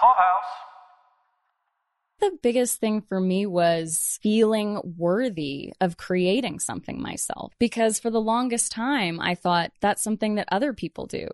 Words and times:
Clubhouse. 0.00 0.50
The 2.20 2.38
biggest 2.42 2.80
thing 2.80 3.00
for 3.00 3.20
me 3.20 3.46
was 3.46 4.18
feeling 4.22 4.80
worthy 4.98 5.72
of 5.80 5.96
creating 5.96 6.58
something 6.58 7.00
myself 7.00 7.52
because 7.58 7.98
for 7.98 8.10
the 8.10 8.20
longest 8.20 8.72
time 8.72 9.18
I 9.20 9.34
thought 9.34 9.72
that's 9.80 10.02
something 10.02 10.34
that 10.34 10.48
other 10.52 10.74
people 10.74 11.06
do. 11.06 11.28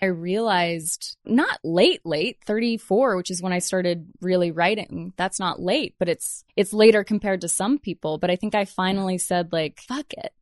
I 0.00 0.06
realized 0.06 1.16
not 1.24 1.60
late, 1.62 2.00
late, 2.04 2.38
34, 2.44 3.16
which 3.16 3.30
is 3.30 3.40
when 3.40 3.52
I 3.52 3.60
started 3.60 4.08
really 4.20 4.50
writing. 4.50 5.12
That's 5.16 5.38
not 5.38 5.62
late, 5.62 5.94
but 6.00 6.08
it's, 6.08 6.42
it's 6.56 6.72
later 6.72 7.04
compared 7.04 7.40
to 7.42 7.48
some 7.48 7.78
people. 7.78 8.18
But 8.18 8.28
I 8.28 8.34
think 8.34 8.56
I 8.56 8.64
finally 8.64 9.16
said 9.16 9.52
like, 9.52 9.80
fuck 9.80 10.12
it. 10.14 10.32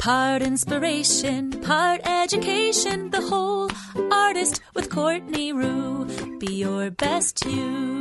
Part 0.00 0.40
inspiration, 0.40 1.50
part 1.60 2.00
education, 2.06 3.10
the 3.10 3.20
whole 3.20 3.70
artist 4.10 4.62
with 4.74 4.88
Courtney 4.88 5.52
Rioux. 5.52 6.38
Be 6.40 6.54
your 6.54 6.90
best 6.90 7.44
you. 7.44 7.99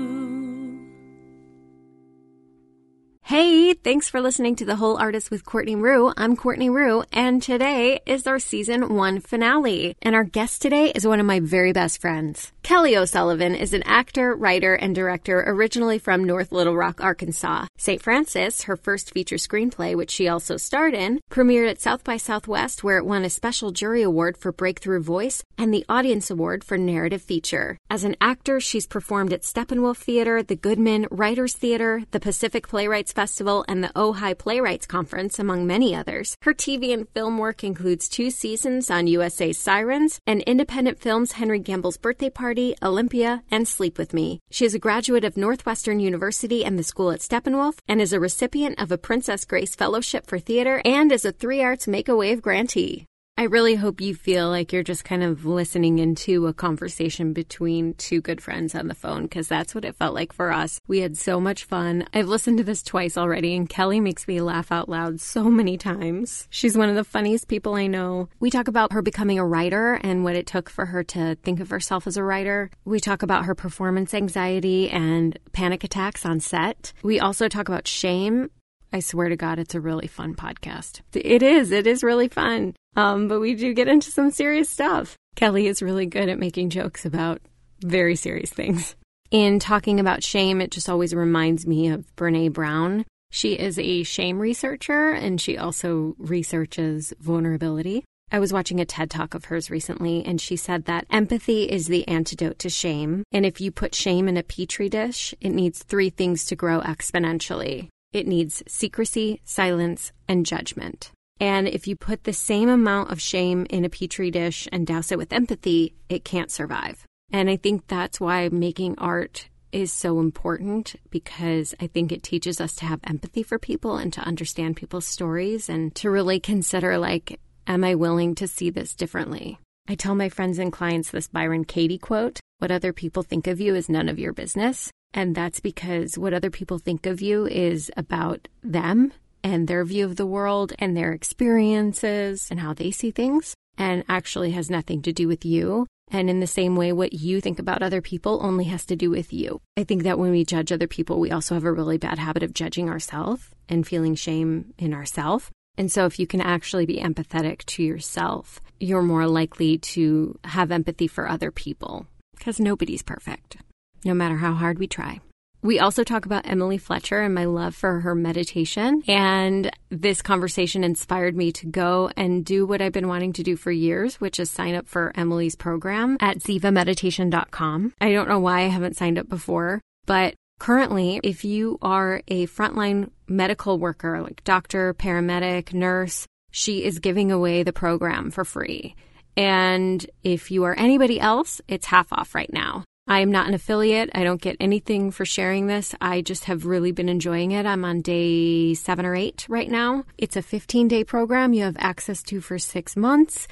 Hey, 3.29 3.75
thanks 3.75 4.09
for 4.09 4.21
listening 4.21 4.55
to 4.55 4.65
The 4.65 4.75
Whole 4.75 4.97
Artist 4.97 5.29
with 5.29 5.45
Courtney 5.45 5.75
Rioux. 5.75 6.11
I'm 6.17 6.35
Courtney 6.35 6.71
Rioux, 6.71 7.05
and 7.13 7.43
today 7.43 7.99
is 8.07 8.25
our 8.25 8.39
season 8.39 8.95
one 8.95 9.19
finale. 9.19 9.95
And 10.01 10.15
our 10.15 10.23
guest 10.23 10.63
today 10.63 10.89
is 10.89 11.05
one 11.05 11.19
of 11.19 11.27
my 11.27 11.39
very 11.39 11.71
best 11.71 12.01
friends. 12.01 12.51
Kelly 12.63 12.97
O'Sullivan 12.97 13.53
is 13.53 13.73
an 13.73 13.83
actor, 13.83 14.35
writer, 14.35 14.73
and 14.73 14.95
director 14.95 15.43
originally 15.45 15.99
from 15.99 16.23
North 16.23 16.51
Little 16.51 16.75
Rock, 16.75 17.03
Arkansas. 17.03 17.67
St. 17.77 18.01
Frances, 18.01 18.63
her 18.63 18.75
first 18.75 19.11
feature 19.11 19.35
screenplay, 19.35 19.95
which 19.95 20.09
she 20.09 20.27
also 20.27 20.57
starred 20.57 20.95
in, 20.95 21.19
premiered 21.29 21.69
at 21.69 21.79
South 21.79 22.03
by 22.03 22.17
Southwest, 22.17 22.83
where 22.83 22.97
it 22.97 23.05
won 23.05 23.23
a 23.25 23.29
special 23.29 23.69
jury 23.69 24.01
award 24.01 24.37
for 24.37 24.51
Breakthrough 24.51 25.03
Voice 25.03 25.43
and 25.55 25.71
the 25.71 25.85
Audience 25.87 26.31
Award 26.31 26.63
for 26.63 26.79
Narrative 26.79 27.21
Feature. 27.21 27.77
As 27.91 28.03
an 28.03 28.15
actor, 28.19 28.59
she's 28.59 28.87
performed 28.87 29.33
at 29.33 29.43
Steppenwolf 29.43 29.97
Theater, 29.97 30.41
the 30.41 30.55
Goodman 30.55 31.05
Writers 31.11 31.53
Theater, 31.53 32.01
the 32.09 32.19
Pacific 32.19 32.67
Playwrights 32.67 33.13
Festival, 33.19 33.65
and 33.67 33.83
the 33.83 33.91
Ojai 33.97 34.37
Playwrights 34.37 34.85
Conference, 34.85 35.39
among 35.39 35.67
many 35.67 35.93
others. 35.93 36.37
Her 36.43 36.53
TV 36.53 36.93
and 36.93 37.05
film 37.09 37.37
work 37.37 37.65
includes 37.65 38.07
two 38.07 38.31
seasons 38.31 38.89
on 38.89 39.07
USA's 39.07 39.57
Sirens 39.57 40.21
and 40.25 40.41
independent 40.43 41.01
films 41.01 41.33
Henry 41.33 41.59
Gamble's 41.59 41.97
Birthday 41.97 42.29
Party, 42.29 42.75
Olympia, 42.81 43.43
and 43.51 43.67
Sleep 43.67 43.97
With 43.97 44.13
Me. 44.13 44.39
She 44.51 44.63
is 44.63 44.73
a 44.73 44.85
graduate 44.87 45.25
of 45.25 45.35
Northwestern 45.35 45.99
University 45.99 46.63
and 46.63 46.79
the 46.79 46.89
School 46.91 47.11
at 47.11 47.19
Steppenwolf 47.19 47.79
and 47.89 47.99
is 47.99 48.13
a 48.13 48.21
recipient 48.21 48.79
of 48.81 48.89
a 48.89 48.97
Princess 48.97 49.43
Grace 49.43 49.75
Fellowship 49.75 50.25
for 50.25 50.39
Theater 50.39 50.81
and 50.85 51.11
is 51.11 51.25
a 51.25 51.33
Three 51.33 51.61
Arts 51.61 51.89
Make 51.89 52.07
a 52.07 52.15
Wave 52.15 52.41
grantee. 52.41 53.05
I 53.39 53.43
really 53.43 53.75
hope 53.75 54.01
you 54.01 54.15
feel 54.15 54.49
like 54.49 54.73
you're 54.73 54.83
just 54.83 55.05
kind 55.05 55.23
of 55.23 55.45
listening 55.45 55.99
into 55.99 56.47
a 56.47 56.53
conversation 56.53 57.31
between 57.31 57.93
two 57.93 58.19
good 58.19 58.41
friends 58.41 58.75
on 58.75 58.89
the 58.89 58.93
phone 58.93 59.21
because 59.21 59.47
that's 59.47 59.73
what 59.73 59.85
it 59.85 59.95
felt 59.95 60.13
like 60.13 60.33
for 60.33 60.51
us. 60.51 60.81
We 60.89 60.99
had 60.99 61.17
so 61.17 61.39
much 61.39 61.63
fun. 61.63 62.05
I've 62.13 62.27
listened 62.27 62.57
to 62.57 62.65
this 62.65 62.83
twice 62.83 63.17
already, 63.17 63.55
and 63.55 63.69
Kelly 63.69 64.01
makes 64.01 64.27
me 64.27 64.41
laugh 64.41 64.73
out 64.73 64.89
loud 64.89 65.21
so 65.21 65.45
many 65.45 65.77
times. 65.77 66.49
She's 66.49 66.77
one 66.77 66.89
of 66.89 66.95
the 66.95 67.05
funniest 67.05 67.47
people 67.47 67.75
I 67.75 67.87
know. 67.87 68.27
We 68.41 68.49
talk 68.49 68.67
about 68.67 68.91
her 68.91 69.01
becoming 69.01 69.39
a 69.39 69.47
writer 69.47 69.93
and 69.93 70.25
what 70.25 70.35
it 70.35 70.45
took 70.45 70.69
for 70.69 70.87
her 70.87 71.05
to 71.05 71.35
think 71.35 71.61
of 71.61 71.69
herself 71.69 72.07
as 72.07 72.17
a 72.17 72.23
writer. 72.25 72.69
We 72.83 72.99
talk 72.99 73.23
about 73.23 73.45
her 73.45 73.55
performance 73.55 74.13
anxiety 74.13 74.89
and 74.89 75.39
panic 75.53 75.85
attacks 75.85 76.25
on 76.25 76.41
set. 76.41 76.91
We 77.03 77.21
also 77.21 77.47
talk 77.47 77.69
about 77.69 77.87
shame 77.87 78.49
I 78.91 79.01
swear 79.01 79.29
to 79.29 79.35
God, 79.35 79.59
it's 79.59 79.75
a 79.75 79.79
really 79.79 80.07
fun 80.07 80.33
podcast. 80.33 81.01
It 81.13 81.43
is. 81.43 81.71
It 81.71 81.85
is 81.85 82.03
really 82.03 82.27
fun. 82.27 82.73
Um, 82.95 83.27
but 83.27 83.39
we 83.39 83.55
do 83.55 83.73
get 83.73 83.87
into 83.87 84.11
some 84.11 84.31
serious 84.31 84.69
stuff. 84.69 85.15
Kelly 85.35 85.67
is 85.67 85.81
really 85.81 86.05
good 86.05 86.29
at 86.29 86.39
making 86.39 86.69
jokes 86.69 87.05
about 87.05 87.41
very 87.81 88.15
serious 88.15 88.49
things. 88.51 88.95
In 89.31 89.59
talking 89.59 89.99
about 89.99 90.23
shame, 90.23 90.59
it 90.59 90.71
just 90.71 90.89
always 90.89 91.13
reminds 91.13 91.67
me 91.67 91.89
of 91.89 92.13
Brene 92.15 92.51
Brown. 92.51 93.05
She 93.31 93.53
is 93.53 93.77
a 93.77 94.03
shame 94.03 94.39
researcher 94.39 95.11
and 95.11 95.39
she 95.39 95.57
also 95.57 96.15
researches 96.17 97.13
vulnerability. 97.19 98.03
I 98.31 98.39
was 98.39 98.51
watching 98.51 98.79
a 98.79 98.85
TED 98.85 99.09
talk 99.09 99.33
of 99.33 99.45
hers 99.45 99.71
recently, 99.71 100.23
and 100.23 100.39
she 100.39 100.55
said 100.55 100.85
that 100.85 101.07
empathy 101.09 101.63
is 101.63 101.87
the 101.87 102.07
antidote 102.07 102.59
to 102.59 102.69
shame. 102.69 103.23
And 103.31 103.43
if 103.43 103.59
you 103.59 103.71
put 103.71 103.95
shame 103.95 104.27
in 104.27 104.37
a 104.37 104.43
petri 104.43 104.87
dish, 104.87 105.33
it 105.41 105.49
needs 105.49 105.81
three 105.81 106.11
things 106.11 106.45
to 106.45 106.55
grow 106.55 106.79
exponentially 106.81 107.89
it 108.11 108.27
needs 108.27 108.63
secrecy, 108.67 109.41
silence, 109.45 110.11
and 110.27 110.45
judgment. 110.45 111.11
And 111.39 111.67
if 111.67 111.87
you 111.87 111.95
put 111.95 112.23
the 112.23 112.33
same 112.33 112.69
amount 112.69 113.11
of 113.11 113.21
shame 113.21 113.65
in 113.69 113.85
a 113.85 113.89
petri 113.89 114.29
dish 114.31 114.67
and 114.71 114.85
douse 114.85 115.11
it 115.11 115.17
with 115.17 115.31
empathy, 115.31 115.93
it 116.09 116.25
can't 116.25 116.51
survive. 116.51 117.05
And 117.31 117.49
I 117.49 117.55
think 117.55 117.87
that's 117.87 118.19
why 118.19 118.49
making 118.49 118.95
art 118.97 119.47
is 119.71 119.93
so 119.93 120.19
important 120.19 120.95
because 121.11 121.75
I 121.79 121.87
think 121.87 122.11
it 122.11 122.23
teaches 122.23 122.59
us 122.59 122.75
to 122.75 122.85
have 122.85 122.99
empathy 123.03 123.43
for 123.43 123.59
people 123.59 123.97
and 123.97 124.11
to 124.13 124.21
understand 124.21 124.75
people's 124.75 125.05
stories 125.05 125.69
and 125.69 125.93
to 125.95 126.09
really 126.09 126.39
consider 126.39 126.97
like, 126.97 127.39
am 127.67 127.83
I 127.83 127.95
willing 127.95 128.35
to 128.35 128.47
see 128.47 128.69
this 128.71 128.95
differently? 128.95 129.59
I 129.87 129.95
tell 129.95 130.15
my 130.15 130.29
friends 130.29 130.59
and 130.59 130.73
clients 130.73 131.11
this 131.11 131.27
Byron 131.27 131.65
Katie 131.65 131.97
quote 131.97 132.39
What 132.57 132.71
other 132.71 132.93
people 132.93 133.23
think 133.23 133.47
of 133.47 133.61
you 133.61 133.75
is 133.75 133.89
none 133.89 134.09
of 134.09 134.19
your 134.19 134.33
business. 134.33 134.91
And 135.13 135.33
that's 135.33 135.59
because 135.59 136.17
what 136.17 136.33
other 136.33 136.51
people 136.51 136.77
think 136.77 137.05
of 137.05 137.21
you 137.21 137.47
is 137.47 137.89
about 137.97 138.47
them 138.61 139.13
and 139.43 139.67
their 139.67 139.85
view 139.85 140.05
of 140.05 140.15
the 140.15 140.25
world 140.25 140.73
and 140.79 140.95
their 140.95 141.11
experiences 141.11 142.47
and 142.49 142.59
how 142.59 142.73
they 142.73 142.91
see 142.91 143.11
things 143.11 143.53
and 143.77 144.03
actually 144.09 144.51
has 144.51 144.69
nothing 144.69 145.01
to 145.01 145.13
do 145.13 145.27
with 145.27 145.45
you. 145.45 145.87
And 146.11 146.29
in 146.29 146.39
the 146.39 146.47
same 146.47 146.75
way, 146.75 146.91
what 146.91 147.13
you 147.13 147.39
think 147.39 147.59
about 147.59 147.83
other 147.83 148.01
people 148.01 148.39
only 148.41 148.65
has 148.65 148.85
to 148.87 148.95
do 148.95 149.09
with 149.09 149.31
you. 149.31 149.61
I 149.77 149.83
think 149.83 150.03
that 150.03 150.17
when 150.17 150.31
we 150.31 150.43
judge 150.43 150.71
other 150.71 150.87
people, 150.87 151.19
we 151.19 151.31
also 151.31 151.53
have 151.53 151.63
a 151.63 151.71
really 151.71 151.97
bad 151.97 152.17
habit 152.17 152.43
of 152.43 152.53
judging 152.53 152.89
ourselves 152.89 153.49
and 153.69 153.87
feeling 153.87 154.15
shame 154.15 154.73
in 154.77 154.93
ourselves. 154.93 155.51
And 155.77 155.91
so, 155.91 156.05
if 156.05 156.19
you 156.19 156.27
can 156.27 156.41
actually 156.41 156.85
be 156.85 156.97
empathetic 156.97 157.63
to 157.65 157.83
yourself, 157.83 158.59
you're 158.79 159.03
more 159.03 159.27
likely 159.27 159.77
to 159.77 160.37
have 160.43 160.71
empathy 160.71 161.07
for 161.07 161.29
other 161.29 161.51
people 161.51 162.07
because 162.37 162.59
nobody's 162.59 163.03
perfect, 163.03 163.57
no 164.03 164.13
matter 164.13 164.37
how 164.37 164.53
hard 164.53 164.79
we 164.79 164.87
try. 164.87 165.21
We 165.61 165.79
also 165.79 166.05
talk 166.05 166.25
about 166.25 166.47
Emily 166.47 166.77
Fletcher 166.77 167.19
and 167.19 167.35
my 167.35 167.45
love 167.45 167.75
for 167.75 167.99
her 167.99 168.15
meditation. 168.15 169.03
And 169.07 169.69
this 169.89 170.21
conversation 170.21 170.85
inspired 170.85 171.35
me 171.35 171.51
to 171.53 171.65
go 171.65 172.09
and 172.15 172.45
do 172.45 172.65
what 172.65 172.81
I've 172.81 172.93
been 172.93 173.09
wanting 173.09 173.33
to 173.33 173.43
do 173.43 173.57
for 173.57 173.71
years, 173.71 174.21
which 174.21 174.39
is 174.39 174.49
sign 174.49 174.73
up 174.73 174.87
for 174.87 175.11
Emily's 175.15 175.55
program 175.55 176.17
at 176.21 176.39
zivameditation.com. 176.39 177.93
I 177.99 178.11
don't 178.13 178.29
know 178.29 178.39
why 178.39 178.61
I 178.61 178.67
haven't 178.67 178.95
signed 178.95 179.19
up 179.19 179.27
before, 179.27 179.81
but 180.05 180.33
currently, 180.59 181.19
if 181.23 181.43
you 181.43 181.77
are 181.81 182.21
a 182.29 182.47
frontline 182.47 183.09
medical 183.27 183.77
worker, 183.77 184.21
like 184.21 184.43
doctor, 184.45 184.93
paramedic, 184.93 185.73
nurse, 185.73 186.25
she 186.51 186.85
is 186.85 186.99
giving 186.99 187.33
away 187.33 187.63
the 187.63 187.73
program 187.73 188.31
for 188.31 188.45
free. 188.45 188.95
And 189.35 190.05
if 190.23 190.51
you 190.51 190.63
are 190.63 190.73
anybody 190.77 191.19
else, 191.19 191.59
it's 191.67 191.85
half 191.85 192.11
off 192.13 192.33
right 192.33 192.51
now. 192.51 192.85
I 193.09 193.21
am 193.21 193.31
not 193.31 193.47
an 193.47 193.55
affiliate. 193.55 194.11
I 194.13 194.23
don't 194.23 194.39
get 194.39 194.55
anything 194.59 195.09
for 195.09 195.25
sharing 195.25 195.65
this. 195.65 195.95
I 195.99 196.21
just 196.21 196.45
have 196.45 196.67
really 196.67 196.91
been 196.91 197.09
enjoying 197.09 197.53
it. 197.53 197.65
I'm 197.65 197.83
on 197.83 198.01
day 198.01 198.75
seven 198.75 199.03
or 199.03 199.15
eight 199.15 199.47
right 199.49 199.67
now. 199.69 200.03
It's 200.19 200.35
a 200.35 200.43
15 200.43 200.87
day 200.87 201.03
program 201.03 201.53
you 201.53 201.63
have 201.63 201.75
access 201.79 202.21
to 202.23 202.39
for 202.39 202.59
six 202.59 202.95
months. 202.95 203.47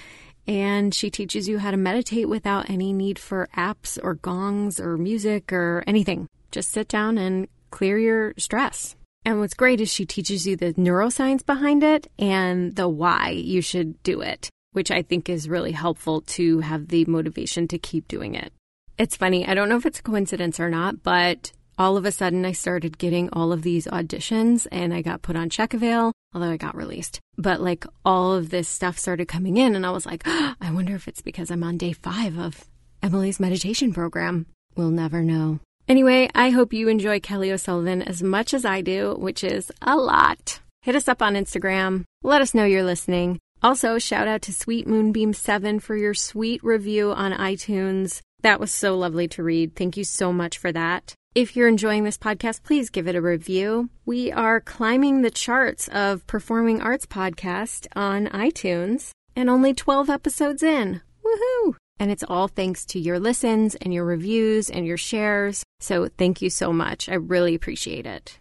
And 0.45 0.93
she 0.93 1.09
teaches 1.09 1.49
you 1.49 1.57
how 1.57 1.71
to 1.71 1.77
meditate 1.77 2.29
without 2.29 2.69
any 2.69 2.93
need 2.93 3.17
for 3.17 3.49
apps 3.57 3.97
or 4.03 4.13
gongs 4.13 4.79
or 4.79 4.95
music 4.95 5.51
or 5.51 5.83
anything. 5.87 6.27
Just 6.51 6.69
sit 6.71 6.87
down 6.87 7.17
and 7.17 7.47
clear 7.71 7.97
your 7.97 8.35
stress. 8.37 8.95
And 9.25 9.39
what's 9.39 9.55
great 9.55 9.81
is 9.81 9.91
she 9.91 10.05
teaches 10.05 10.45
you 10.45 10.55
the 10.55 10.75
neuroscience 10.75 11.43
behind 11.43 11.83
it 11.83 12.05
and 12.19 12.75
the 12.75 12.87
why 12.87 13.31
you 13.31 13.61
should 13.61 14.01
do 14.03 14.21
it, 14.21 14.51
which 14.73 14.91
I 14.91 15.01
think 15.01 15.29
is 15.29 15.49
really 15.49 15.71
helpful 15.71 16.21
to 16.37 16.59
have 16.59 16.89
the 16.89 17.05
motivation 17.05 17.67
to 17.69 17.79
keep 17.79 18.07
doing 18.07 18.35
it. 18.35 18.53
It's 18.97 19.15
funny. 19.15 19.47
I 19.47 19.53
don't 19.53 19.69
know 19.69 19.77
if 19.77 19.85
it's 19.85 19.99
a 19.99 20.03
coincidence 20.03 20.59
or 20.59 20.69
not, 20.69 21.03
but 21.03 21.51
all 21.77 21.97
of 21.97 22.05
a 22.05 22.11
sudden 22.11 22.45
I 22.45 22.51
started 22.51 22.97
getting 22.97 23.29
all 23.31 23.51
of 23.51 23.61
these 23.61 23.85
auditions 23.85 24.65
and 24.71 24.91
I 24.91 25.03
got 25.03 25.21
put 25.21 25.35
on 25.35 25.51
Checkavail, 25.51 26.11
although 26.33 26.49
I 26.49 26.57
got 26.57 26.75
released. 26.75 27.19
But 27.37 27.61
like 27.61 27.85
all 28.03 28.33
of 28.33 28.49
this 28.49 28.67
stuff 28.67 28.97
started 28.97 29.27
coming 29.27 29.57
in 29.57 29.75
and 29.75 29.85
I 29.85 29.91
was 29.91 30.07
like, 30.07 30.23
oh, 30.25 30.55
I 30.61 30.71
wonder 30.71 30.95
if 30.95 31.07
it's 31.07 31.21
because 31.21 31.51
I'm 31.51 31.63
on 31.63 31.77
day 31.77 31.93
five 31.93 32.39
of 32.39 32.65
Emily's 33.03 33.39
meditation 33.39 33.93
program. 33.93 34.47
We'll 34.75 34.89
never 34.89 35.21
know. 35.21 35.59
Anyway, 35.87 36.27
I 36.33 36.49
hope 36.49 36.73
you 36.73 36.89
enjoy 36.89 37.19
Kelly 37.19 37.51
O'Sullivan 37.51 38.01
as 38.01 38.23
much 38.23 38.53
as 38.53 38.65
I 38.65 38.81
do, 38.81 39.15
which 39.17 39.43
is 39.43 39.71
a 39.81 39.95
lot. 39.95 40.59
Hit 40.81 40.95
us 40.95 41.07
up 41.07 41.21
on 41.21 41.35
Instagram. 41.35 42.03
Let 42.23 42.41
us 42.41 42.53
know 42.53 42.65
you're 42.65 42.83
listening. 42.83 43.39
Also, 43.61 43.97
shout 43.97 44.27
out 44.27 44.41
to 44.43 44.53
Sweet 44.53 44.87
Moonbeam7 44.87 45.81
for 45.81 45.95
your 45.95 46.13
sweet 46.13 46.63
review 46.63 47.11
on 47.11 47.31
iTunes. 47.31 48.21
That 48.41 48.59
was 48.59 48.71
so 48.71 48.97
lovely 48.97 49.27
to 49.29 49.43
read. 49.43 49.75
Thank 49.75 49.97
you 49.97 50.03
so 50.03 50.31
much 50.31 50.57
for 50.57 50.71
that. 50.71 51.15
If 51.33 51.55
you're 51.55 51.67
enjoying 51.67 52.03
this 52.03 52.17
podcast, 52.17 52.63
please 52.63 52.89
give 52.89 53.07
it 53.07 53.15
a 53.15 53.21
review. 53.21 53.89
We 54.05 54.31
are 54.31 54.59
climbing 54.59 55.21
the 55.21 55.31
charts 55.31 55.87
of 55.89 56.25
Performing 56.25 56.81
Arts 56.81 57.05
Podcast 57.05 57.87
on 57.95 58.27
iTunes 58.27 59.11
and 59.35 59.49
only 59.49 59.73
12 59.73 60.09
episodes 60.09 60.63
in. 60.63 61.01
Woohoo! 61.23 61.75
And 61.99 62.11
it's 62.11 62.23
all 62.27 62.47
thanks 62.47 62.85
to 62.87 62.99
your 62.99 63.19
listens 63.19 63.75
and 63.75 63.93
your 63.93 64.05
reviews 64.05 64.69
and 64.69 64.85
your 64.85 64.97
shares. 64.97 65.63
So 65.79 66.09
thank 66.17 66.41
you 66.41 66.49
so 66.49 66.71
much. 66.71 67.09
I 67.09 67.15
really 67.15 67.55
appreciate 67.55 68.05
it. 68.05 68.39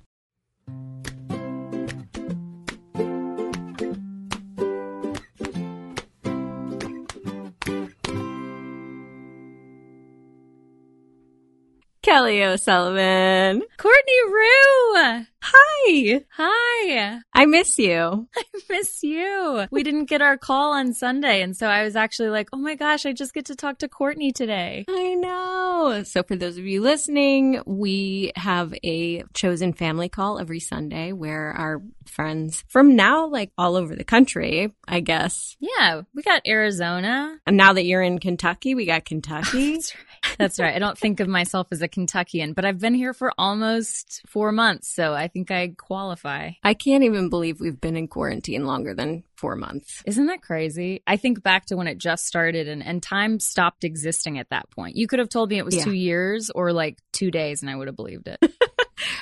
Kelly 12.07 12.41
O'Sullivan. 12.45 13.65
Courtney 13.79 14.21
Rioux. 14.29 15.27
Hi. 15.43 16.25
Hi. 16.37 17.21
I 17.35 17.47
miss 17.47 17.79
you. 17.79 18.29
I 18.37 18.43
miss 18.71 19.03
you. 19.03 19.67
We 19.73 19.83
didn't 19.83 20.05
get 20.05 20.23
our 20.23 20.37
call 20.37 20.73
on 20.73 20.93
Sunday. 20.93 21.43
And 21.43 21.57
so 21.57 21.67
I 21.67 21.83
was 21.83 21.97
actually 21.97 22.29
like, 22.31 22.49
oh 22.53 22.59
my 22.59 22.77
gosh, 22.77 23.07
I 23.07 23.13
just 23.13 23.35
get 23.35 23.47
to 23.47 23.57
talk 23.57 23.79
to 23.79 23.89
Courtney 23.89 24.33
today. 24.33 24.85
I 24.89 25.15
know. 25.15 26.03
So 26.05 26.23
for 26.23 26.37
those 26.37 26.59
of 26.59 26.65
you 26.65 26.81
listening, 26.81 27.61
we 27.67 28.33
have 28.37 28.75
a 28.85 29.25
chosen 29.35 29.73
family 29.73 30.09
call 30.09 30.39
every 30.39 30.61
Sunday 30.61 31.13
where 31.13 31.53
our 31.53 31.83
friends 32.07 32.65
from 32.69 32.97
now, 32.97 33.27
like 33.27 33.51
all 33.59 33.77
over 33.77 33.95
the 33.95 34.05
country, 34.05 34.73
I 34.89 35.01
guess. 35.01 35.57
Yeah. 35.61 36.03
We 36.15 36.23
got 36.23 36.43
Arizona. 36.47 37.37
And 37.47 37.57
now 37.57 37.73
that 37.73 37.85
you're 37.85 38.03
in 38.03 38.19
Kentucky, 38.19 38.75
we 38.75 38.87
got 38.87 39.05
Kentucky. 39.05 39.73
That's 39.75 39.95
right. 39.95 40.16
That's 40.39 40.59
right. 40.59 40.75
I 40.75 40.79
don't 40.79 40.99
think 40.99 41.21
of 41.21 41.29
myself 41.29 41.69
as 41.71 41.83
a 41.83 41.89
Kentuckian, 41.89 42.53
but 42.53 42.65
I've 42.65 42.79
been 42.79 42.95
here 42.95 43.15
for 43.15 43.33
almost 43.39 44.23
four 44.27 44.53
months. 44.53 44.89
So 44.95 45.15
I 45.15 45.29
think 45.29 45.51
I 45.51 45.69
qualify. 45.77 46.53
I 46.63 46.75
can't 46.75 47.05
even 47.05 47.29
believe 47.31 47.61
we've 47.61 47.81
been 47.81 47.97
in 47.97 48.09
quarantine 48.09 48.67
longer 48.67 48.95
than 48.95 49.25
four 49.37 49.57
months. 49.57 50.03
Isn't 50.07 50.27
that 50.27 50.43
crazy? 50.43 51.03
I 51.07 51.17
think 51.17 51.43
back 51.43 51.67
to 51.67 51.77
when 51.77 51.87
it 51.89 51.99
just 51.99 52.27
started 52.27 52.69
and, 52.69 52.83
and 52.83 53.03
time 53.03 53.41
stopped 53.41 53.85
existing 53.85 54.39
at 54.39 54.51
that 54.51 54.71
point. 54.71 54.97
You 54.97 55.07
could 55.07 55.19
have 55.19 55.29
told 55.29 55.51
me 55.51 55.59
it 55.59 55.65
was 55.65 55.77
Yeah. 55.77 55.85
two 55.85 55.93
years 55.93 56.51
or 56.51 56.73
like 56.73 56.99
two 57.13 57.31
days 57.31 57.63
and 57.63 57.71
I 57.71 57.77
would 57.77 57.87
have 57.87 57.97
believed 57.97 58.29
it. 58.29 58.39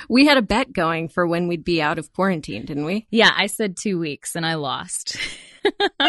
We 0.09 0.27
had 0.27 0.37
a 0.37 0.43
bet 0.43 0.73
going 0.73 1.09
for 1.09 1.27
when 1.27 1.49
we'd 1.49 1.65
be 1.65 1.81
out 1.83 1.99
of 1.99 2.13
quarantine, 2.13 2.65
didn't 2.67 2.85
we? 2.85 3.07
yeah, 3.11 3.31
I 3.37 3.47
said 3.47 3.77
two 3.77 3.99
weeks 3.99 4.37
and 4.37 4.45
I 4.47 4.55
lost. 4.55 5.17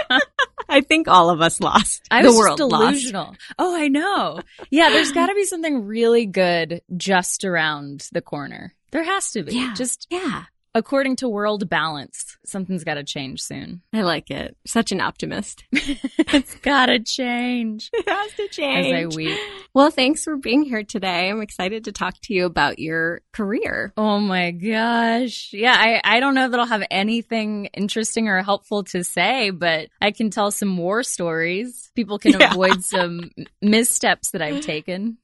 I 0.67 0.81
think 0.81 1.07
all 1.07 1.29
of 1.29 1.41
us 1.41 1.59
lost. 1.59 2.03
I 2.11 2.21
the 2.21 2.29
was 2.29 2.37
world 2.37 2.57
just 2.57 2.71
lost. 2.71 3.37
Oh, 3.57 3.75
I 3.75 3.87
know. 3.87 4.39
Yeah, 4.69 4.89
there's 4.89 5.11
got 5.13 5.27
to 5.27 5.35
be 5.35 5.45
something 5.45 5.85
really 5.85 6.25
good 6.25 6.81
just 6.95 7.45
around 7.45 8.07
the 8.11 8.21
corner. 8.21 8.73
There 8.91 9.03
has 9.03 9.31
to 9.31 9.43
be. 9.43 9.55
Yeah. 9.55 9.73
Just 9.75 10.07
Yeah. 10.09 10.43
According 10.75 11.15
to 11.15 11.27
world 11.29 11.67
balance, 11.69 12.37
something's 12.45 12.83
got 12.83 12.95
to 12.95 13.03
change 13.03 13.41
soon. 13.41 13.81
I 13.93 14.01
like 14.01 14.29
it. 14.29 14.55
Such 14.67 14.91
an 14.91 15.01
optimist. 15.01 15.63
it's 15.71 16.53
got 16.55 16.87
to 16.87 16.99
change. 16.99 17.89
It 17.93 18.07
has 18.07 18.33
to 18.33 18.43
As 18.43 18.49
change. 18.49 18.93
I 18.93 19.15
weep. 19.15 19.39
Well, 19.73 19.89
thanks 19.89 20.23
for 20.23 20.35
being 20.37 20.61
here 20.63 20.83
today. 20.83 21.29
I'm 21.29 21.41
excited 21.41 21.85
to 21.85 21.91
talk 21.91 22.15
to 22.23 22.33
you 22.33 22.45
about 22.45 22.77
your 22.77 23.21
career. 23.33 23.93
Oh 23.97 24.19
my 24.19 24.51
gosh. 24.51 25.49
Yeah, 25.53 25.75
I, 25.77 26.01
I 26.03 26.19
don't 26.19 26.35
know 26.35 26.49
that 26.49 26.59
I'll 26.59 26.65
have 26.67 26.85
anything 26.91 27.65
interesting 27.73 28.27
or 28.27 28.43
helpful 28.43 28.83
to 28.85 29.03
say, 29.03 29.49
but 29.49 29.87
I 30.01 30.11
can 30.11 30.29
tell 30.29 30.51
some 30.51 30.77
war 30.77 31.01
stories. 31.03 31.89
People 31.95 32.19
can 32.19 32.33
Yeah. 32.39 32.51
avoid 32.51 32.83
some 32.83 33.31
missteps 33.61 34.31
that 34.31 34.41
I've 34.41 34.61
taken. 34.61 35.17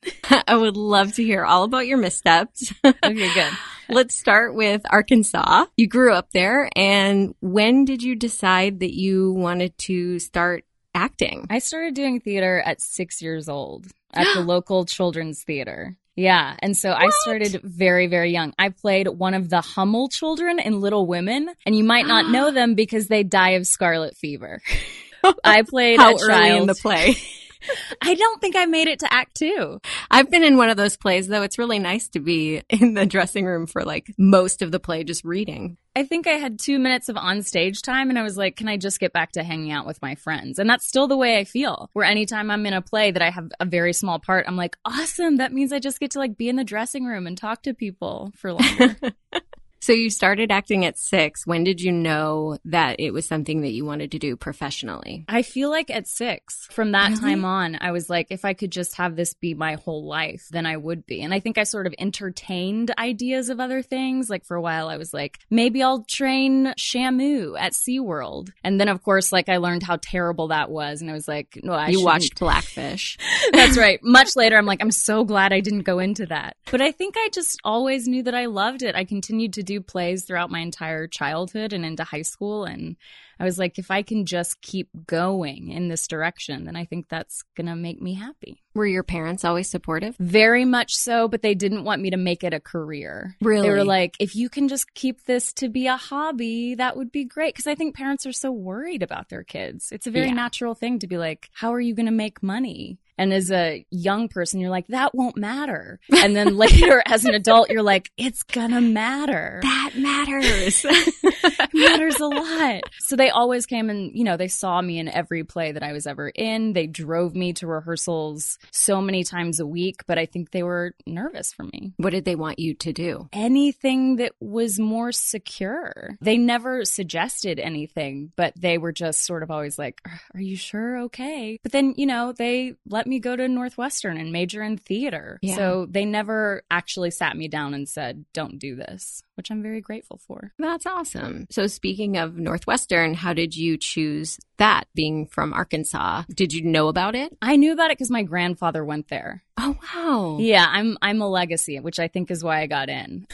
I 0.47 0.55
would 0.55 0.77
love 0.77 1.13
to 1.15 1.23
hear 1.23 1.43
all 1.43 1.63
about 1.63 1.87
your 1.87 1.97
missteps. 1.97 2.73
Okay, 2.85 3.33
good. 3.33 3.51
Let's 3.93 4.17
start 4.17 4.55
with 4.55 4.83
Arkansas. 4.89 5.65
You 5.75 5.85
grew 5.85 6.13
up 6.13 6.29
there, 6.31 6.69
and 6.77 7.35
when 7.41 7.83
did 7.83 8.01
you 8.01 8.15
decide 8.15 8.79
that 8.79 8.93
you 8.93 9.33
wanted 9.33 9.77
to 9.79 10.17
start 10.19 10.63
acting? 10.95 11.45
I 11.49 11.59
started 11.59 11.93
doing 11.93 12.21
theater 12.21 12.63
at 12.65 12.81
six 12.81 13.21
years 13.21 13.49
old 13.49 13.87
at 14.13 14.33
the 14.33 14.39
local 14.45 14.85
children's 14.85 15.43
theater. 15.43 15.97
Yeah. 16.15 16.55
And 16.59 16.77
so 16.77 16.91
I 16.91 17.09
started 17.23 17.59
very, 17.63 18.07
very 18.07 18.31
young. 18.31 18.53
I 18.57 18.69
played 18.69 19.09
one 19.09 19.33
of 19.33 19.49
the 19.49 19.59
Hummel 19.59 20.07
children 20.07 20.59
in 20.59 20.79
Little 20.79 21.05
Women, 21.05 21.49
and 21.65 21.75
you 21.75 21.83
might 21.83 22.05
not 22.07 22.31
know 22.31 22.51
them 22.53 22.75
because 22.75 23.07
they 23.07 23.23
die 23.23 23.51
of 23.51 23.67
scarlet 23.67 24.15
fever. 24.15 24.61
I 25.43 25.63
played 25.63 25.99
How 25.99 26.13
early 26.13 26.27
child. 26.27 26.61
in 26.61 26.67
the 26.67 26.75
play? 26.75 27.15
I 28.01 28.15
don't 28.15 28.41
think 28.41 28.55
I 28.55 28.65
made 28.65 28.87
it 28.87 28.99
to 28.99 29.13
act 29.13 29.35
two. 29.35 29.79
I've 30.09 30.29
been 30.29 30.43
in 30.43 30.57
one 30.57 30.69
of 30.69 30.77
those 30.77 30.97
plays, 30.97 31.27
though. 31.27 31.43
It's 31.43 31.57
really 31.57 31.79
nice 31.79 32.07
to 32.09 32.19
be 32.19 32.61
in 32.69 32.93
the 32.93 33.05
dressing 33.05 33.45
room 33.45 33.67
for 33.67 33.83
like 33.83 34.13
most 34.17 34.61
of 34.61 34.71
the 34.71 34.79
play, 34.79 35.03
just 35.03 35.23
reading. 35.23 35.77
I 35.95 36.03
think 36.03 36.25
I 36.25 36.33
had 36.33 36.57
two 36.57 36.79
minutes 36.79 37.09
of 37.09 37.17
on 37.17 37.41
stage 37.41 37.81
time 37.81 38.09
and 38.09 38.17
I 38.17 38.23
was 38.23 38.37
like, 38.37 38.55
can 38.55 38.69
I 38.69 38.77
just 38.77 38.99
get 38.99 39.11
back 39.11 39.33
to 39.33 39.43
hanging 39.43 39.71
out 39.71 39.85
with 39.85 40.01
my 40.01 40.15
friends? 40.15 40.57
And 40.57 40.69
that's 40.69 40.87
still 40.87 41.07
the 41.07 41.17
way 41.17 41.37
I 41.37 41.43
feel. 41.43 41.89
Where 41.91 42.05
anytime 42.05 42.49
I'm 42.49 42.65
in 42.65 42.73
a 42.73 42.81
play 42.81 43.11
that 43.11 43.21
I 43.21 43.29
have 43.29 43.49
a 43.59 43.65
very 43.65 43.91
small 43.91 44.17
part, 44.17 44.45
I'm 44.47 44.55
like, 44.55 44.77
awesome. 44.85 45.37
That 45.37 45.51
means 45.51 45.73
I 45.73 45.79
just 45.79 45.99
get 45.99 46.11
to 46.11 46.19
like 46.19 46.37
be 46.37 46.47
in 46.47 46.55
the 46.55 46.63
dressing 46.63 47.05
room 47.05 47.27
and 47.27 47.37
talk 47.37 47.63
to 47.63 47.73
people 47.73 48.31
for 48.37 48.53
longer. 48.53 48.95
So 49.81 49.93
you 49.93 50.11
started 50.11 50.51
acting 50.51 50.85
at 50.85 50.97
six. 50.97 51.45
When 51.47 51.63
did 51.63 51.81
you 51.81 51.91
know 51.91 52.57
that 52.65 52.99
it 52.99 53.11
was 53.11 53.25
something 53.25 53.61
that 53.61 53.71
you 53.71 53.83
wanted 53.83 54.11
to 54.11 54.19
do 54.19 54.35
professionally? 54.35 55.25
I 55.27 55.41
feel 55.41 55.71
like 55.71 55.89
at 55.89 56.07
six, 56.07 56.67
from 56.71 56.91
that 56.91 57.09
Really? 57.09 57.21
time 57.21 57.45
on, 57.45 57.77
I 57.81 57.91
was 57.91 58.07
like, 58.09 58.27
if 58.29 58.45
I 58.45 58.53
could 58.53 58.71
just 58.71 58.95
have 58.97 59.15
this 59.15 59.33
be 59.33 59.55
my 59.55 59.73
whole 59.75 60.05
life, 60.07 60.45
then 60.51 60.67
I 60.67 60.77
would 60.77 61.07
be. 61.07 61.21
And 61.23 61.33
I 61.33 61.39
think 61.39 61.57
I 61.57 61.63
sort 61.63 61.87
of 61.87 61.95
entertained 61.97 62.91
ideas 62.97 63.49
of 63.49 63.59
other 63.59 63.81
things. 63.81 64.29
Like 64.29 64.45
for 64.45 64.55
a 64.55 64.61
while, 64.61 64.87
I 64.87 64.97
was 64.97 65.13
like, 65.15 65.39
maybe 65.49 65.81
I'll 65.81 66.03
train 66.03 66.73
Shamu 66.79 67.59
at 67.59 67.73
SeaWorld. 67.73 68.51
And 68.63 68.79
then, 68.79 68.87
of 68.87 69.01
course, 69.01 69.31
like 69.31 69.49
I 69.49 69.57
learned 69.57 69.81
how 69.81 69.97
terrible 69.99 70.49
that 70.49 70.69
was. 70.69 71.01
And 71.01 71.09
I 71.09 71.13
was 71.13 71.27
like, 71.27 71.59
no, 71.63 71.73
I 71.73 71.87
you 71.87 71.93
shouldn't 71.93 72.05
watched 72.05 72.39
Blackfish. 72.39 73.17
That's 73.51 73.77
right. 73.79 73.99
Much 74.03 74.35
later, 74.35 74.57
I'm 74.57 74.67
like, 74.67 74.81
I'm 74.81 74.91
so 74.91 75.23
glad 75.25 75.51
I 75.53 75.59
didn't 75.59 75.81
go 75.83 75.97
into 75.97 76.27
that. 76.27 76.55
But 76.69 76.81
I 76.81 76.91
think 76.91 77.15
I 77.17 77.29
just 77.33 77.59
always 77.63 78.07
knew 78.07 78.21
that 78.23 78.35
I 78.35 78.45
loved 78.45 78.83
it. 78.83 78.95
I 78.95 79.05
continued 79.05 79.53
to 79.53 79.63
do 79.71 79.81
plays 79.81 80.23
throughout 80.25 80.51
my 80.51 80.59
entire 80.59 81.07
childhood 81.07 81.73
and 81.73 81.85
into 81.85 82.03
high 82.03 82.21
school. 82.21 82.65
And 82.65 82.95
I 83.39 83.43
was 83.43 83.57
like, 83.57 83.79
if 83.79 83.89
I 83.89 84.01
can 84.03 84.25
just 84.25 84.61
keep 84.61 84.89
going 85.07 85.69
in 85.69 85.87
this 85.87 86.07
direction, 86.07 86.65
then 86.65 86.75
I 86.75 86.85
think 86.85 87.07
that's 87.09 87.43
going 87.55 87.67
to 87.67 87.75
make 87.75 88.01
me 88.01 88.13
happy. 88.13 88.61
Were 88.75 88.85
your 88.85 89.03
parents 89.03 89.43
always 89.43 89.69
supportive? 89.69 90.15
Very 90.17 90.63
much 90.65 90.95
so, 90.95 91.27
but 91.27 91.41
they 91.41 91.55
didn't 91.55 91.83
want 91.83 92.01
me 92.01 92.11
to 92.11 92.17
make 92.17 92.43
it 92.43 92.53
a 92.53 92.59
career. 92.59 93.35
Really? 93.41 93.63
They 93.67 93.69
were 93.73 93.83
like, 93.83 94.15
if 94.19 94.35
you 94.35 94.47
can 94.49 94.67
just 94.67 94.93
keep 94.93 95.25
this 95.25 95.53
to 95.53 95.69
be 95.69 95.87
a 95.87 95.97
hobby, 95.97 96.75
that 96.75 96.95
would 96.95 97.11
be 97.11 97.25
great. 97.25 97.55
Cause 97.55 97.67
I 97.67 97.75
think 97.75 97.95
parents 97.95 98.25
are 98.25 98.31
so 98.31 98.51
worried 98.51 99.03
about 99.03 99.29
their 99.29 99.43
kids. 99.43 99.91
It's 99.91 100.07
a 100.07 100.11
very 100.11 100.27
Yeah. 100.27 100.33
natural 100.33 100.75
thing 100.75 100.99
to 100.99 101.07
be 101.07 101.17
like, 101.17 101.49
how 101.53 101.73
are 101.73 101.81
you 101.81 101.95
going 101.95 102.05
to 102.05 102.11
make 102.11 102.43
money? 102.43 102.99
And 103.17 103.33
as 103.33 103.51
a 103.51 103.85
young 103.91 104.27
person, 104.27 104.59
you're 104.59 104.69
like, 104.69 104.87
that 104.87 105.13
won't 105.13 105.37
matter. 105.37 105.99
And 106.21 106.35
then 106.35 106.57
later 106.57 107.03
as 107.07 107.25
an 107.25 107.33
adult, 107.33 107.69
you're 107.69 107.83
like, 107.83 108.11
it's 108.17 108.43
gonna 108.43 108.81
matter. 108.81 109.59
That 109.63 109.91
matters. 109.95 110.85
Matters 111.73 112.19
a 112.19 112.27
lot. 112.27 112.83
So 112.99 113.15
they 113.15 113.29
always 113.29 113.65
came 113.65 113.89
and, 113.89 114.11
you 114.13 114.23
know, 114.23 114.37
they 114.37 114.47
saw 114.47 114.81
me 114.81 114.99
in 114.99 115.07
every 115.07 115.43
play 115.43 115.71
that 115.71 115.83
I 115.83 115.93
was 115.93 116.05
ever 116.05 116.29
in. 116.29 116.73
They 116.73 116.87
drove 116.87 117.35
me 117.35 117.53
to 117.53 117.67
rehearsals 117.67 118.57
so 118.71 119.01
many 119.01 119.23
times 119.23 119.59
a 119.59 119.65
week, 119.65 120.03
but 120.05 120.17
I 120.17 120.25
think 120.25 120.51
they 120.51 120.63
were 120.63 120.93
nervous 121.05 121.53
for 121.53 121.63
me. 121.63 121.93
what 121.97 122.11
did 122.11 122.25
they 122.25 122.35
want 122.35 122.59
you 122.59 122.73
to 122.75 122.93
do? 122.93 123.29
Anything 123.33 124.17
that 124.17 124.33
was 124.39 124.79
more 124.79 125.11
secure. 125.11 126.17
They 126.21 126.37
never 126.37 126.85
suggested 126.85 127.59
anything, 127.59 128.31
but 128.35 128.53
they 128.55 128.77
were 128.77 128.91
just 128.91 129.25
sort 129.25 129.43
of 129.43 129.51
always 129.51 129.79
like, 129.79 130.01
Are 130.33 130.41
you 130.41 130.55
sure? 130.55 130.99
Okay. 131.03 131.59
But 131.63 131.71
then, 131.71 131.93
you 131.97 132.05
know, 132.05 132.33
they 132.33 132.75
let 132.87 133.07
me 133.07 133.10
go 133.19 133.35
to 133.35 133.47
Northwestern 133.47 134.17
and 134.17 134.31
major 134.31 134.61
in 134.61 134.77
theater. 134.77 135.39
Yeah. 135.41 135.55
So 135.55 135.87
they 135.89 136.05
never 136.05 136.63
actually 136.69 137.11
sat 137.11 137.35
me 137.35 137.47
down 137.47 137.73
and 137.73 137.87
said, 137.87 138.25
Don't 138.33 138.59
do 138.59 138.75
this, 138.75 139.23
which 139.35 139.51
I'm 139.51 139.61
very 139.61 139.81
grateful 139.81 140.19
for. 140.25 140.53
That's 140.57 140.85
awesome. 140.85 141.47
So 141.49 141.67
speaking 141.67 142.17
of 142.17 142.37
Northwestern, 142.37 143.13
how 143.13 143.33
did 143.33 143.55
you 143.55 143.77
choose 143.77 144.39
that 144.57 144.85
being 144.93 145.27
from 145.27 145.53
Arkansas? 145.53 146.23
Did 146.33 146.53
you 146.53 146.63
know 146.63 146.87
about 146.87 147.15
it? 147.15 147.35
I 147.41 147.55
knew 147.55 147.73
about 147.73 147.91
it 147.91 147.97
because 147.97 148.11
my 148.11 148.23
grandfather 148.23 148.85
went 148.85 149.07
there. 149.07 149.43
Oh 149.57 149.77
wow. 149.93 150.37
Yeah, 150.39 150.65
I'm 150.67 150.97
I'm 151.01 151.21
a 151.21 151.29
legacy, 151.29 151.79
which 151.79 151.99
I 151.99 152.07
think 152.07 152.31
is 152.31 152.43
why 152.43 152.61
I 152.61 152.67
got 152.67 152.89
in. 152.89 153.27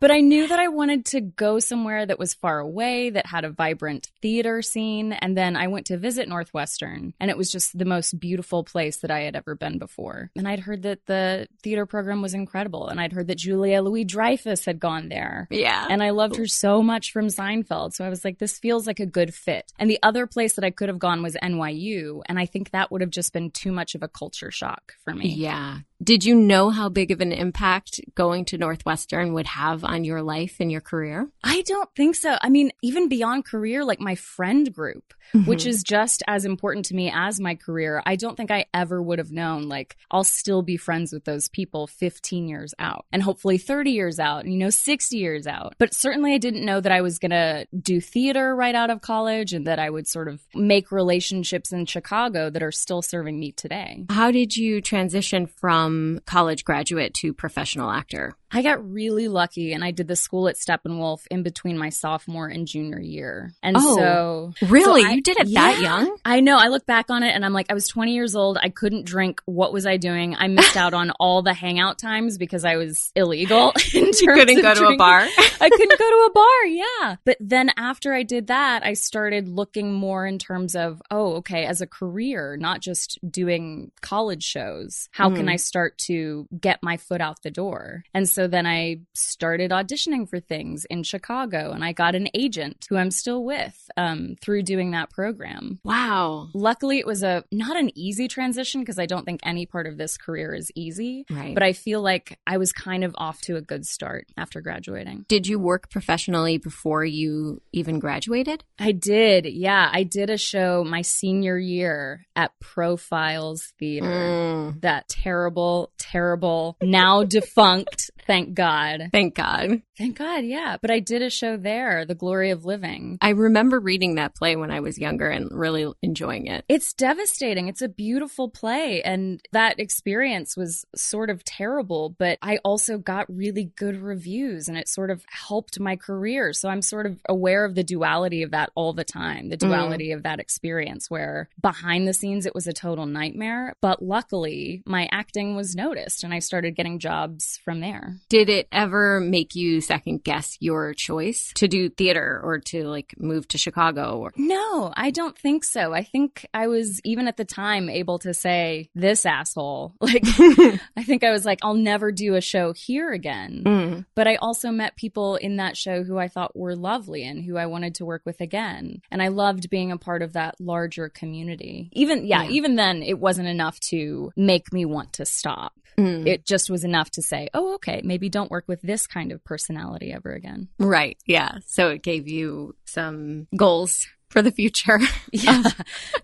but 0.00 0.10
I 0.10 0.20
knew 0.20 0.46
that 0.48 0.58
I 0.58 0.68
wanted 0.68 1.04
to 1.06 1.20
go 1.20 1.58
somewhere 1.58 2.06
that 2.06 2.18
was 2.18 2.34
far 2.34 2.60
away, 2.60 3.10
that 3.10 3.26
had 3.26 3.44
a 3.44 3.50
vibrant 3.50 4.10
theater 4.22 4.62
scene, 4.62 5.12
and 5.12 5.36
then 5.36 5.56
I 5.56 5.66
went 5.68 5.86
to 5.86 5.98
visit 5.98 6.28
Northwestern, 6.28 7.14
and 7.20 7.30
it 7.30 7.36
was 7.36 7.50
just 7.50 7.76
the 7.76 7.84
most 7.84 8.18
beautiful 8.18 8.64
place 8.64 8.98
that 8.98 9.10
I 9.10 9.20
had 9.20 9.36
ever 9.36 9.54
been 9.54 9.78
before. 9.78 10.30
And 10.36 10.46
I'd 10.46 10.60
heard 10.60 10.82
that 10.82 11.06
the 11.06 11.48
theater 11.62 11.86
program 11.86 12.22
was 12.22 12.34
incredible, 12.34 12.88
and 12.88 13.00
I'd 13.00 13.12
heard 13.12 13.26
that 13.28 13.38
Julia 13.38 13.82
Louis 13.82 14.04
Dreyfus 14.04 14.64
had 14.64 14.78
gone 14.80 15.08
there. 15.08 15.48
Yeah. 15.50 15.86
And 15.90 16.02
I 16.02 16.10
loved 16.10 16.36
her 16.36 16.46
so 16.46 16.82
much 16.82 17.12
from 17.12 17.26
Seinfeld. 17.26 17.94
So 17.94 18.04
I 18.04 18.08
was 18.08 18.24
like, 18.24 18.38
this 18.38 18.58
feels 18.58 18.86
like 18.86 19.00
a 19.00 19.06
good 19.06 19.34
fit. 19.34 19.72
And 19.78 19.90
the 19.90 19.98
other 20.02 20.26
place 20.26 20.54
that 20.54 20.64
I 20.64 20.70
could 20.70 20.88
have 20.88 20.98
gone 20.98 21.22
was 21.22 21.36
NYU. 21.42 22.22
And 22.26 22.38
I 22.38 22.46
think 22.46 22.70
that 22.70 22.90
would 22.90 23.00
have 23.00 23.10
just 23.10 23.32
been 23.32 23.50
too 23.50 23.72
much 23.72 23.94
of 23.94 24.02
a 24.02 24.08
culture 24.08 24.50
shock 24.50 24.94
for 25.04 25.14
me. 25.14 25.33
Yeah. 25.36 25.78
Did 26.02 26.24
you 26.24 26.34
know 26.34 26.70
how 26.70 26.88
big 26.88 27.10
of 27.12 27.20
an 27.20 27.32
impact 27.32 28.00
going 28.14 28.44
to 28.46 28.58
Northwestern 28.58 29.32
would 29.34 29.46
have 29.46 29.84
on 29.84 30.04
your 30.04 30.22
life 30.22 30.56
and 30.58 30.70
your 30.70 30.80
career? 30.80 31.28
I 31.42 31.62
don't 31.62 31.88
think 31.94 32.16
so. 32.16 32.36
I 32.42 32.48
mean, 32.48 32.72
even 32.82 33.08
beyond 33.08 33.44
career, 33.44 33.84
like 33.84 34.00
my 34.00 34.16
friend 34.16 34.74
group, 34.74 35.14
mm-hmm. 35.32 35.48
which 35.48 35.66
is 35.66 35.84
just 35.84 36.22
as 36.26 36.44
important 36.44 36.86
to 36.86 36.94
me 36.94 37.12
as 37.14 37.38
my 37.38 37.54
career, 37.54 38.02
I 38.04 38.16
don't 38.16 38.36
think 38.36 38.50
I 38.50 38.66
ever 38.74 39.00
would 39.00 39.20
have 39.20 39.30
known, 39.30 39.68
like, 39.68 39.96
I'll 40.10 40.24
still 40.24 40.62
be 40.62 40.76
friends 40.76 41.12
with 41.12 41.24
those 41.24 41.48
people 41.48 41.86
15 41.86 42.48
years 42.48 42.74
out 42.78 43.06
and 43.12 43.22
hopefully 43.22 43.58
30 43.58 43.92
years 43.92 44.18
out, 44.18 44.44
and, 44.44 44.52
you 44.52 44.58
know, 44.58 44.70
60 44.70 45.16
years 45.16 45.46
out. 45.46 45.74
But 45.78 45.94
certainly 45.94 46.34
I 46.34 46.38
didn't 46.38 46.66
know 46.66 46.80
that 46.80 46.92
I 46.92 47.02
was 47.02 47.20
going 47.20 47.30
to 47.30 47.66
do 47.80 48.00
theater 48.00 48.54
right 48.54 48.74
out 48.74 48.90
of 48.90 49.00
college 49.00 49.52
and 49.52 49.66
that 49.68 49.78
I 49.78 49.90
would 49.90 50.08
sort 50.08 50.26
of 50.26 50.42
make 50.54 50.90
relationships 50.90 51.72
in 51.72 51.86
Chicago 51.86 52.50
that 52.50 52.62
are 52.62 52.72
still 52.72 53.00
serving 53.00 53.38
me 53.38 53.52
today. 53.52 54.04
How 54.10 54.32
did 54.32 54.56
you 54.56 54.80
transition 54.80 55.46
from 55.46 55.83
college 56.26 56.64
graduate 56.64 57.14
to 57.14 57.32
professional 57.32 57.90
actor? 57.90 58.34
I 58.54 58.62
got 58.62 58.88
really 58.88 59.28
lucky 59.28 59.72
and 59.72 59.84
I 59.84 59.90
did 59.90 60.08
the 60.08 60.16
school 60.16 60.48
at 60.48 60.56
Steppenwolf 60.56 61.26
in 61.30 61.42
between 61.42 61.76
my 61.76 61.88
sophomore 61.88 62.46
and 62.46 62.66
junior 62.66 63.00
year. 63.00 63.52
And 63.62 63.76
oh, 63.76 63.96
so 63.96 64.54
Really? 64.62 65.02
So 65.02 65.08
I, 65.08 65.12
you 65.12 65.22
did 65.22 65.38
it 65.38 65.48
yeah, 65.48 65.72
that 65.72 65.80
young? 65.80 66.16
I 66.24 66.40
know. 66.40 66.56
I 66.56 66.68
look 66.68 66.86
back 66.86 67.10
on 67.10 67.22
it 67.22 67.30
and 67.30 67.44
I'm 67.44 67.52
like, 67.52 67.66
I 67.70 67.74
was 67.74 67.88
20 67.88 68.14
years 68.14 68.36
old. 68.36 68.58
I 68.60 68.68
couldn't 68.68 69.06
drink. 69.06 69.40
What 69.46 69.72
was 69.72 69.86
I 69.86 69.96
doing? 69.96 70.34
I 70.36 70.48
missed 70.48 70.76
out 70.76 70.94
on 70.94 71.10
all 71.18 71.42
the 71.42 71.52
hangout 71.52 71.98
times 71.98 72.38
because 72.38 72.64
I 72.64 72.76
was 72.76 73.10
illegal. 73.14 73.72
you 73.92 74.12
couldn't 74.12 74.62
go 74.62 74.74
to 74.74 74.86
a 74.86 74.96
bar? 74.96 75.20
I 75.60 75.70
couldn't 75.70 75.98
go 75.98 76.10
to 76.10 76.28
a 76.28 76.32
bar. 76.32 76.66
Yeah. 76.66 77.16
But 77.24 77.36
then 77.40 77.70
after 77.76 78.14
I 78.14 78.22
did 78.22 78.48
that, 78.48 78.84
I 78.84 78.94
started 78.94 79.48
looking 79.48 79.92
more 79.92 80.26
in 80.26 80.38
terms 80.38 80.76
of, 80.76 81.02
oh, 81.10 81.34
okay, 81.36 81.66
as 81.66 81.80
a 81.80 81.86
career, 81.86 82.56
not 82.56 82.80
just 82.80 83.18
doing 83.28 83.90
college 84.00 84.44
shows. 84.44 85.08
How 85.10 85.30
mm. 85.30 85.36
can 85.36 85.48
I 85.48 85.56
start 85.56 85.98
to 86.06 86.46
get 86.58 86.82
my 86.82 86.96
foot 86.96 87.20
out 87.20 87.42
the 87.42 87.50
door? 87.50 88.04
And 88.14 88.28
so 88.28 88.43
then 88.46 88.66
I 88.66 89.00
started 89.14 89.70
auditioning 89.70 90.28
for 90.28 90.40
things 90.40 90.84
in 90.86 91.02
Chicago 91.02 91.72
and 91.72 91.84
I 91.84 91.92
got 91.92 92.14
an 92.14 92.28
agent 92.34 92.86
who 92.88 92.96
I'm 92.96 93.10
still 93.10 93.44
with 93.44 93.90
um, 93.96 94.36
through 94.40 94.62
doing 94.62 94.92
that 94.92 95.10
program. 95.10 95.80
Wow. 95.84 96.48
Luckily, 96.54 96.98
it 96.98 97.06
was 97.06 97.22
a 97.22 97.44
not 97.50 97.76
an 97.76 97.90
easy 97.96 98.28
transition 98.28 98.80
because 98.80 98.98
I 98.98 99.06
don't 99.06 99.24
think 99.24 99.40
any 99.42 99.66
part 99.66 99.86
of 99.86 99.96
this 99.96 100.16
career 100.16 100.54
is 100.54 100.70
easy. 100.74 101.24
Right. 101.30 101.54
But 101.54 101.62
I 101.62 101.72
feel 101.72 102.02
like 102.02 102.38
I 102.46 102.58
was 102.58 102.72
kind 102.72 103.04
of 103.04 103.14
off 103.16 103.40
to 103.42 103.56
a 103.56 103.60
good 103.60 103.86
start 103.86 104.26
after 104.36 104.60
graduating. 104.60 105.24
Did 105.28 105.46
you 105.46 105.58
work 105.58 105.90
professionally 105.90 106.58
before 106.58 107.04
you 107.04 107.60
even 107.72 107.98
graduated? 107.98 108.64
I 108.78 108.92
did. 108.92 109.46
Yeah. 109.46 109.88
I 109.92 110.02
did 110.02 110.30
a 110.30 110.38
show 110.38 110.84
my 110.84 111.02
senior 111.02 111.58
year 111.58 112.26
at 112.36 112.58
Profiles 112.60 113.72
Theater. 113.78 114.06
Mm. 114.06 114.80
That 114.80 115.08
terrible, 115.08 115.92
terrible, 115.98 116.76
now 116.82 117.24
defunct 117.24 118.10
Thank 118.26 118.54
God. 118.54 119.10
Thank 119.12 119.34
God. 119.34 119.82
Thank 119.96 120.18
God, 120.18 120.44
yeah. 120.44 120.76
But 120.80 120.90
I 120.90 120.98
did 120.98 121.22
a 121.22 121.30
show 121.30 121.56
there, 121.56 122.04
The 122.04 122.14
Glory 122.14 122.50
of 122.50 122.64
Living. 122.64 123.18
I 123.20 123.30
remember 123.30 123.78
reading 123.78 124.16
that 124.16 124.34
play 124.34 124.56
when 124.56 124.70
I 124.70 124.80
was 124.80 124.98
younger 124.98 125.28
and 125.28 125.48
really 125.52 125.92
enjoying 126.02 126.46
it. 126.46 126.64
It's 126.68 126.92
devastating. 126.92 127.68
It's 127.68 127.82
a 127.82 127.88
beautiful 127.88 128.48
play. 128.48 129.02
And 129.02 129.40
that 129.52 129.78
experience 129.78 130.56
was 130.56 130.84
sort 130.96 131.30
of 131.30 131.44
terrible, 131.44 132.16
but 132.18 132.38
I 132.42 132.58
also 132.64 132.98
got 132.98 133.26
really 133.28 133.72
good 133.76 133.96
reviews 133.96 134.68
and 134.68 134.76
it 134.76 134.88
sort 134.88 135.10
of 135.10 135.24
helped 135.28 135.78
my 135.78 135.96
career. 135.96 136.52
So 136.52 136.68
I'm 136.68 136.82
sort 136.82 137.06
of 137.06 137.20
aware 137.28 137.64
of 137.64 137.74
the 137.74 137.84
duality 137.84 138.42
of 138.42 138.50
that 138.50 138.70
all 138.74 138.94
the 138.94 139.04
time, 139.04 139.48
the 139.48 139.56
mm. 139.56 139.60
duality 139.60 140.08
mm. 140.08 140.16
of 140.16 140.22
that 140.24 140.40
experience 140.40 141.10
where 141.10 141.48
behind 141.60 142.08
the 142.08 142.14
scenes 142.14 142.46
it 142.46 142.54
was 142.54 142.66
a 142.66 142.72
total 142.72 143.06
nightmare. 143.06 143.74
But 143.80 144.02
luckily, 144.02 144.82
my 144.86 145.08
acting 145.12 145.54
was 145.54 145.76
noticed 145.76 146.24
and 146.24 146.34
I 146.34 146.40
started 146.40 146.74
getting 146.74 146.98
jobs 146.98 147.60
from 147.64 147.80
there. 147.80 148.13
Did 148.28 148.48
it 148.48 148.68
ever 148.72 149.20
make 149.20 149.54
you 149.54 149.80
second 149.80 150.24
guess 150.24 150.56
your 150.60 150.94
choice 150.94 151.52
to 151.56 151.68
do 151.68 151.88
theater 151.88 152.40
or 152.42 152.58
to 152.60 152.84
like 152.84 153.14
move 153.18 153.48
to 153.48 153.58
Chicago? 153.58 154.18
Or- 154.18 154.32
no, 154.36 154.92
I 154.96 155.10
don't 155.10 155.36
think 155.38 155.64
so. 155.64 155.92
I 155.92 156.02
think 156.02 156.46
I 156.54 156.66
was 156.66 157.00
even 157.04 157.28
at 157.28 157.36
the 157.36 157.44
time 157.44 157.88
able 157.88 158.18
to 158.20 158.34
say 158.34 158.90
this 158.94 159.26
asshole. 159.26 159.94
Like 160.04 160.24
I 160.96 161.02
think 161.02 161.24
I 161.24 161.30
was 161.30 161.44
like 161.46 161.60
I'll 161.62 161.74
never 161.74 162.12
do 162.12 162.34
a 162.34 162.40
show 162.40 162.72
here 162.72 163.10
again. 163.10 163.62
Mm. 163.64 164.04
But 164.14 164.28
I 164.28 164.36
also 164.36 164.70
met 164.70 164.96
people 164.96 165.36
in 165.36 165.56
that 165.56 165.76
show 165.76 166.04
who 166.04 166.18
I 166.18 166.28
thought 166.28 166.54
were 166.54 166.76
lovely 166.76 167.24
and 167.24 167.42
who 167.42 167.56
I 167.56 167.66
wanted 167.66 167.94
to 167.96 168.04
work 168.04 168.22
with 168.24 168.40
again. 168.40 169.00
And 169.10 169.22
I 169.22 169.28
loved 169.28 169.70
being 169.70 169.90
a 169.90 169.96
part 169.96 170.22
of 170.22 170.34
that 170.34 170.60
larger 170.60 171.08
community. 171.08 171.88
Even 171.92 172.26
yeah, 172.26 172.42
yeah. 172.44 172.50
even 172.50 172.76
then 172.76 173.02
it 173.02 173.18
wasn't 173.18 173.48
enough 173.48 173.80
to 173.80 174.30
make 174.36 174.72
me 174.72 174.84
want 174.84 175.14
to 175.14 175.24
stop. 175.24 175.72
Mm. 175.98 176.26
It 176.26 176.44
just 176.44 176.70
was 176.70 176.84
enough 176.84 177.10
to 177.12 177.22
say, 177.22 177.48
oh, 177.54 177.74
okay, 177.74 178.00
maybe 178.04 178.28
don't 178.28 178.50
work 178.50 178.64
with 178.66 178.82
this 178.82 179.06
kind 179.06 179.32
of 179.32 179.42
personality 179.44 180.12
ever 180.12 180.32
again. 180.32 180.68
Right. 180.78 181.16
Yeah. 181.26 181.58
So 181.66 181.90
it 181.90 182.02
gave 182.02 182.28
you 182.28 182.74
some 182.84 183.46
goals 183.56 184.06
for 184.34 184.42
the 184.42 184.50
future. 184.50 184.98
yeah. 185.32 185.62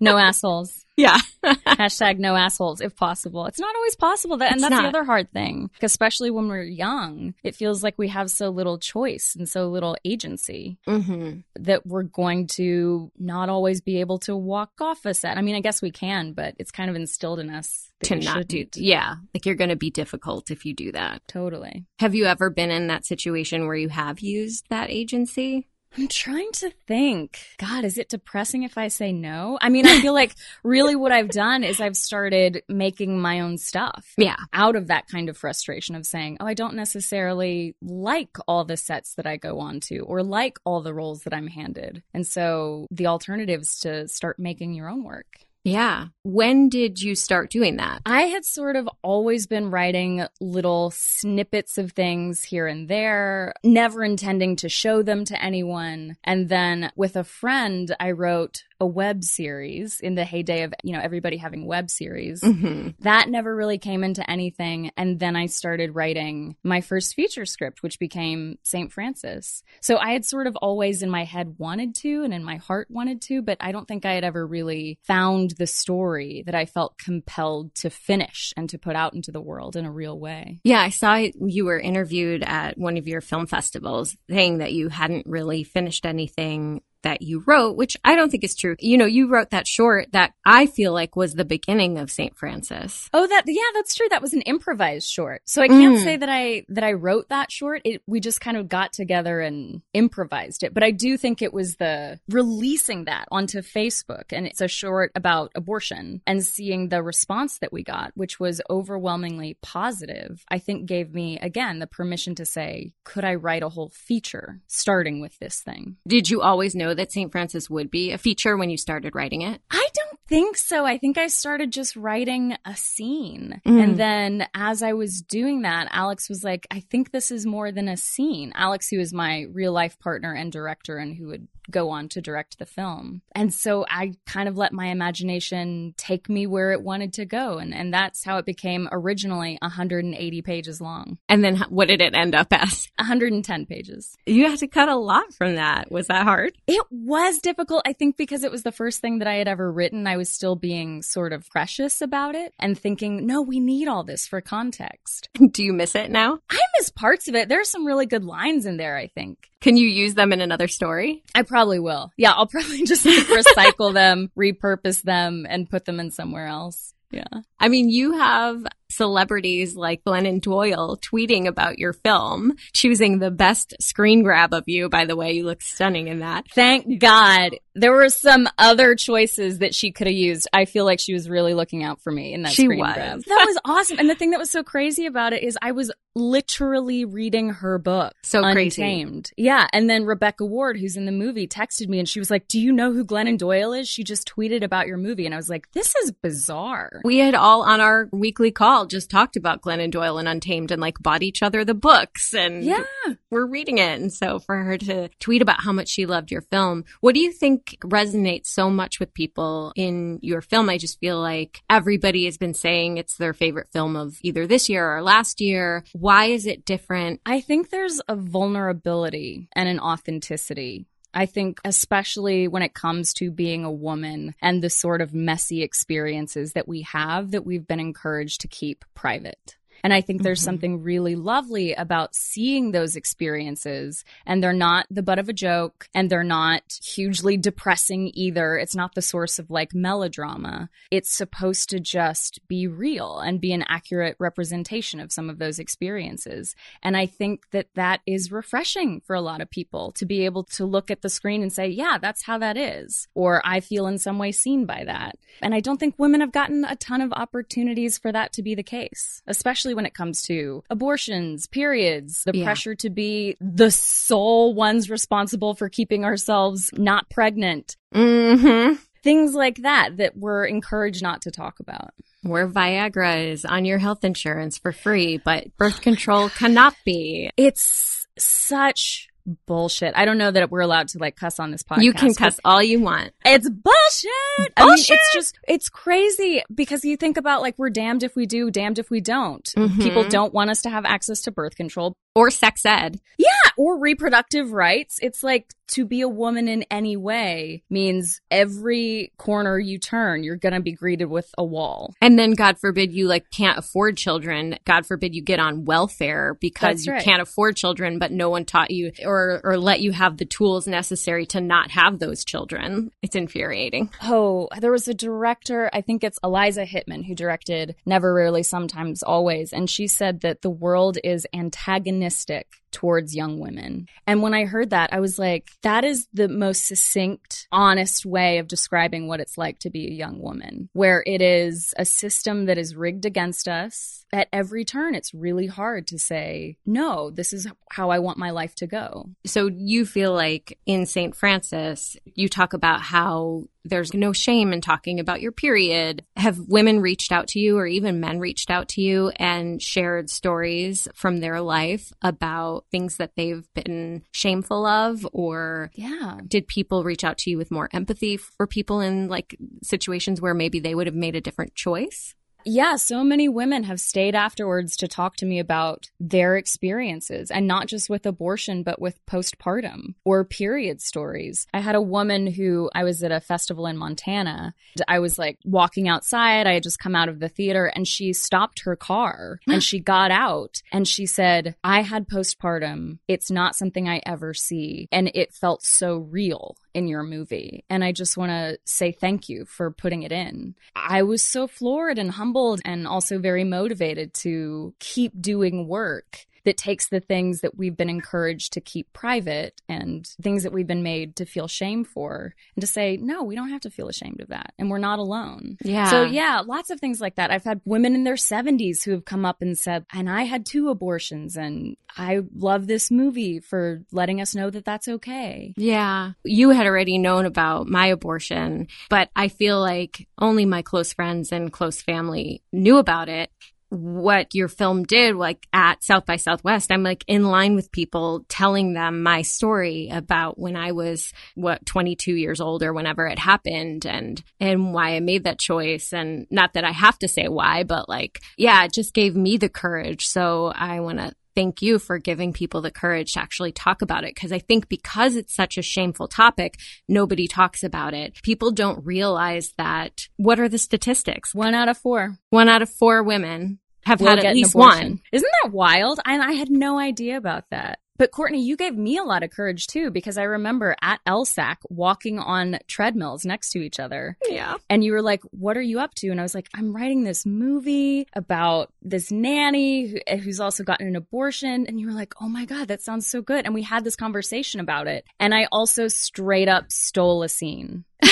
no 0.00 0.18
assholes. 0.18 0.84
Yeah. 0.96 1.16
Hashtag 1.44 2.18
no 2.18 2.34
assholes 2.34 2.80
if 2.80 2.96
possible. 2.96 3.46
It's 3.46 3.60
not 3.60 3.74
always 3.74 3.94
possible. 3.94 4.36
That, 4.38 4.50
and 4.52 4.60
that's 4.60 4.72
not. 4.72 4.82
the 4.82 4.88
other 4.88 5.04
hard 5.04 5.32
thing, 5.32 5.70
especially 5.80 6.30
when 6.32 6.48
we're 6.48 6.64
young. 6.64 7.34
It 7.44 7.54
feels 7.54 7.84
like 7.84 7.94
we 7.96 8.08
have 8.08 8.28
so 8.28 8.50
little 8.50 8.78
choice 8.78 9.36
and 9.36 9.48
so 9.48 9.68
little 9.68 9.96
agency 10.04 10.76
mm-hmm. 10.88 11.38
that 11.54 11.86
we're 11.86 12.02
going 12.02 12.48
to 12.48 13.12
not 13.16 13.48
always 13.48 13.80
be 13.80 14.00
able 14.00 14.18
to 14.18 14.36
walk 14.36 14.72
off 14.80 15.06
a 15.06 15.14
set. 15.14 15.38
I 15.38 15.42
mean, 15.42 15.54
I 15.54 15.60
guess 15.60 15.80
we 15.80 15.92
can, 15.92 16.32
but 16.32 16.56
it's 16.58 16.72
kind 16.72 16.90
of 16.90 16.96
instilled 16.96 17.38
in 17.38 17.48
us 17.48 17.92
to 18.02 18.16
not 18.16 18.48
do. 18.48 18.66
Yeah. 18.74 19.14
Like 19.32 19.46
you're 19.46 19.54
going 19.54 19.70
to 19.70 19.76
be 19.76 19.90
difficult 19.90 20.50
if 20.50 20.66
you 20.66 20.74
do 20.74 20.90
that. 20.92 21.22
Totally. 21.28 21.86
Have 22.00 22.16
you 22.16 22.26
ever 22.26 22.50
been 22.50 22.72
in 22.72 22.88
that 22.88 23.06
situation 23.06 23.68
where 23.68 23.76
you 23.76 23.88
have 23.88 24.18
used 24.18 24.66
that 24.68 24.90
agency? 24.90 25.68
I'm 25.96 26.08
trying 26.08 26.52
to 26.52 26.70
think. 26.86 27.40
God, 27.58 27.84
is 27.84 27.98
it 27.98 28.08
depressing 28.08 28.62
if 28.62 28.78
I 28.78 28.88
say 28.88 29.12
no? 29.12 29.58
I 29.60 29.68
mean, 29.70 29.86
I 29.86 30.00
feel 30.00 30.14
like 30.14 30.34
really 30.62 30.94
what 30.94 31.10
I've 31.10 31.30
done 31.30 31.64
is 31.64 31.80
I've 31.80 31.96
started 31.96 32.62
making 32.68 33.20
my 33.20 33.40
own 33.40 33.58
stuff. 33.58 34.14
Yeah. 34.16 34.36
Out 34.52 34.76
of 34.76 34.86
that 34.86 35.08
kind 35.08 35.28
of 35.28 35.36
frustration 35.36 35.96
of 35.96 36.06
saying, 36.06 36.36
oh, 36.40 36.46
I 36.46 36.54
don't 36.54 36.74
necessarily 36.74 37.74
like 37.82 38.36
all 38.46 38.64
the 38.64 38.76
sets 38.76 39.14
that 39.14 39.26
I 39.26 39.36
go 39.36 39.58
on 39.58 39.80
to 39.80 39.98
or 40.00 40.22
like 40.22 40.58
all 40.64 40.80
the 40.80 40.94
roles 40.94 41.24
that 41.24 41.34
I'm 41.34 41.48
handed. 41.48 42.02
And 42.14 42.26
so 42.26 42.86
the 42.90 43.08
alternative 43.08 43.62
is 43.62 43.80
to 43.80 44.06
start 44.06 44.38
making 44.38 44.74
your 44.74 44.88
own 44.88 45.02
work. 45.02 45.26
Yeah. 45.64 46.06
When 46.22 46.68
did 46.68 47.02
you 47.02 47.14
start 47.14 47.50
doing 47.50 47.76
that? 47.76 48.00
I 48.06 48.22
had 48.22 48.44
sort 48.44 48.76
of 48.76 48.88
always 49.02 49.46
been 49.46 49.70
writing 49.70 50.26
little 50.40 50.90
snippets 50.90 51.76
of 51.76 51.92
things 51.92 52.42
here 52.42 52.66
and 52.66 52.88
there, 52.88 53.52
never 53.62 54.02
intending 54.02 54.56
to 54.56 54.68
show 54.68 55.02
them 55.02 55.24
to 55.26 55.42
anyone. 55.42 56.16
And 56.24 56.48
then 56.48 56.90
with 56.96 57.14
a 57.16 57.24
friend, 57.24 57.94
I 58.00 58.12
wrote 58.12 58.64
a 58.80 58.86
web 58.86 59.22
series 59.22 60.00
in 60.00 60.14
the 60.14 60.24
heyday 60.24 60.62
of, 60.62 60.74
you 60.82 60.92
know, 60.92 61.00
everybody 61.00 61.36
having 61.36 61.66
web 61.66 61.90
series. 61.90 62.40
Mm-hmm. 62.40 62.90
That 63.00 63.28
never 63.28 63.54
really 63.54 63.78
came 63.78 64.02
into 64.02 64.28
anything. 64.28 64.90
And 64.96 65.18
then 65.20 65.36
I 65.36 65.46
started 65.46 65.94
writing 65.94 66.56
my 66.64 66.80
first 66.80 67.14
feature 67.14 67.44
script, 67.44 67.82
which 67.82 67.98
became 67.98 68.58
St. 68.62 68.92
Frances. 68.92 69.62
So 69.80 69.98
I 69.98 70.12
had 70.12 70.24
sort 70.24 70.46
of 70.46 70.56
always 70.56 71.02
in 71.02 71.10
my 71.10 71.24
head 71.24 71.56
wanted 71.58 71.94
to 71.96 72.24
and 72.24 72.32
in 72.32 72.42
my 72.42 72.56
heart 72.56 72.88
wanted 72.90 73.22
to, 73.22 73.42
but 73.42 73.58
I 73.60 73.72
don't 73.72 73.86
think 73.86 74.06
I 74.06 74.14
had 74.14 74.24
ever 74.24 74.46
really 74.46 74.98
found 75.02 75.52
the 75.52 75.66
story 75.66 76.42
that 76.46 76.54
I 76.54 76.64
felt 76.64 76.98
compelled 76.98 77.74
to 77.76 77.90
finish 77.90 78.52
and 78.56 78.68
to 78.70 78.78
put 78.78 78.96
out 78.96 79.14
into 79.14 79.32
the 79.32 79.40
world 79.40 79.76
in 79.76 79.84
a 79.84 79.92
real 79.92 80.18
way. 80.18 80.60
Yeah, 80.64 80.80
I 80.80 80.88
saw 80.88 81.14
you 81.14 81.66
were 81.66 81.78
interviewed 81.78 82.42
at 82.42 82.78
one 82.78 82.96
of 82.96 83.06
your 83.06 83.20
film 83.20 83.46
festivals 83.46 84.16
saying 84.28 84.58
that 84.58 84.72
you 84.72 84.88
hadn't 84.88 85.26
really 85.26 85.64
finished 85.64 86.06
anything 86.06 86.80
that 87.02 87.22
you 87.22 87.42
wrote, 87.46 87.76
which 87.76 87.96
I 88.04 88.14
don't 88.14 88.30
think 88.30 88.44
is 88.44 88.54
true. 88.54 88.76
You 88.78 88.98
know, 88.98 89.06
you 89.06 89.28
wrote 89.28 89.50
that 89.50 89.66
short 89.66 90.12
that 90.12 90.32
I 90.44 90.66
feel 90.66 90.92
like 90.92 91.16
was 91.16 91.34
the 91.34 91.44
beginning 91.44 91.98
of 91.98 92.10
St. 92.10 92.36
Frances. 92.36 93.08
Oh, 93.12 93.26
that, 93.26 93.44
yeah, 93.46 93.62
that's 93.74 93.94
true. 93.94 94.06
That 94.10 94.22
was 94.22 94.32
an 94.32 94.42
improvised 94.42 95.08
short. 95.08 95.42
So 95.44 95.62
I 95.62 95.68
can't 95.68 95.98
mm. 95.98 96.04
say 96.04 96.16
that 96.16 96.28
I, 96.28 96.64
that 96.68 96.84
I 96.84 96.92
wrote 96.92 97.28
that 97.28 97.50
short. 97.50 97.82
It, 97.84 98.02
we 98.06 98.20
just 98.20 98.40
kind 98.40 98.56
of 98.56 98.68
got 98.68 98.92
together 98.92 99.40
and 99.40 99.82
improvised 99.92 100.62
it. 100.62 100.74
But 100.74 100.82
I 100.82 100.90
do 100.90 101.16
think 101.16 101.42
it 101.42 101.52
was 101.52 101.76
the 101.76 102.20
releasing 102.28 103.04
that 103.04 103.28
onto 103.30 103.60
Facebook 103.60 104.32
and 104.32 104.46
it's 104.46 104.60
a 104.60 104.68
short 104.68 105.12
about 105.14 105.52
abortion 105.54 106.22
and 106.26 106.44
seeing 106.44 106.88
the 106.88 107.02
response 107.02 107.58
that 107.58 107.72
we 107.72 107.82
got, 107.82 108.12
which 108.14 108.38
was 108.38 108.60
overwhelmingly 108.68 109.56
positive, 109.62 110.44
I 110.48 110.58
think 110.58 110.86
gave 110.86 111.12
me 111.12 111.38
again 111.38 111.78
the 111.78 111.86
permission 111.86 112.34
to 112.36 112.44
say, 112.44 112.92
could 113.04 113.24
I 113.24 113.34
write 113.34 113.62
a 113.62 113.68
whole 113.68 113.90
feature 113.90 114.60
starting 114.66 115.20
with 115.20 115.38
this 115.38 115.60
thing? 115.60 115.96
Did 116.06 116.30
you 116.30 116.42
always 116.42 116.74
know 116.74 116.89
know 116.90 116.94
that 116.94 117.12
St. 117.12 117.30
Frances 117.32 117.70
would 117.70 117.90
be 117.90 118.12
a 118.12 118.18
feature 118.18 118.56
when 118.56 118.70
you 118.70 118.76
started 118.76 119.14
writing 119.14 119.42
it? 119.42 119.60
I 119.70 119.86
don't 119.94 120.20
think 120.26 120.56
so. 120.56 120.84
I 120.84 120.98
think 120.98 121.18
I 121.18 121.28
started 121.28 121.72
just 121.72 121.96
writing 121.96 122.56
a 122.64 122.76
scene. 122.76 123.60
Mm. 123.66 123.82
And 123.82 123.98
then 123.98 124.46
as 124.54 124.82
I 124.82 124.92
was 124.92 125.22
doing 125.22 125.62
that, 125.62 125.88
Alex 125.90 126.28
was 126.28 126.44
like, 126.44 126.66
I 126.70 126.80
think 126.80 127.10
this 127.10 127.30
is 127.30 127.46
more 127.46 127.72
than 127.72 127.88
a 127.88 127.96
scene. 127.96 128.52
Alex, 128.54 128.88
who 128.88 128.98
is 128.98 129.12
my 129.12 129.46
real 129.52 129.72
life 129.72 129.98
partner 129.98 130.32
and 130.34 130.52
director 130.52 130.98
and 130.98 131.16
who 131.16 131.28
would 131.28 131.48
go 131.70 131.90
on 131.90 132.08
to 132.10 132.20
direct 132.20 132.58
the 132.58 132.66
film. 132.66 133.22
And 133.34 133.52
so 133.52 133.84
I 133.88 134.12
kind 134.26 134.48
of 134.48 134.56
let 134.56 134.72
my 134.72 134.86
imagination 134.86 135.94
take 135.96 136.28
me 136.28 136.46
where 136.46 136.72
it 136.72 136.82
wanted 136.82 137.12
to 137.14 137.24
go. 137.24 137.58
And, 137.58 137.74
and 137.74 137.92
that's 137.92 138.24
how 138.24 138.38
it 138.38 138.46
became 138.46 138.88
originally 138.92 139.58
180 139.62 140.42
pages 140.42 140.80
long. 140.80 141.18
And 141.28 141.44
then 141.44 141.56
what 141.68 141.88
did 141.88 142.00
it 142.00 142.14
end 142.14 142.34
up 142.34 142.48
as? 142.52 142.88
110 142.98 143.66
pages. 143.66 144.16
You 144.26 144.48
had 144.48 144.58
to 144.60 144.66
cut 144.66 144.88
a 144.88 144.96
lot 144.96 145.32
from 145.34 145.56
that. 145.56 145.90
Was 145.90 146.08
that 146.08 146.24
hard? 146.24 146.52
It 146.66 146.84
was 146.90 147.38
difficult, 147.38 147.82
I 147.86 147.92
think, 147.92 148.16
because 148.16 148.44
it 148.44 148.52
was 148.52 148.62
the 148.62 148.72
first 148.72 149.00
thing 149.00 149.18
that 149.18 149.28
I 149.28 149.34
had 149.34 149.48
ever 149.48 149.70
written. 149.70 150.06
I 150.06 150.16
was 150.16 150.28
still 150.28 150.56
being 150.56 151.02
sort 151.02 151.32
of 151.32 151.48
precious 151.50 152.00
about 152.00 152.34
it 152.34 152.54
and 152.58 152.78
thinking, 152.78 153.26
no, 153.26 153.42
we 153.42 153.60
need 153.60 153.88
all 153.88 154.04
this 154.04 154.26
for 154.26 154.40
context. 154.40 155.28
Do 155.50 155.62
you 155.62 155.72
miss 155.72 155.94
it 155.94 156.10
now? 156.10 156.38
I 156.50 156.58
miss 156.78 156.90
parts 156.90 157.28
of 157.28 157.34
it. 157.34 157.48
There 157.48 157.60
are 157.60 157.64
some 157.64 157.86
really 157.86 158.06
good 158.06 158.24
lines 158.24 158.66
in 158.66 158.76
there, 158.76 158.96
I 158.96 159.08
think. 159.08 159.49
Can 159.60 159.76
you 159.76 159.86
use 159.88 160.14
them 160.14 160.32
in 160.32 160.40
another 160.40 160.68
story? 160.68 161.22
I 161.34 161.42
probably 161.42 161.78
will. 161.78 162.12
Yeah, 162.16 162.32
I'll 162.32 162.46
probably 162.46 162.82
just 162.86 163.04
recycle 163.04 163.92
them, 163.92 164.30
repurpose 164.36 165.02
them, 165.02 165.46
and 165.48 165.68
put 165.68 165.84
them 165.84 166.00
in 166.00 166.10
somewhere 166.10 166.46
else. 166.46 166.94
Yeah. 167.10 167.24
I 167.58 167.68
mean, 167.68 167.90
you 167.90 168.18
have 168.18 168.64
celebrities 168.88 169.74
like 169.74 170.04
Glennon 170.04 170.40
Doyle 170.40 170.96
tweeting 170.98 171.46
about 171.46 171.78
your 171.78 171.92
film, 171.92 172.54
choosing 172.72 173.18
the 173.18 173.30
best 173.32 173.74
screen 173.80 174.22
grab 174.22 174.54
of 174.54 174.64
you. 174.66 174.88
By 174.88 175.06
the 175.06 175.16
way, 175.16 175.32
you 175.32 175.44
look 175.44 175.60
stunning 175.60 176.06
in 176.06 176.20
that. 176.20 176.46
Thank 176.54 177.00
God. 177.00 177.56
There 177.74 177.92
were 177.92 178.10
some 178.10 178.48
other 178.58 178.94
choices 178.94 179.58
that 179.58 179.74
she 179.74 179.90
could 179.90 180.06
have 180.06 180.14
used. 180.14 180.48
I 180.52 180.66
feel 180.66 180.84
like 180.84 181.00
she 181.00 181.12
was 181.12 181.28
really 181.28 181.54
looking 181.54 181.82
out 181.82 182.00
for 182.00 182.12
me 182.12 182.32
in 182.32 182.42
that 182.42 182.52
she 182.52 182.64
screen 182.64 182.78
was. 182.78 182.94
grab. 182.94 183.24
That 183.24 183.44
was 183.46 183.58
awesome. 183.64 183.98
And 183.98 184.08
the 184.08 184.14
thing 184.14 184.30
that 184.30 184.38
was 184.38 184.50
so 184.50 184.62
crazy 184.62 185.06
about 185.06 185.32
it 185.32 185.42
is 185.42 185.58
I 185.60 185.72
was 185.72 185.90
literally 186.14 187.04
reading 187.04 187.50
her 187.50 187.78
book. 187.78 188.12
So 188.22 188.42
crazy. 188.42 188.82
Untamed. 188.82 189.30
Yeah. 189.36 189.66
And 189.72 189.88
then 189.88 190.04
Rebecca 190.04 190.44
Ward, 190.44 190.78
who's 190.78 190.96
in 190.96 191.06
the 191.06 191.12
movie, 191.12 191.46
texted 191.46 191.88
me 191.88 191.98
and 191.98 192.08
she 192.08 192.18
was 192.18 192.30
like, 192.30 192.48
Do 192.48 192.60
you 192.60 192.72
know 192.72 192.92
who 192.92 193.04
Glennon 193.04 193.38
Doyle 193.38 193.72
is? 193.72 193.88
She 193.88 194.04
just 194.04 194.28
tweeted 194.28 194.62
about 194.62 194.86
your 194.86 194.96
movie. 194.96 195.24
And 195.26 195.34
I 195.34 195.36
was 195.38 195.48
like, 195.48 195.70
This 195.72 195.94
is 195.96 196.12
bizarre. 196.12 197.00
We 197.04 197.18
had 197.18 197.34
all 197.34 197.62
on 197.62 197.80
our 197.80 198.08
weekly 198.12 198.50
call 198.50 198.86
just 198.86 199.10
talked 199.10 199.36
about 199.36 199.62
Glennon 199.62 199.90
Doyle 199.90 200.18
and 200.18 200.28
Untamed 200.28 200.70
and 200.70 200.80
like 200.80 200.98
bought 201.00 201.22
each 201.22 201.42
other 201.42 201.64
the 201.64 201.74
books 201.74 202.34
and 202.34 202.64
Yeah. 202.64 202.84
we're 203.30 203.46
reading 203.46 203.78
it. 203.78 204.00
And 204.00 204.12
so 204.12 204.38
for 204.38 204.56
her 204.56 204.78
to 204.78 205.08
tweet 205.20 205.42
about 205.42 205.60
how 205.62 205.72
much 205.72 205.88
she 205.88 206.06
loved 206.06 206.30
your 206.30 206.42
film, 206.42 206.84
what 207.00 207.14
do 207.14 207.20
you 207.20 207.32
think 207.32 207.76
resonates 207.82 208.46
so 208.46 208.70
much 208.70 208.98
with 209.00 209.14
people 209.14 209.72
in 209.76 210.18
your 210.22 210.40
film? 210.40 210.68
I 210.68 210.78
just 210.78 210.98
feel 211.00 211.20
like 211.20 211.62
everybody 211.70 212.24
has 212.24 212.36
been 212.38 212.54
saying 212.54 212.98
it's 212.98 213.16
their 213.16 213.32
favorite 213.32 213.68
film 213.72 213.96
of 213.96 214.18
either 214.22 214.46
this 214.46 214.68
year 214.68 214.96
or 214.96 215.02
last 215.02 215.40
year. 215.40 215.84
Why 216.00 216.28
is 216.28 216.46
it 216.46 216.64
different? 216.64 217.20
I 217.26 217.42
think 217.42 217.68
there's 217.68 218.00
a 218.08 218.16
vulnerability 218.16 219.50
and 219.52 219.68
an 219.68 219.78
authenticity. 219.78 220.86
I 221.12 221.26
think, 221.26 221.60
especially 221.62 222.48
when 222.48 222.62
it 222.62 222.72
comes 222.72 223.12
to 223.14 223.30
being 223.30 223.66
a 223.66 223.70
woman 223.70 224.34
and 224.40 224.62
the 224.62 224.70
sort 224.70 225.02
of 225.02 225.12
messy 225.12 225.62
experiences 225.62 226.54
that 226.54 226.66
we 226.66 226.82
have 226.82 227.32
that 227.32 227.44
we've 227.44 227.66
been 227.66 227.80
encouraged 227.80 228.40
to 228.40 228.48
keep 228.48 228.86
private. 228.94 229.58
And 229.82 229.92
I 229.92 230.00
think 230.00 230.22
there's 230.22 230.40
Mhm. 230.40 230.44
something 230.44 230.82
really 230.82 231.16
lovely 231.16 231.72
about 231.72 232.14
seeing 232.14 232.72
those 232.72 232.96
experiences 232.96 234.04
and 234.26 234.42
they're 234.42 234.52
not 234.52 234.86
the 234.90 235.02
butt 235.02 235.18
of 235.18 235.28
a 235.28 235.32
joke 235.32 235.88
and 235.94 236.10
they're 236.10 236.22
not 236.24 236.62
hugely 236.84 237.36
depressing 237.36 238.10
either. 238.14 238.56
It's 238.56 238.74
not 238.74 238.94
the 238.94 239.02
source 239.02 239.38
of 239.38 239.50
like 239.50 239.74
melodrama. 239.74 240.68
It's 240.90 241.10
supposed 241.14 241.68
to 241.70 241.80
just 241.80 242.46
be 242.48 242.66
real 242.66 243.18
and 243.20 243.40
be 243.40 243.52
an 243.52 243.64
accurate 243.68 244.16
representation 244.18 245.00
of 245.00 245.12
some 245.12 245.30
of 245.30 245.38
those 245.38 245.58
experiences. 245.58 246.54
And 246.82 246.96
I 246.96 247.06
think 247.06 247.50
that 247.50 247.68
that 247.74 248.00
is 248.06 248.32
refreshing 248.32 249.00
for 249.00 249.14
a 249.14 249.20
lot 249.20 249.40
of 249.40 249.50
people 249.50 249.92
to 249.92 250.06
be 250.06 250.24
able 250.24 250.44
to 250.44 250.64
look 250.64 250.90
at 250.90 251.02
the 251.02 251.08
screen 251.08 251.42
and 251.42 251.52
say, 251.52 251.68
yeah, 251.68 251.98
that's 252.00 252.24
how 252.24 252.38
that 252.38 252.56
is. 252.56 253.08
Or 253.14 253.42
I 253.44 253.60
feel 253.60 253.86
in 253.86 253.98
some 253.98 254.18
way 254.18 254.32
seen 254.32 254.66
by 254.66 254.84
that. 254.84 255.16
And 255.42 255.54
I 255.54 255.60
don't 255.60 255.78
think 255.78 255.94
women 255.98 256.20
have 256.20 256.32
gotten 256.32 256.64
a 256.64 256.76
ton 256.76 257.00
of 257.00 257.12
opportunities 257.12 257.98
for 257.98 258.12
that 258.12 258.32
to 258.34 258.42
be 258.42 258.54
the 258.54 258.62
case, 258.62 259.22
especially 259.26 259.69
when 259.74 259.86
it 259.86 259.94
comes 259.94 260.22
to 260.22 260.62
abortions, 260.70 261.46
periods, 261.46 262.24
the 262.24 262.36
Yeah. 262.36 262.44
pressure 262.44 262.74
to 262.76 262.90
be 262.90 263.36
the 263.40 263.70
sole 263.70 264.54
ones 264.54 264.90
responsible 264.90 265.54
for 265.54 265.68
keeping 265.68 266.04
ourselves 266.04 266.70
not 266.74 267.08
pregnant. 267.10 267.76
Mm-hmm. 267.94 268.74
Things 269.02 269.34
like 269.34 269.62
that 269.62 269.96
that 269.96 270.16
we're 270.16 270.44
encouraged 270.44 271.02
not 271.02 271.22
to 271.22 271.30
talk 271.30 271.60
about. 271.60 271.90
Where 272.22 272.46
Viagra 272.48 273.30
is 273.32 273.44
on 273.46 273.64
your 273.64 273.78
health 273.78 274.04
insurance 274.04 274.58
for 274.58 274.72
free, 274.72 275.16
but 275.16 275.56
birth 275.56 275.80
control 275.80 276.28
cannot 276.28 276.74
be. 276.84 277.30
It's 277.36 278.06
such 278.18 279.08
bullshit. 279.46 279.92
I 279.96 280.04
don't 280.04 280.18
know 280.18 280.30
that 280.30 280.50
we're 280.50 280.60
allowed 280.60 280.88
to 280.88 280.98
like 280.98 281.16
cuss 281.16 281.38
on 281.40 281.50
this 281.50 281.62
podcast. 281.62 281.82
You 281.82 281.92
can 281.92 282.14
cuss 282.14 282.38
all 282.44 282.62
you 282.62 282.80
want. 282.80 283.12
It's 283.24 283.48
bullshit. 283.48 284.52
I 284.56 284.64
mean, 284.64 284.68
Bullshit. 284.68 284.90
it's 284.98 285.12
just, 285.12 285.38
it's 285.46 285.68
crazy 285.68 286.42
because 286.54 286.84
you 286.84 286.96
think 286.96 287.16
about 287.16 287.42
like, 287.42 287.54
we're 287.58 287.70
damned 287.70 288.02
if 288.02 288.16
we 288.16 288.26
do, 288.26 288.50
damned 288.50 288.78
if 288.78 288.90
we 288.90 289.00
don't. 289.00 289.44
Mhm. 289.56 289.82
People 289.82 290.04
don't 290.08 290.32
want 290.34 290.50
us 290.50 290.62
to 290.62 290.70
have 290.70 290.84
access 290.84 291.22
to 291.22 291.30
birth 291.30 291.56
control. 291.56 291.94
Or 292.16 292.30
sex 292.30 292.66
ed. 292.66 293.00
Yeah. 293.18 293.28
Or 293.56 293.78
reproductive 293.78 294.50
rights. 294.52 294.98
It's 295.00 295.22
like 295.22 295.54
to 295.70 295.84
be 295.84 296.00
a 296.00 296.08
woman 296.08 296.48
in 296.48 296.64
any 296.70 296.96
way 296.96 297.62
means 297.70 298.20
every 298.30 299.12
corner 299.18 299.58
you 299.58 299.78
turn, 299.78 300.22
you're 300.22 300.36
going 300.36 300.54
to 300.54 300.60
be 300.60 300.72
greeted 300.72 301.06
with 301.06 301.28
a 301.38 301.44
wall. 301.44 301.94
And 302.00 302.18
then 302.18 302.32
God 302.32 302.58
forbid 302.58 302.92
you 302.92 303.06
like 303.06 303.30
can't 303.30 303.58
afford 303.58 303.96
children. 303.96 304.58
God 304.64 304.86
forbid 304.86 305.14
you 305.14 305.22
get 305.22 305.40
on 305.40 305.64
welfare 305.64 306.36
because 306.40 306.84
That's 306.84 306.86
you 306.86 307.04
can't 307.04 307.22
afford 307.22 307.56
children, 307.56 307.98
but 307.98 308.12
no 308.12 308.30
one 308.30 308.44
taught 308.44 308.70
you 308.70 308.92
or 309.04 309.40
or 309.44 309.58
let 309.58 309.80
you 309.80 309.92
have 309.92 310.16
the 310.16 310.24
tools 310.24 310.66
necessary 310.66 311.26
to 311.26 311.40
not 311.40 311.70
have 311.70 311.98
those 311.98 312.24
children. 312.24 312.90
It's 313.02 313.16
infuriating. 313.16 313.90
Oh, 314.02 314.48
there 314.58 314.72
was 314.72 314.88
a 314.88 314.94
director, 314.94 315.70
I 315.72 315.80
think 315.80 316.04
it's 316.04 316.18
Eliza 316.22 316.64
Hittman, 316.64 317.04
who 317.04 317.14
directed 317.14 317.76
Never, 317.86 318.12
Rarely, 318.12 318.42
Sometimes, 318.42 319.02
Always. 319.02 319.52
And 319.52 319.68
she 319.68 319.86
said 319.86 320.20
that 320.20 320.42
the 320.42 320.50
world 320.50 320.98
is 321.02 321.26
antagonistic 321.32 322.46
towards 322.70 323.14
young 323.14 323.38
women. 323.38 323.86
And 324.06 324.22
when 324.22 324.34
I 324.34 324.44
heard 324.44 324.70
that, 324.70 324.92
I 324.92 325.00
was 325.00 325.18
like, 325.18 325.48
that 325.62 325.84
is 325.84 326.06
the 326.12 326.28
most 326.28 326.66
succinct, 326.66 327.46
honest 327.52 328.06
way 328.06 328.38
of 328.38 328.48
describing 328.48 329.08
what 329.08 329.20
it's 329.20 329.36
like 329.36 329.58
to 329.60 329.70
be 329.70 329.86
a 329.86 329.94
young 329.94 330.20
woman, 330.20 330.68
where 330.72 331.02
it 331.06 331.20
is 331.20 331.74
a 331.76 331.84
system 331.84 332.46
that 332.46 332.58
is 332.58 332.74
rigged 332.74 333.04
against 333.04 333.48
us. 333.48 333.99
At 334.12 334.28
every 334.32 334.64
turn, 334.64 334.94
it's 334.94 335.14
really 335.14 335.46
hard 335.46 335.86
to 335.88 335.98
say, 335.98 336.56
no, 336.66 337.10
this 337.10 337.32
is 337.32 337.46
how 337.70 337.90
I 337.90 338.00
want 338.00 338.18
my 338.18 338.30
life 338.30 338.54
to 338.56 338.66
go. 338.66 339.06
So 339.24 339.46
you 339.46 339.86
feel 339.86 340.12
like 340.12 340.58
in 340.66 340.84
St. 340.86 341.14
Frances, 341.14 341.96
you 342.04 342.28
talk 342.28 342.52
about 342.52 342.80
how 342.80 343.44
there's 343.64 343.92
no 343.94 344.12
shame 344.12 344.52
in 344.52 344.60
talking 344.62 344.98
about 344.98 345.20
your 345.20 345.32
period. 345.32 346.04
Have 346.16 346.38
women 346.48 346.80
reached 346.80 347.12
out 347.12 347.28
to 347.28 347.38
you 347.38 347.58
or 347.58 347.66
even 347.66 348.00
men 348.00 348.18
reached 348.18 348.50
out 348.50 348.68
to 348.70 348.80
you 348.80 349.10
and 349.16 349.60
shared 349.62 350.08
stories 350.10 350.88
from 350.94 351.18
their 351.20 351.40
life 351.40 351.92
about 352.02 352.64
things 352.72 352.96
that 352.96 353.12
they've 353.16 353.46
been 353.54 354.02
shameful 354.12 354.64
of 354.66 355.06
or 355.12 355.70
Yeah. 355.74 356.18
did 356.26 356.48
people 356.48 356.82
reach 356.84 357.04
out 357.04 357.18
to 357.18 357.30
you 357.30 357.36
with 357.38 357.50
more 357.50 357.68
empathy 357.72 358.16
for 358.16 358.46
people 358.46 358.80
in 358.80 359.08
like 359.08 359.36
situations 359.62 360.20
where 360.20 360.34
maybe 360.34 360.58
they 360.58 360.74
would 360.74 360.86
have 360.86 360.96
made 360.96 361.14
a 361.14 361.20
different 361.20 361.54
choice? 361.54 362.14
Yeah, 362.44 362.76
so 362.76 363.04
many 363.04 363.28
women 363.28 363.64
have 363.64 363.80
stayed 363.80 364.14
afterwards 364.14 364.76
to 364.78 364.88
talk 364.88 365.16
to 365.16 365.26
me 365.26 365.38
about 365.38 365.90
their 365.98 366.36
experiences 366.36 367.30
and 367.30 367.46
not 367.46 367.66
just 367.66 367.90
with 367.90 368.06
abortion, 368.06 368.62
but 368.62 368.80
with 368.80 369.04
postpartum 369.06 369.94
or 370.04 370.24
period 370.24 370.80
stories. 370.80 371.46
I 371.52 371.60
had 371.60 371.74
a 371.74 371.82
woman 371.82 372.26
who 372.26 372.70
I 372.74 372.84
was 372.84 373.02
at 373.02 373.12
a 373.12 373.20
festival 373.20 373.66
in 373.66 373.76
Montana. 373.76 374.54
I 374.88 374.98
was 374.98 375.18
like 375.18 375.38
walking 375.44 375.88
outside. 375.88 376.46
I 376.46 376.54
had 376.54 376.62
just 376.62 376.78
come 376.78 376.96
out 376.96 377.08
of 377.08 377.20
the 377.20 377.28
theater 377.28 377.66
and 377.66 377.86
she 377.86 378.12
stopped 378.12 378.60
her 378.60 378.76
car 378.76 379.40
and 379.46 379.62
she 379.62 379.80
got 379.80 380.10
out 380.10 380.62
and 380.72 380.86
she 380.86 381.06
said, 381.06 381.56
I 381.62 381.82
had 381.82 382.08
postpartum. 382.08 382.98
It's 383.08 383.30
not 383.30 383.54
something 383.54 383.88
I 383.88 384.00
ever 384.06 384.34
see. 384.34 384.88
And 384.90 385.10
it 385.14 385.32
felt 385.32 385.62
so 385.62 385.98
real 385.98 386.56
in 386.74 386.88
your 386.88 387.02
movie. 387.02 387.64
And 387.68 387.82
I 387.84 387.92
just 387.92 388.16
want 388.16 388.30
to 388.30 388.58
say 388.64 388.92
thank 388.92 389.28
you 389.28 389.44
for 389.44 389.70
putting 389.70 390.02
it 390.02 390.12
in. 390.12 390.54
I 390.74 391.02
was 391.02 391.22
so 391.22 391.46
floored 391.46 391.98
and 391.98 392.10
humbled 392.10 392.60
and 392.64 392.86
also 392.86 393.18
very 393.18 393.44
motivated 393.44 394.14
to 394.14 394.74
keep 394.78 395.20
doing 395.20 395.66
work 395.68 396.26
that 396.44 396.56
takes 396.56 396.88
the 396.88 397.00
things 397.00 397.40
that 397.40 397.56
we've 397.56 397.76
been 397.76 397.90
encouraged 397.90 398.52
to 398.54 398.60
keep 398.60 398.92
private 398.92 399.60
and 399.68 400.06
things 400.22 400.42
that 400.42 400.52
we've 400.52 400.66
been 400.66 400.82
made 400.82 401.16
to 401.16 401.26
feel 401.26 401.48
shame 401.48 401.84
for 401.84 402.34
and 402.56 402.60
to 402.60 402.66
say, 402.66 402.96
no, 402.96 403.22
we 403.24 403.34
don't 403.34 403.50
have 403.50 403.60
to 403.62 403.70
feel 403.70 403.88
ashamed 403.88 404.20
of 404.20 404.28
that. 404.28 404.52
And 404.58 404.70
we're 404.70 404.78
not 404.78 404.98
alone. 404.98 405.58
Yeah. 405.62 405.90
So 405.90 406.04
yeah, 406.04 406.42
lots 406.44 406.70
of 406.70 406.80
things 406.80 407.00
like 407.00 407.16
that. 407.16 407.30
I've 407.30 407.44
had 407.44 407.60
women 407.64 407.94
in 407.94 408.04
their 408.04 408.14
70s 408.14 408.84
who 408.84 408.92
have 408.92 409.04
come 409.04 409.24
up 409.24 409.42
and 409.42 409.58
said, 409.58 409.84
and 409.92 410.08
I 410.08 410.22
had 410.22 410.46
two 410.46 410.68
abortions 410.68 411.36
and 411.36 411.76
I 411.96 412.20
love 412.34 412.66
this 412.66 412.90
movie 412.90 413.40
for 413.40 413.82
letting 413.92 414.20
us 414.20 414.34
know 414.34 414.50
that 414.50 414.64
that's 414.64 414.88
okay. 414.88 415.54
Yeah. 415.56 416.12
You 416.24 416.50
had 416.50 416.66
already 416.66 416.98
known 416.98 417.26
about 417.26 417.66
my 417.66 417.86
abortion, 417.86 418.68
but 418.88 419.10
I 419.14 419.28
feel 419.28 419.60
like 419.60 420.08
only 420.18 420.46
my 420.46 420.62
close 420.62 420.92
friends 420.92 421.32
and 421.32 421.52
close 421.52 421.82
family 421.82 422.42
knew 422.52 422.78
about 422.78 423.08
it. 423.08 423.30
What 423.70 424.34
your 424.34 424.48
film 424.48 424.82
did, 424.82 425.14
like 425.16 425.46
at 425.52 425.82
South 425.82 426.04
by 426.04 426.16
Southwest, 426.16 426.70
I'm 426.70 426.82
like 426.82 427.04
in 427.06 427.24
line 427.24 427.54
with 427.54 427.72
people 427.72 428.24
telling 428.28 428.72
them 428.72 429.02
my 429.02 429.22
story 429.22 429.88
about 429.90 430.38
when 430.38 430.56
I 430.56 430.72
was, 430.72 431.12
what, 431.36 431.64
22 431.64 432.14
years 432.14 432.40
old 432.40 432.62
or 432.62 432.72
whenever 432.72 433.06
it 433.06 433.18
happened 433.18 433.86
and, 433.86 434.22
and 434.40 434.74
why 434.74 434.96
I 434.96 435.00
made 435.00 435.24
that 435.24 435.38
choice. 435.38 435.92
And 435.92 436.26
not 436.30 436.54
that 436.54 436.64
I 436.64 436.72
have 436.72 436.98
to 436.98 437.08
say 437.08 437.28
why, 437.28 437.62
but 437.62 437.88
like, 437.88 438.20
yeah, 438.36 438.64
it 438.64 438.72
just 438.72 438.92
gave 438.92 439.14
me 439.14 439.36
the 439.36 439.48
courage. 439.48 440.08
So 440.08 440.52
I 440.54 440.80
want 440.80 440.98
to 440.98 441.12
thank 441.34 441.62
you 441.62 441.78
for 441.78 441.98
giving 441.98 442.32
people 442.32 442.60
the 442.60 442.70
courage 442.70 443.14
to 443.14 443.20
actually 443.20 443.52
talk 443.52 443.82
about 443.82 444.04
it. 444.04 444.14
Cause 444.16 444.32
I 444.32 444.38
think 444.38 444.68
because 444.68 445.16
it's 445.16 445.34
such 445.34 445.58
a 445.58 445.62
shameful 445.62 446.08
topic, 446.08 446.58
nobody 446.88 447.26
talks 447.26 447.62
about 447.62 447.94
it. 447.94 448.20
People 448.22 448.50
don't 448.50 448.84
realize 448.84 449.52
that 449.58 450.08
what 450.16 450.40
are 450.40 450.48
the 450.48 450.58
statistics? 450.58 451.34
One 451.34 451.54
out 451.54 451.68
of 451.68 451.78
four. 451.78 452.18
One 452.30 452.48
out 452.48 452.62
of 452.62 452.70
four 452.70 453.02
women 453.02 453.58
have 453.84 454.00
will 454.00 454.08
had 454.08 454.24
at 454.24 454.34
least 454.34 454.54
one. 454.54 455.00
Isn't 455.12 455.30
that 455.42 455.52
wild? 455.52 456.00
And 456.04 456.22
I 456.22 456.32
had 456.32 456.50
no 456.50 456.78
idea 456.78 457.16
about 457.16 457.44
that. 457.50 457.78
But 458.00 458.12
Courtney, 458.12 458.42
you 458.42 458.56
gave 458.56 458.78
me 458.78 458.96
a 458.96 459.02
lot 459.02 459.22
of 459.22 459.30
courage 459.30 459.66
too, 459.66 459.90
because 459.90 460.16
I 460.16 460.22
remember 460.22 460.74
at 460.80 461.04
LSAC 461.06 461.56
walking 461.68 462.18
on 462.18 462.58
treadmills 462.66 463.26
next 463.26 463.50
to 463.50 463.58
each 463.58 463.78
other. 463.78 464.16
Yeah. 464.26 464.54
And 464.70 464.82
you 464.82 464.92
were 464.92 465.02
like, 465.02 465.20
What 465.32 465.58
are 465.58 465.62
you 465.62 465.80
up 465.80 465.94
to? 465.96 466.08
And 466.08 466.18
I 466.18 466.22
was 466.22 466.34
like, 466.34 466.48
I'm 466.54 466.74
writing 466.74 467.04
this 467.04 467.26
movie 467.26 468.06
about 468.14 468.72
this 468.80 469.12
nanny 469.12 469.88
who, 469.88 470.16
who's 470.16 470.40
also 470.40 470.64
gotten 470.64 470.86
an 470.86 470.96
abortion. 470.96 471.66
And 471.66 471.78
you 471.78 471.88
were 471.88 471.92
like, 471.92 472.14
Oh 472.22 472.28
my 472.30 472.46
God, 472.46 472.68
that 472.68 472.80
sounds 472.80 473.06
so 473.06 473.20
good. 473.20 473.44
And 473.44 473.52
we 473.52 473.64
had 473.64 473.84
this 473.84 473.96
conversation 473.96 474.60
about 474.60 474.86
it. 474.86 475.04
And 475.18 475.34
I 475.34 475.46
also 475.52 475.88
straight 475.88 476.48
up 476.48 476.72
stole 476.72 477.22
a 477.22 477.28
scene 477.28 477.84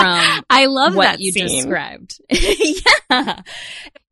from 0.00 0.44
I 0.50 0.66
love 0.66 0.94
what 0.94 1.04
that 1.04 1.20
you 1.20 1.32
scene. 1.32 1.46
described. 1.46 2.20
yeah. 3.10 3.42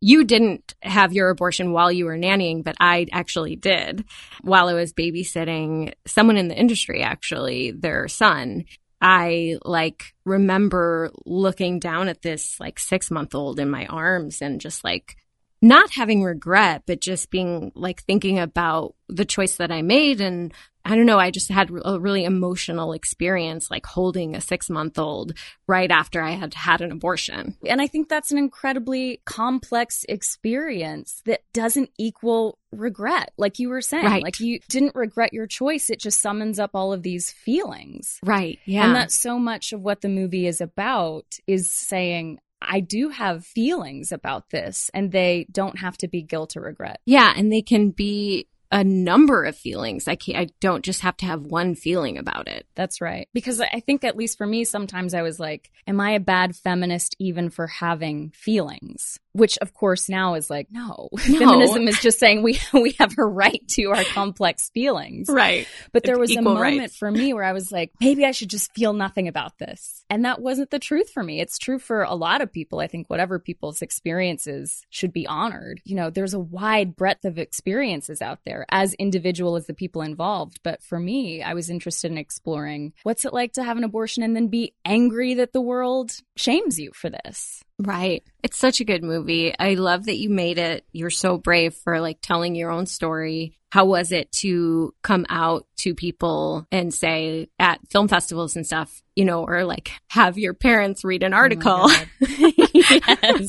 You 0.00 0.24
didn't 0.24 0.74
have 0.82 1.12
your 1.12 1.30
abortion 1.30 1.72
while 1.72 1.90
you 1.90 2.04
were 2.04 2.16
nannying, 2.16 2.62
but 2.62 2.76
I 2.78 3.06
actually 3.12 3.56
did 3.56 4.04
while 4.42 4.68
I 4.68 4.74
was 4.74 4.92
babysitting 4.92 5.92
someone 6.06 6.36
in 6.36 6.48
the 6.48 6.56
industry, 6.58 7.02
actually, 7.02 7.72
their 7.72 8.06
son. 8.08 8.64
I 9.00 9.58
like 9.64 10.14
remember 10.24 11.10
looking 11.24 11.78
down 11.78 12.08
at 12.08 12.22
this 12.22 12.58
like 12.58 12.78
six 12.78 13.10
month 13.10 13.34
old 13.34 13.60
in 13.60 13.70
my 13.70 13.86
arms 13.86 14.42
and 14.42 14.60
just 14.60 14.84
like 14.84 15.16
not 15.60 15.90
having 15.92 16.22
regret, 16.22 16.82
but 16.86 17.00
just 17.00 17.30
being 17.30 17.72
like 17.74 18.02
thinking 18.02 18.38
about 18.38 18.94
the 19.08 19.24
choice 19.24 19.56
that 19.56 19.72
I 19.72 19.82
made. 19.82 20.20
And 20.20 20.52
I 20.84 20.94
don't 20.94 21.06
know, 21.06 21.18
I 21.18 21.30
just 21.30 21.50
had 21.50 21.70
a 21.84 21.98
really 21.98 22.24
emotional 22.24 22.92
experience 22.92 23.70
like 23.70 23.84
holding 23.84 24.34
a 24.34 24.40
six 24.40 24.70
month 24.70 24.98
old 24.98 25.32
right 25.66 25.90
after 25.90 26.22
I 26.22 26.32
had 26.32 26.54
had 26.54 26.80
an 26.80 26.92
abortion. 26.92 27.56
And 27.66 27.82
I 27.82 27.88
think 27.88 28.08
that's 28.08 28.30
an 28.30 28.38
incredibly 28.38 29.20
complex 29.24 30.04
experience 30.08 31.22
that 31.26 31.40
doesn't 31.52 31.90
equal 31.98 32.58
regret, 32.70 33.32
like 33.36 33.58
you 33.58 33.68
were 33.68 33.82
saying. 33.82 34.06
Right. 34.06 34.22
Like 34.22 34.40
you 34.40 34.60
didn't 34.68 34.94
regret 34.94 35.32
your 35.32 35.46
choice, 35.46 35.90
it 35.90 35.98
just 35.98 36.20
summons 36.20 36.58
up 36.58 36.70
all 36.74 36.92
of 36.92 37.02
these 37.02 37.30
feelings. 37.30 38.18
Right. 38.22 38.58
Yeah. 38.64 38.86
And 38.86 38.94
that's 38.94 39.18
so 39.18 39.38
much 39.38 39.72
of 39.72 39.80
what 39.80 40.02
the 40.02 40.08
movie 40.08 40.46
is 40.46 40.60
about 40.60 41.26
is 41.46 41.70
saying, 41.70 42.38
I 42.60 42.80
do 42.80 43.08
have 43.10 43.46
feelings 43.46 44.12
about 44.12 44.50
this, 44.50 44.90
and 44.94 45.12
they 45.12 45.46
don't 45.50 45.78
have 45.78 45.96
to 45.98 46.08
be 46.08 46.22
guilt 46.22 46.56
or 46.56 46.62
regret. 46.62 47.00
Yeah, 47.06 47.32
and 47.36 47.52
they 47.52 47.62
can 47.62 47.90
be 47.90 48.48
a 48.70 48.84
number 48.84 49.44
of 49.44 49.56
feelings. 49.56 50.08
I 50.08 50.16
can't, 50.16 50.38
I 50.38 50.48
don't 50.60 50.84
just 50.84 51.00
have 51.00 51.16
to 51.18 51.26
have 51.26 51.42
one 51.42 51.74
feeling 51.74 52.18
about 52.18 52.48
it. 52.48 52.66
That's 52.74 53.00
right. 53.00 53.28
Because 53.32 53.60
I 53.60 53.80
think, 53.80 54.04
at 54.04 54.16
least 54.16 54.38
for 54.38 54.46
me, 54.46 54.64
sometimes 54.64 55.14
I 55.14 55.22
was 55.22 55.40
like, 55.40 55.70
Am 55.86 56.00
I 56.00 56.10
a 56.10 56.20
bad 56.20 56.54
feminist 56.54 57.16
even 57.18 57.48
for 57.48 57.66
having 57.66 58.30
feelings? 58.30 59.18
Which, 59.32 59.56
of 59.58 59.72
course, 59.72 60.08
now 60.08 60.34
is 60.34 60.50
like, 60.50 60.68
no. 60.70 61.08
No. 61.28 61.38
Feminism 61.38 61.86
is 61.88 62.00
just 62.00 62.18
saying 62.18 62.42
we, 62.42 62.58
we 62.72 62.92
have 62.98 63.14
a 63.18 63.24
right 63.24 63.62
to 63.68 63.90
our 63.90 64.02
complex 64.04 64.70
feelings. 64.70 65.28
Right. 65.28 65.68
But 65.92 66.02
there 66.02 66.18
was 66.18 66.34
a 66.34 66.42
moment 66.42 66.80
rights. 66.80 66.96
for 66.96 67.10
me 67.10 67.32
where 67.32 67.44
I 67.44 67.52
was 67.52 67.70
like, 67.70 67.92
maybe 68.00 68.24
I 68.24 68.32
should 68.32 68.48
just 68.48 68.72
feel 68.74 68.92
nothing 68.92 69.28
about 69.28 69.58
this. 69.58 70.04
And 70.10 70.24
that 70.24 70.40
wasn't 70.40 70.70
the 70.70 70.78
truth 70.78 71.10
for 71.10 71.22
me. 71.22 71.40
It's 71.40 71.58
true 71.58 71.78
for 71.78 72.02
a 72.02 72.14
lot 72.14 72.40
of 72.40 72.52
people. 72.52 72.80
I 72.80 72.86
think 72.86 73.08
whatever 73.08 73.38
people's 73.38 73.82
experiences 73.82 74.84
should 74.90 75.12
be 75.12 75.26
honored. 75.26 75.80
You 75.84 75.96
know, 75.96 76.10
there's 76.10 76.34
a 76.34 76.40
wide 76.40 76.96
breadth 76.96 77.24
of 77.24 77.38
experiences 77.38 78.22
out 78.22 78.40
there, 78.44 78.57
as 78.70 78.94
individual 78.94 79.56
as 79.56 79.66
the 79.66 79.74
people 79.74 80.02
involved. 80.02 80.60
But 80.62 80.82
for 80.82 80.98
me, 80.98 81.42
I 81.42 81.54
was 81.54 81.70
interested 81.70 82.10
in 82.10 82.18
exploring 82.18 82.92
what's 83.02 83.24
it 83.24 83.32
like 83.32 83.52
to 83.54 83.64
have 83.64 83.76
an 83.76 83.84
abortion 83.84 84.22
and 84.22 84.34
then 84.34 84.48
be 84.48 84.74
angry 84.84 85.34
that 85.34 85.52
the 85.52 85.60
world 85.60 86.12
shames 86.36 86.78
you 86.78 86.90
for 86.94 87.10
this. 87.10 87.62
Right. 87.78 88.24
It's 88.42 88.58
such 88.58 88.80
a 88.80 88.84
good 88.84 89.04
movie. 89.04 89.54
I 89.56 89.74
love 89.74 90.06
that 90.06 90.16
you 90.16 90.30
made 90.30 90.58
it. 90.58 90.84
You're 90.92 91.10
so 91.10 91.38
brave 91.38 91.74
for 91.74 92.00
like 92.00 92.18
telling 92.20 92.54
your 92.54 92.70
own 92.70 92.86
story. 92.86 93.54
How 93.70 93.84
was 93.84 94.12
it 94.12 94.32
to 94.32 94.94
come 95.02 95.26
out 95.28 95.66
to 95.78 95.94
people 95.94 96.66
and 96.72 96.92
say 96.92 97.48
at 97.58 97.80
film 97.90 98.08
festivals 98.08 98.56
and 98.56 98.66
stuff, 98.66 99.02
you 99.14 99.24
know, 99.24 99.44
or 99.44 99.64
like 99.64 99.92
have 100.08 100.38
your 100.38 100.54
parents 100.54 101.04
read 101.04 101.22
an 101.22 101.34
oh 101.34 101.36
article? 101.36 101.82
Oh 101.84 102.06
yes. 102.74 103.48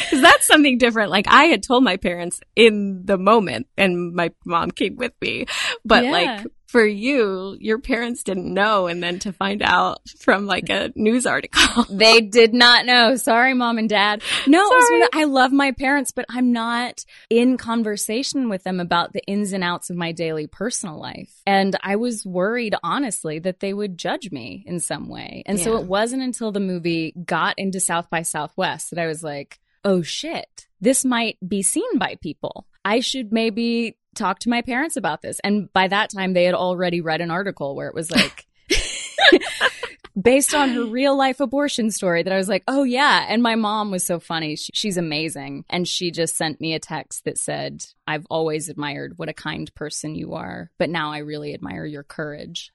Because 0.00 0.22
that's 0.22 0.46
something 0.46 0.78
different. 0.78 1.10
Like 1.10 1.26
I 1.28 1.44
had 1.44 1.62
told 1.62 1.84
my 1.84 1.96
parents 1.96 2.40
in 2.56 3.02
the 3.04 3.18
moment 3.18 3.66
and 3.76 4.14
my 4.14 4.30
mom 4.44 4.70
came 4.70 4.96
with 4.96 5.12
me. 5.20 5.46
But 5.84 6.04
Yeah. 6.04 6.10
like 6.12 6.46
for 6.68 6.86
you, 6.86 7.54
your 7.60 7.78
parents 7.78 8.22
didn't 8.22 8.52
know. 8.52 8.86
And 8.86 9.02
then 9.02 9.18
to 9.20 9.32
find 9.34 9.62
out 9.62 9.98
from 10.20 10.46
like 10.46 10.70
a 10.70 10.90
news 10.96 11.26
article. 11.26 11.84
They 11.90 12.22
did 12.22 12.54
not 12.54 12.86
know. 12.86 13.16
Sorry, 13.16 13.52
mom 13.52 13.76
and 13.76 13.90
dad. 13.90 14.22
No, 14.46 14.58
it 14.58 14.74
was 14.74 14.86
Sorry. 14.88 15.00
one 15.00 15.08
of- 15.12 15.18
I 15.20 15.24
love 15.24 15.52
my 15.52 15.72
parents, 15.72 16.12
but 16.12 16.24
I'm 16.30 16.50
not 16.52 17.04
in 17.28 17.58
conversation 17.58 18.48
with 18.48 18.64
them 18.64 18.80
about 18.80 19.12
the 19.12 19.22
ins 19.26 19.52
and 19.52 19.62
outs 19.62 19.90
of 19.90 19.96
my 19.96 20.12
daily 20.12 20.46
personal 20.46 20.98
life. 20.98 21.30
And 21.46 21.76
I 21.82 21.96
was 21.96 22.24
worried, 22.24 22.74
honestly, 22.82 23.38
that 23.40 23.60
they 23.60 23.74
would 23.74 23.98
judge 23.98 24.30
me 24.32 24.64
in 24.66 24.80
some 24.80 25.08
way. 25.10 25.42
And 25.44 25.60
so 25.60 25.76
it 25.76 25.84
wasn't 25.84 26.22
until 26.22 26.52
the 26.52 26.60
movie 26.60 27.12
got 27.22 27.56
into 27.58 27.80
South 27.80 28.08
by 28.08 28.22
Southwest 28.22 28.90
that 28.90 28.98
I 28.98 29.06
was 29.08 29.22
like, 29.22 29.58
oh 29.84 30.02
shit, 30.02 30.66
this 30.80 31.04
might 31.04 31.36
be 31.46 31.62
seen 31.62 31.98
by 31.98 32.16
people. 32.20 32.66
I 32.84 33.00
should 33.00 33.32
maybe 33.32 33.96
talk 34.14 34.40
to 34.40 34.50
my 34.50 34.62
parents 34.62 34.96
about 34.96 35.22
this. 35.22 35.40
And 35.40 35.72
by 35.72 35.88
that 35.88 36.10
time, 36.10 36.32
they 36.32 36.44
had 36.44 36.54
already 36.54 37.00
read 37.00 37.20
an 37.20 37.30
article 37.30 37.74
where 37.74 37.88
it 37.88 37.94
was 37.94 38.10
like, 38.10 38.46
based 40.20 40.54
on 40.54 40.70
her 40.70 40.84
real 40.84 41.16
life 41.16 41.40
abortion 41.40 41.90
story 41.90 42.22
that 42.22 42.32
I 42.32 42.36
was 42.36 42.48
like, 42.48 42.64
oh 42.68 42.82
yeah. 42.82 43.24
And 43.28 43.42
my 43.42 43.54
mom 43.54 43.90
was 43.90 44.04
so 44.04 44.20
funny. 44.20 44.56
She, 44.56 44.72
she's 44.74 44.96
amazing. 44.96 45.64
And 45.70 45.88
she 45.88 46.10
just 46.10 46.36
sent 46.36 46.60
me 46.60 46.74
a 46.74 46.78
text 46.80 47.24
that 47.24 47.38
said, 47.38 47.86
I've 48.06 48.26
always 48.28 48.68
admired 48.68 49.14
what 49.16 49.28
a 49.28 49.34
kind 49.34 49.72
person 49.74 50.14
you 50.14 50.34
are, 50.34 50.70
but 50.78 50.90
now 50.90 51.12
I 51.12 51.18
really 51.18 51.54
admire 51.54 51.86
your 51.86 52.02
courage. 52.02 52.72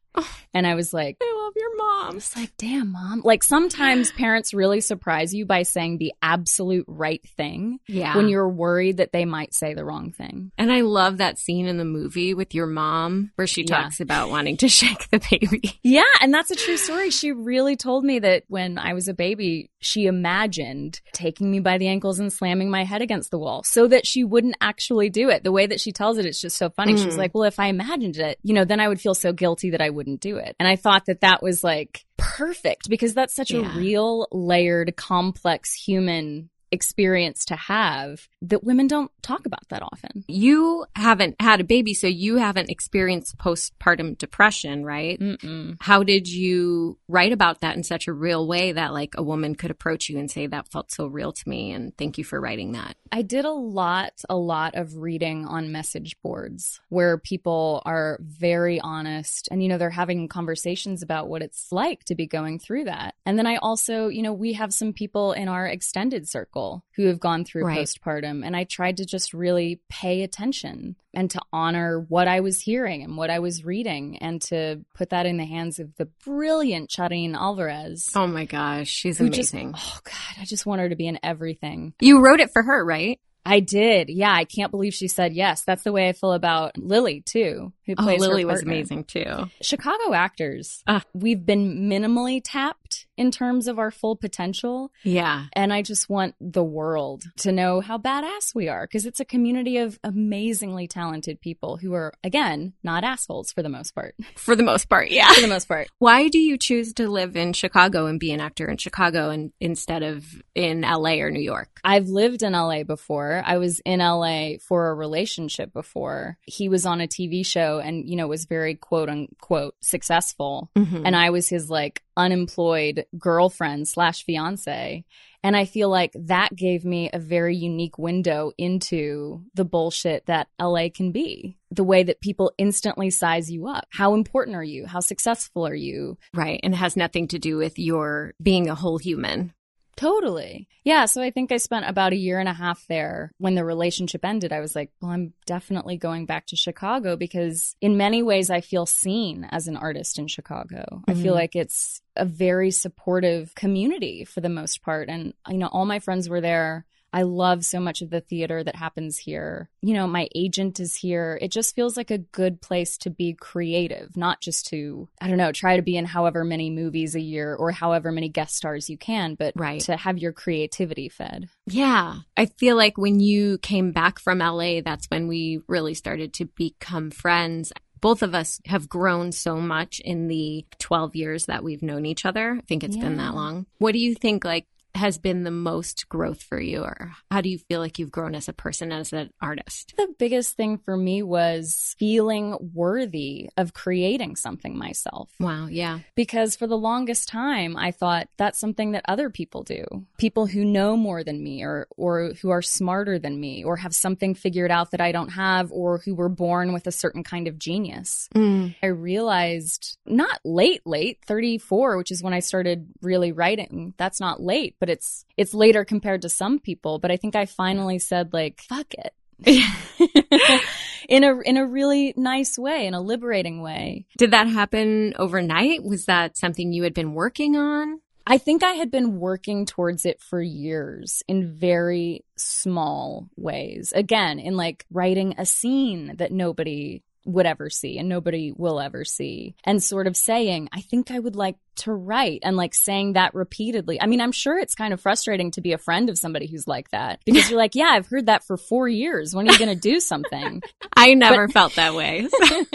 And 0.54 0.66
I 0.66 0.76
was 0.76 0.94
like, 0.94 1.18
I 1.22 1.42
love 1.44 1.54
your 1.56 1.76
mom. 1.78 2.18
it's 2.18 2.36
like, 2.36 2.52
damn, 2.58 2.92
mom. 2.92 3.22
Like 3.24 3.44
sometimes 3.44 4.12
parents 4.18 4.54
really 4.54 4.82
surprise 4.82 5.34
you 5.34 5.46
by 5.46 5.64
saying 5.64 5.98
the 5.98 6.14
absolute 6.22 6.86
right 6.88 7.22
thing 7.38 7.80
Yeah. 7.88 8.16
when 8.16 8.28
you're 8.28 8.50
worried 8.50 8.98
that 8.98 9.12
they 9.12 9.26
might 9.26 9.54
say 9.54 9.74
the 9.74 9.86
wrong 9.86 10.12
thing. 10.12 10.52
and 10.58 10.72
I 10.72 10.82
love 10.82 11.18
that 11.18 11.38
scene 11.38 11.68
in 11.68 11.78
the 11.78 11.86
movie 11.86 12.34
with 12.34 12.54
your 12.56 12.66
mom 12.68 13.32
where 13.36 13.48
she 13.48 13.62
Yeah. 13.68 13.84
talks 13.84 14.00
about 14.00 14.30
wanting 14.30 14.58
to 14.58 14.68
shake 14.80 15.10
the 15.10 15.20
baby. 15.32 15.80
Yeah, 15.84 16.04
and 16.22 16.34
that's 16.34 16.52
a 16.52 16.56
true 16.56 16.78
story. 16.78 17.10
She 17.12 17.32
really 17.32 17.76
told 17.76 18.04
me 18.04 18.20
that 18.20 18.44
when 18.48 18.78
I 18.80 18.94
was 18.94 19.08
a 19.08 19.14
baby, 19.14 19.70
she 19.80 20.06
imagined 20.08 21.02
taking 21.14 21.52
me 21.52 21.60
by 21.60 21.78
the 21.78 21.88
ankles 21.88 22.20
and 22.20 22.32
slamming 22.34 22.70
my 22.70 22.84
head 22.84 23.02
against 23.02 23.32
the 23.32 23.38
wall 23.38 23.64
so 23.64 23.88
that 23.88 24.06
she 24.08 24.24
wouldn't 24.24 24.56
actually 24.62 25.10
do 25.10 25.30
it. 25.30 25.44
The 25.44 25.52
way 25.52 25.68
that 25.68 25.80
she 25.80 25.92
tells 25.92 26.18
it, 26.18 26.26
it's 26.26 26.42
just 26.42 26.58
so 26.58 26.70
funny. 26.70 26.98
She 26.98 27.06
was 27.06 27.16
Mm. 27.16 27.20
like, 27.20 27.36
well, 27.36 27.44
if 27.44 27.60
I 27.60 27.68
imagined 27.68 28.18
it, 28.18 28.40
you 28.44 28.54
know, 28.54 28.66
then 28.66 28.80
I 28.80 28.88
would 28.88 29.00
feel 29.02 29.14
so 29.14 29.34
guilty 29.34 29.70
that 29.72 29.82
I 29.82 29.90
wouldn't 29.90 30.20
do 30.22 30.38
it. 30.38 30.56
And 30.60 30.68
I 30.68 30.76
thought 30.76 31.06
that 31.06 31.22
that 31.22 31.44
was 31.44 31.64
like 31.64 32.06
perfect 32.18 32.90
because 32.90 33.14
that's 33.14 33.36
such 33.36 33.52
Yeah. 33.52 33.60
a 33.60 33.78
real, 33.78 34.28
layered, 34.32 34.96
complex 34.96 35.74
human 35.74 36.50
experience 36.72 37.46
to 37.46 37.56
have 37.56 38.28
that 38.42 38.64
women 38.64 38.88
don't 38.88 39.12
talk 39.22 39.46
about 39.46 39.68
that 39.70 39.82
often. 39.82 40.24
You 40.28 40.86
haven't 40.96 41.36
had 41.40 41.60
a 41.60 41.64
baby, 41.64 41.94
so 41.94 42.08
you 42.08 42.38
haven't 42.38 42.70
experienced 42.70 43.38
postpartum 43.38 44.18
depression, 44.18 44.84
right? 44.84 45.20
Mm-mm. 45.20 45.78
How 45.80 46.04
did 46.04 46.28
you 46.28 46.98
write 47.08 47.32
about 47.32 47.62
that 47.62 47.76
in 47.76 47.84
such 47.84 48.08
a 48.08 48.14
real 48.14 48.48
way 48.48 48.74
that 48.74 48.94
like 48.94 49.14
a 49.18 49.24
woman 49.24 49.56
could 49.56 49.72
approach 49.72 50.10
you 50.10 50.18
and 50.18 50.30
say 50.30 50.48
that 50.48 50.72
felt 50.72 50.92
so 50.92 51.08
real 51.08 51.32
to 51.32 51.50
me 51.50 51.72
and 51.72 51.96
thank 51.98 52.18
you 52.18 52.24
for 52.24 52.40
writing 52.40 52.74
that? 52.74 52.98
I 53.12 53.22
did 53.22 53.46
a 53.46 53.52
lot, 53.52 54.22
a 54.30 54.36
lot 54.36 54.76
of 54.76 54.98
reading 54.98 55.46
on 55.46 55.72
message 55.72 56.18
boards 56.22 56.82
where 56.90 57.18
people 57.18 57.82
are 57.86 58.20
very 58.22 58.80
honest 58.80 59.48
and, 59.52 59.64
you 59.64 59.70
know, 59.70 59.78
they're 59.78 59.90
having 59.90 60.28
conversations 60.28 61.02
about 61.02 61.30
what 61.30 61.42
it's 61.42 61.72
like 61.72 62.04
to 62.06 62.16
be 62.16 62.28
going 62.28 62.60
through 62.60 62.86
that. 62.86 63.16
And 63.26 63.38
then 63.38 63.48
I 63.48 63.58
also, 63.58 64.10
you 64.10 64.22
know, 64.22 64.34
we 64.34 64.54
have 64.54 64.74
some 64.74 64.94
people 64.94 65.32
in 65.32 65.48
our 65.48 65.66
extended 65.66 66.28
circle 66.28 66.57
who 66.96 67.06
have 67.08 67.20
gone 67.20 67.44
through 67.46 67.66
Right. 67.66 67.80
postpartum. 67.80 68.46
And 68.46 68.56
I 68.56 68.64
tried 68.64 68.98
to 68.98 69.06
just 69.06 69.34
really 69.34 69.80
pay 69.90 70.24
attention 70.24 70.96
and 71.14 71.30
to 71.32 71.42
honor 71.54 72.00
what 72.10 72.28
I 72.28 72.40
was 72.42 72.60
hearing 72.60 73.04
and 73.04 73.18
what 73.18 73.30
I 73.30 73.40
was 73.40 73.64
reading 73.66 74.18
and 74.20 74.42
to 74.44 74.84
put 74.94 75.10
that 75.10 75.26
in 75.26 75.38
the 75.38 75.46
hands 75.46 75.80
of 75.80 75.96
the 75.98 76.06
brilliant 76.26 76.90
Charin 76.90 77.36
Alvarez. 77.36 78.12
Oh 78.16 78.28
my 78.28 78.46
gosh, 78.46 78.88
she's 78.90 79.18
who 79.18 79.30
just- 79.30 79.54
amazing. 79.54 79.74
oh 79.76 80.00
God, 80.04 80.42
I 80.42 80.46
just 80.46 80.66
want 80.66 80.82
her 80.82 80.90
to 80.90 80.96
be 80.96 81.08
in 81.08 81.20
everything. 81.24 81.94
you 82.00 82.22
wrote 82.24 82.40
it 82.40 82.52
for 82.52 82.62
her, 82.64 82.84
right? 82.86 83.20
I 83.50 83.62
did. 83.62 84.10
Yeah. 84.10 84.34
I 84.34 84.44
can't 84.44 84.72
believe 84.72 84.94
she 84.94 85.08
said 85.08 85.32
yes. 85.32 85.64
That's 85.64 85.84
the 85.84 85.94
way 85.94 86.10
I 86.10 86.12
feel 86.12 86.34
about 86.34 86.78
Lily 86.78 87.22
too, 87.22 87.72
who 87.86 87.94
Oh, 87.98 88.04
plays 88.04 88.22
her 88.22 88.28
Lily 88.28 88.44
was 88.44 88.62
amazing 88.62 89.06
too. 89.06 89.50
Chicago 89.62 90.14
actors, 90.14 90.84
Ah. 90.86 91.02
we've 91.14 91.46
been 91.46 91.90
minimally 91.90 92.42
tapped 92.44 92.87
in 93.18 93.32
terms 93.32 93.68
of 93.68 93.80
our 93.80 93.92
full 93.92 94.16
potential. 94.16 94.92
Yeah. 95.04 95.46
And 95.54 95.74
I 95.74 95.82
just 95.82 96.10
want 96.10 96.36
the 96.40 96.64
world 96.64 97.24
to 97.38 97.52
know 97.52 97.82
how 97.82 97.98
badass 97.98 98.54
we 98.54 98.70
are 98.70 98.86
because 98.86 99.06
it's 99.06 99.20
a 99.20 99.26
community 99.26 99.78
of 99.78 100.00
amazingly 100.04 100.88
talented 100.88 101.42
people 101.42 101.78
who 101.78 101.94
are, 101.94 102.14
again, 102.24 102.74
not 102.84 103.04
assholes 103.04 103.52
for 103.52 103.64
the 103.64 103.70
most 103.70 103.96
part. 103.96 104.16
For 104.36 104.56
the 104.56 104.64
most 104.64 104.88
part, 104.88 105.10
yeah. 105.10 105.32
For 105.34 105.42
the 105.42 105.48
most 105.48 105.68
part. 105.68 105.90
Why 106.00 106.30
do 106.30 106.40
you 106.40 106.58
choose 106.58 106.94
to 106.94 107.10
live 107.10 107.36
in 107.36 107.54
Chicago 107.54 108.06
and 108.06 108.20
be 108.20 108.32
an 108.32 108.40
actor 108.40 108.70
in 108.70 108.78
Chicago 108.78 109.30
and 109.30 109.52
instead 109.60 110.04
of 110.04 110.24
in 110.56 110.82
LA 110.82 111.16
or 111.16 111.32
New 111.32 111.42
York? 111.42 111.80
I've 111.84 112.08
lived 112.08 112.44
in 112.44 112.54
LA 112.54 112.84
before. 112.84 113.44
I 113.46 113.58
was 113.58 113.80
in 113.80 114.00
LA 114.00 114.58
for 114.62 114.90
a 114.90 114.94
relationship 114.94 115.74
before. 115.74 116.38
He 116.44 116.70
was 116.70 116.86
on 116.86 117.02
a 117.02 117.08
TV 117.08 117.46
show 117.46 117.80
and, 117.80 118.08
you 118.08 118.16
know, 118.16 118.28
was 118.28 118.46
very 118.46 118.76
quote 118.76 119.10
unquote 119.10 119.76
successful. 119.82 120.70
Mm-hmm. 120.78 121.06
And 121.06 121.16
I 121.16 121.32
was 121.32 121.50
his 121.50 121.70
like 121.70 122.04
unemployed 122.18 123.06
girlfriend 123.18 123.88
slash 123.88 124.26
fiance. 124.26 125.06
And 125.44 125.56
I 125.56 125.66
feel 125.66 125.90
like 125.90 126.12
that 126.16 126.56
gave 126.56 126.84
me 126.84 127.10
a 127.14 127.20
very 127.20 127.56
unique 127.56 127.98
window 127.98 128.52
into 128.58 129.44
the 129.54 129.64
bullshit 129.64 130.26
that 130.26 130.50
LA 130.60 130.90
can 130.94 131.12
be. 131.12 131.58
The 131.72 131.84
way 131.84 132.04
that 132.04 132.20
people 132.22 132.52
instantly 132.58 133.12
size 133.12 133.50
you 133.52 133.68
up. 133.68 133.88
How 133.92 134.14
important 134.16 134.58
are 134.58 134.64
you? 134.64 134.88
How 134.88 135.00
successful 135.00 135.66
are 135.66 135.76
you? 135.76 136.18
right. 136.34 136.60
And 136.64 136.74
it 136.74 136.78
has 136.78 136.98
nothing 136.98 137.28
to 137.30 137.40
do 137.40 137.56
with 137.58 137.78
your 137.78 138.34
being 138.42 138.68
a 138.68 138.76
whole 138.76 138.98
human. 138.98 139.54
Totally. 139.98 140.68
Yeah. 140.84 141.06
So 141.06 141.22
I 141.22 141.32
think 141.32 141.52
I 141.52 141.58
spent 141.58 141.90
about 141.90 142.14
a 142.14 142.18
year 142.18 142.40
and 142.40 142.48
a 142.48 142.54
half 142.54 142.86
there. 142.88 143.32
When 143.40 143.56
the 143.56 143.66
relationship 143.66 144.24
ended, 144.24 144.54
I 144.54 144.60
was 144.62 144.76
like, 144.76 144.92
well, 145.02 145.12
I'm 145.12 145.34
definitely 145.46 145.98
going 145.98 146.26
back 146.28 146.46
to 146.48 146.56
Chicago 146.56 147.18
because 147.18 147.76
in 147.82 147.98
many 147.98 148.22
ways 148.24 148.50
I 148.50 148.62
feel 148.62 148.86
seen 148.86 149.46
as 149.52 149.68
an 149.68 149.76
artist 149.76 150.20
in 150.20 150.28
Chicago. 150.28 151.02
I 151.08 151.14
feel 151.16 151.34
Mhm. 151.34 151.38
like 151.38 151.56
it's 151.56 152.02
a 152.16 152.26
very 152.26 152.72
supportive 152.72 153.54
community 153.56 154.24
for 154.24 154.40
the 154.40 154.50
most 154.50 154.82
part. 154.84 155.10
And, 155.10 155.34
you 155.50 155.58
know, 155.58 155.68
all 155.68 155.86
my 155.86 156.00
friends 156.00 156.30
were 156.30 156.42
there. 156.42 156.86
I 157.18 157.24
love 157.24 157.66
so 157.66 157.80
much 157.80 158.04
of 158.04 158.12
the 158.12 158.22
theater 158.22 158.64
that 158.64 158.76
happens 158.76 159.18
here. 159.18 159.72
You 159.82 159.96
know, 159.96 160.06
my 160.06 160.30
agent 160.36 160.80
is 160.80 160.96
here. 160.96 161.40
It 161.42 161.50
just 161.50 161.74
feels 161.76 161.98
like 161.98 162.12
a 162.12 162.20
good 162.20 162.62
place 162.62 162.96
to 163.00 163.10
be 163.10 163.34
creative, 163.34 164.16
not 164.16 164.40
just 164.40 164.68
to, 164.68 165.10
I 165.20 165.28
don't 165.28 165.40
know, 165.40 165.52
try 165.52 165.78
to 165.78 165.82
be 165.82 165.98
in 165.98 166.06
however 166.06 166.44
many 166.44 166.70
movies 166.70 167.16
a 167.16 167.20
year 167.20 167.56
or 167.56 167.72
however 167.72 168.12
many 168.12 168.30
guest 168.30 168.56
stars 168.56 168.88
you 168.88 169.00
can, 169.00 169.34
but 169.34 169.54
Right. 169.56 169.82
to 169.82 169.98
have 169.98 170.20
your 170.20 170.32
creativity 170.32 171.10
fed. 171.10 171.50
Yeah. 171.66 172.18
I 172.38 172.46
feel 172.46 172.78
like 172.78 173.00
when 173.00 173.20
you 173.20 173.58
came 173.64 173.94
back 173.94 174.20
from 174.20 174.38
LA, 174.38 174.82
that's 174.82 175.08
when 175.08 175.28
we 175.28 175.62
really 175.68 175.96
started 175.96 176.34
to 176.36 176.46
become 176.46 177.10
friends. 177.10 177.74
Both 178.00 178.22
of 178.22 178.36
us 178.36 178.62
have 178.68 178.88
grown 178.88 179.32
so 179.32 179.56
much 179.56 180.00
in 180.02 180.28
the 180.28 180.68
12 180.78 181.16
years 181.16 181.48
that 181.48 181.64
we've 181.64 181.82
known 181.82 182.06
each 182.06 182.28
other. 182.28 182.58
I 182.60 182.62
think 182.68 182.84
it's 182.84 182.96
been 182.96 183.18
that 183.18 183.34
long. 183.34 183.66
What 183.80 183.94
do 183.94 183.98
you 183.98 184.14
think 184.14 184.46
like 184.46 184.68
has 184.98 185.18
been 185.18 185.44
the 185.44 185.52
most 185.52 186.10
growth 186.10 186.44
for 186.44 186.60
you 186.60 186.82
or 186.82 187.14
how 187.32 187.42
do 187.42 187.50
you 187.50 187.58
feel 187.58 187.80
like 187.80 188.00
you've 188.00 188.12
grown 188.12 188.36
as 188.36 188.48
a 188.48 188.54
person 188.54 188.92
as 188.92 189.14
an 189.14 189.30
artist? 189.42 189.94
The 189.98 190.14
biggest 190.18 190.56
thing 190.56 190.78
for 190.78 190.98
me 190.98 191.24
was 191.24 191.96
feeling 191.98 192.58
worthy 192.74 193.50
of 193.58 193.74
creating 193.74 194.36
something 194.36 194.78
myself. 194.78 195.30
Wow, 195.40 195.68
yeah. 195.68 196.00
because 196.16 196.56
for 196.56 196.68
the 196.68 196.78
longest 196.78 197.30
time 197.30 197.78
I 197.78 197.92
thought 197.92 198.28
that's 198.38 198.60
something 198.60 198.92
that 198.92 199.06
other 199.08 199.30
people 199.30 199.64
do. 199.64 199.86
People 200.18 200.48
who 200.48 200.66
know 200.66 200.98
more 200.98 201.24
than 201.24 201.44
me 201.44 201.64
or 201.64 201.88
or 201.96 202.34
who 202.42 202.50
are 202.50 202.62
smarter 202.62 203.20
than 203.20 203.40
me 203.40 203.64
or 203.64 203.78
have 203.78 203.96
something 203.96 204.36
figured 204.36 204.72
out 204.72 204.92
that 204.92 205.02
I 205.02 205.12
don't 205.12 205.30
have 205.30 205.72
or 205.72 206.00
who 206.00 206.16
were 206.16 206.30
born 206.30 206.74
with 206.74 206.88
a 206.88 206.92
certain 206.92 207.24
kind 207.24 207.48
of 207.48 207.60
genius. 207.60 208.30
Mm. 208.36 208.76
I 208.82 208.88
realized 208.88 209.98
not 210.06 210.40
late 210.44 210.82
late 210.86 211.20
34 211.26 211.98
which 211.98 212.12
is 212.12 212.24
when 212.24 212.34
I 212.34 212.40
started 212.40 212.88
really 213.02 213.32
writing. 213.32 213.94
That's 213.98 214.20
not 214.20 214.42
late, 214.42 214.76
but 214.80 214.87
it's 214.90 215.26
it's 215.36 215.54
later 215.54 215.86
compared 215.86 216.22
to 216.24 216.30
some 216.30 216.60
people, 216.60 217.00
but 217.00 217.12
I 217.12 217.18
think 217.18 217.36
I 217.36 217.46
finally 217.46 218.00
said 218.00 218.34
like 218.34 218.62
fuck 218.62 218.94
it. 218.94 219.14
in 221.08 221.24
a 221.24 221.40
in 221.42 221.58
a 221.58 221.66
really 221.66 222.14
nice 222.18 222.58
way, 222.58 222.88
in 222.88 222.94
a 222.94 223.02
liberating 223.02 223.62
way. 223.62 224.06
Did 224.18 224.32
that 224.32 224.48
happen 224.48 225.14
overnight? 225.18 225.84
Was 225.84 226.06
that 226.06 226.38
something 226.38 226.74
you 226.74 226.84
had 226.84 226.94
been 226.94 227.14
working 227.14 227.56
on? 227.56 228.02
I 228.30 228.38
think 228.38 228.62
I 228.62 228.74
had 228.74 228.92
been 228.92 229.20
working 229.20 229.66
towards 229.66 230.06
it 230.06 230.22
for 230.22 230.42
years 230.42 231.24
in 231.30 231.56
very 231.56 232.26
small 232.36 233.30
ways. 233.38 233.94
Again, 233.96 234.40
in 234.40 234.58
like 234.58 234.86
writing 234.92 235.36
a 235.38 235.46
scene 235.46 236.14
that 236.18 236.34
nobody 236.34 237.04
would 237.24 237.46
ever 237.46 237.70
see 237.70 237.98
and 237.98 238.10
nobody 238.10 238.52
will 238.52 238.82
ever 238.82 239.06
see 239.06 239.56
and 239.64 239.82
sort 239.82 240.08
of 240.08 240.18
saying, 240.18 240.68
I 240.74 240.82
think 240.82 241.10
I 241.10 241.20
would 241.20 241.38
like 241.38 241.56
to 241.78 241.94
write 241.94 242.40
and 242.44 242.58
like 242.58 242.74
saying 242.74 243.14
that 243.14 243.34
repeatedly. 243.34 244.02
I 244.02 244.06
mean, 244.06 244.22
I'm 244.22 244.32
sure 244.32 244.58
it's 244.58 244.76
kind 244.76 244.94
of 244.94 245.02
frustrating 245.02 245.52
to 245.52 245.62
be 245.62 245.74
a 245.74 245.78
friend 245.78 246.10
of 246.10 246.18
somebody 246.18 246.48
who's 246.48 246.68
like 246.68 246.90
that 246.92 247.20
because 247.26 247.50
you're 247.50 247.60
like, 247.60 247.76
yeah, 247.76 247.90
I've 247.92 248.08
heard 248.08 248.28
that 248.28 248.44
for 248.44 248.58
four 248.58 248.88
years. 248.88 249.36
When 249.36 249.48
are 249.48 249.52
you 249.52 249.60
going 249.60 249.74
to 249.74 249.80
do 249.80 250.00
something? 250.00 250.62
I 250.96 251.14
never 251.14 251.48
felt 251.48 251.76
that 251.76 251.94
way. 251.94 252.28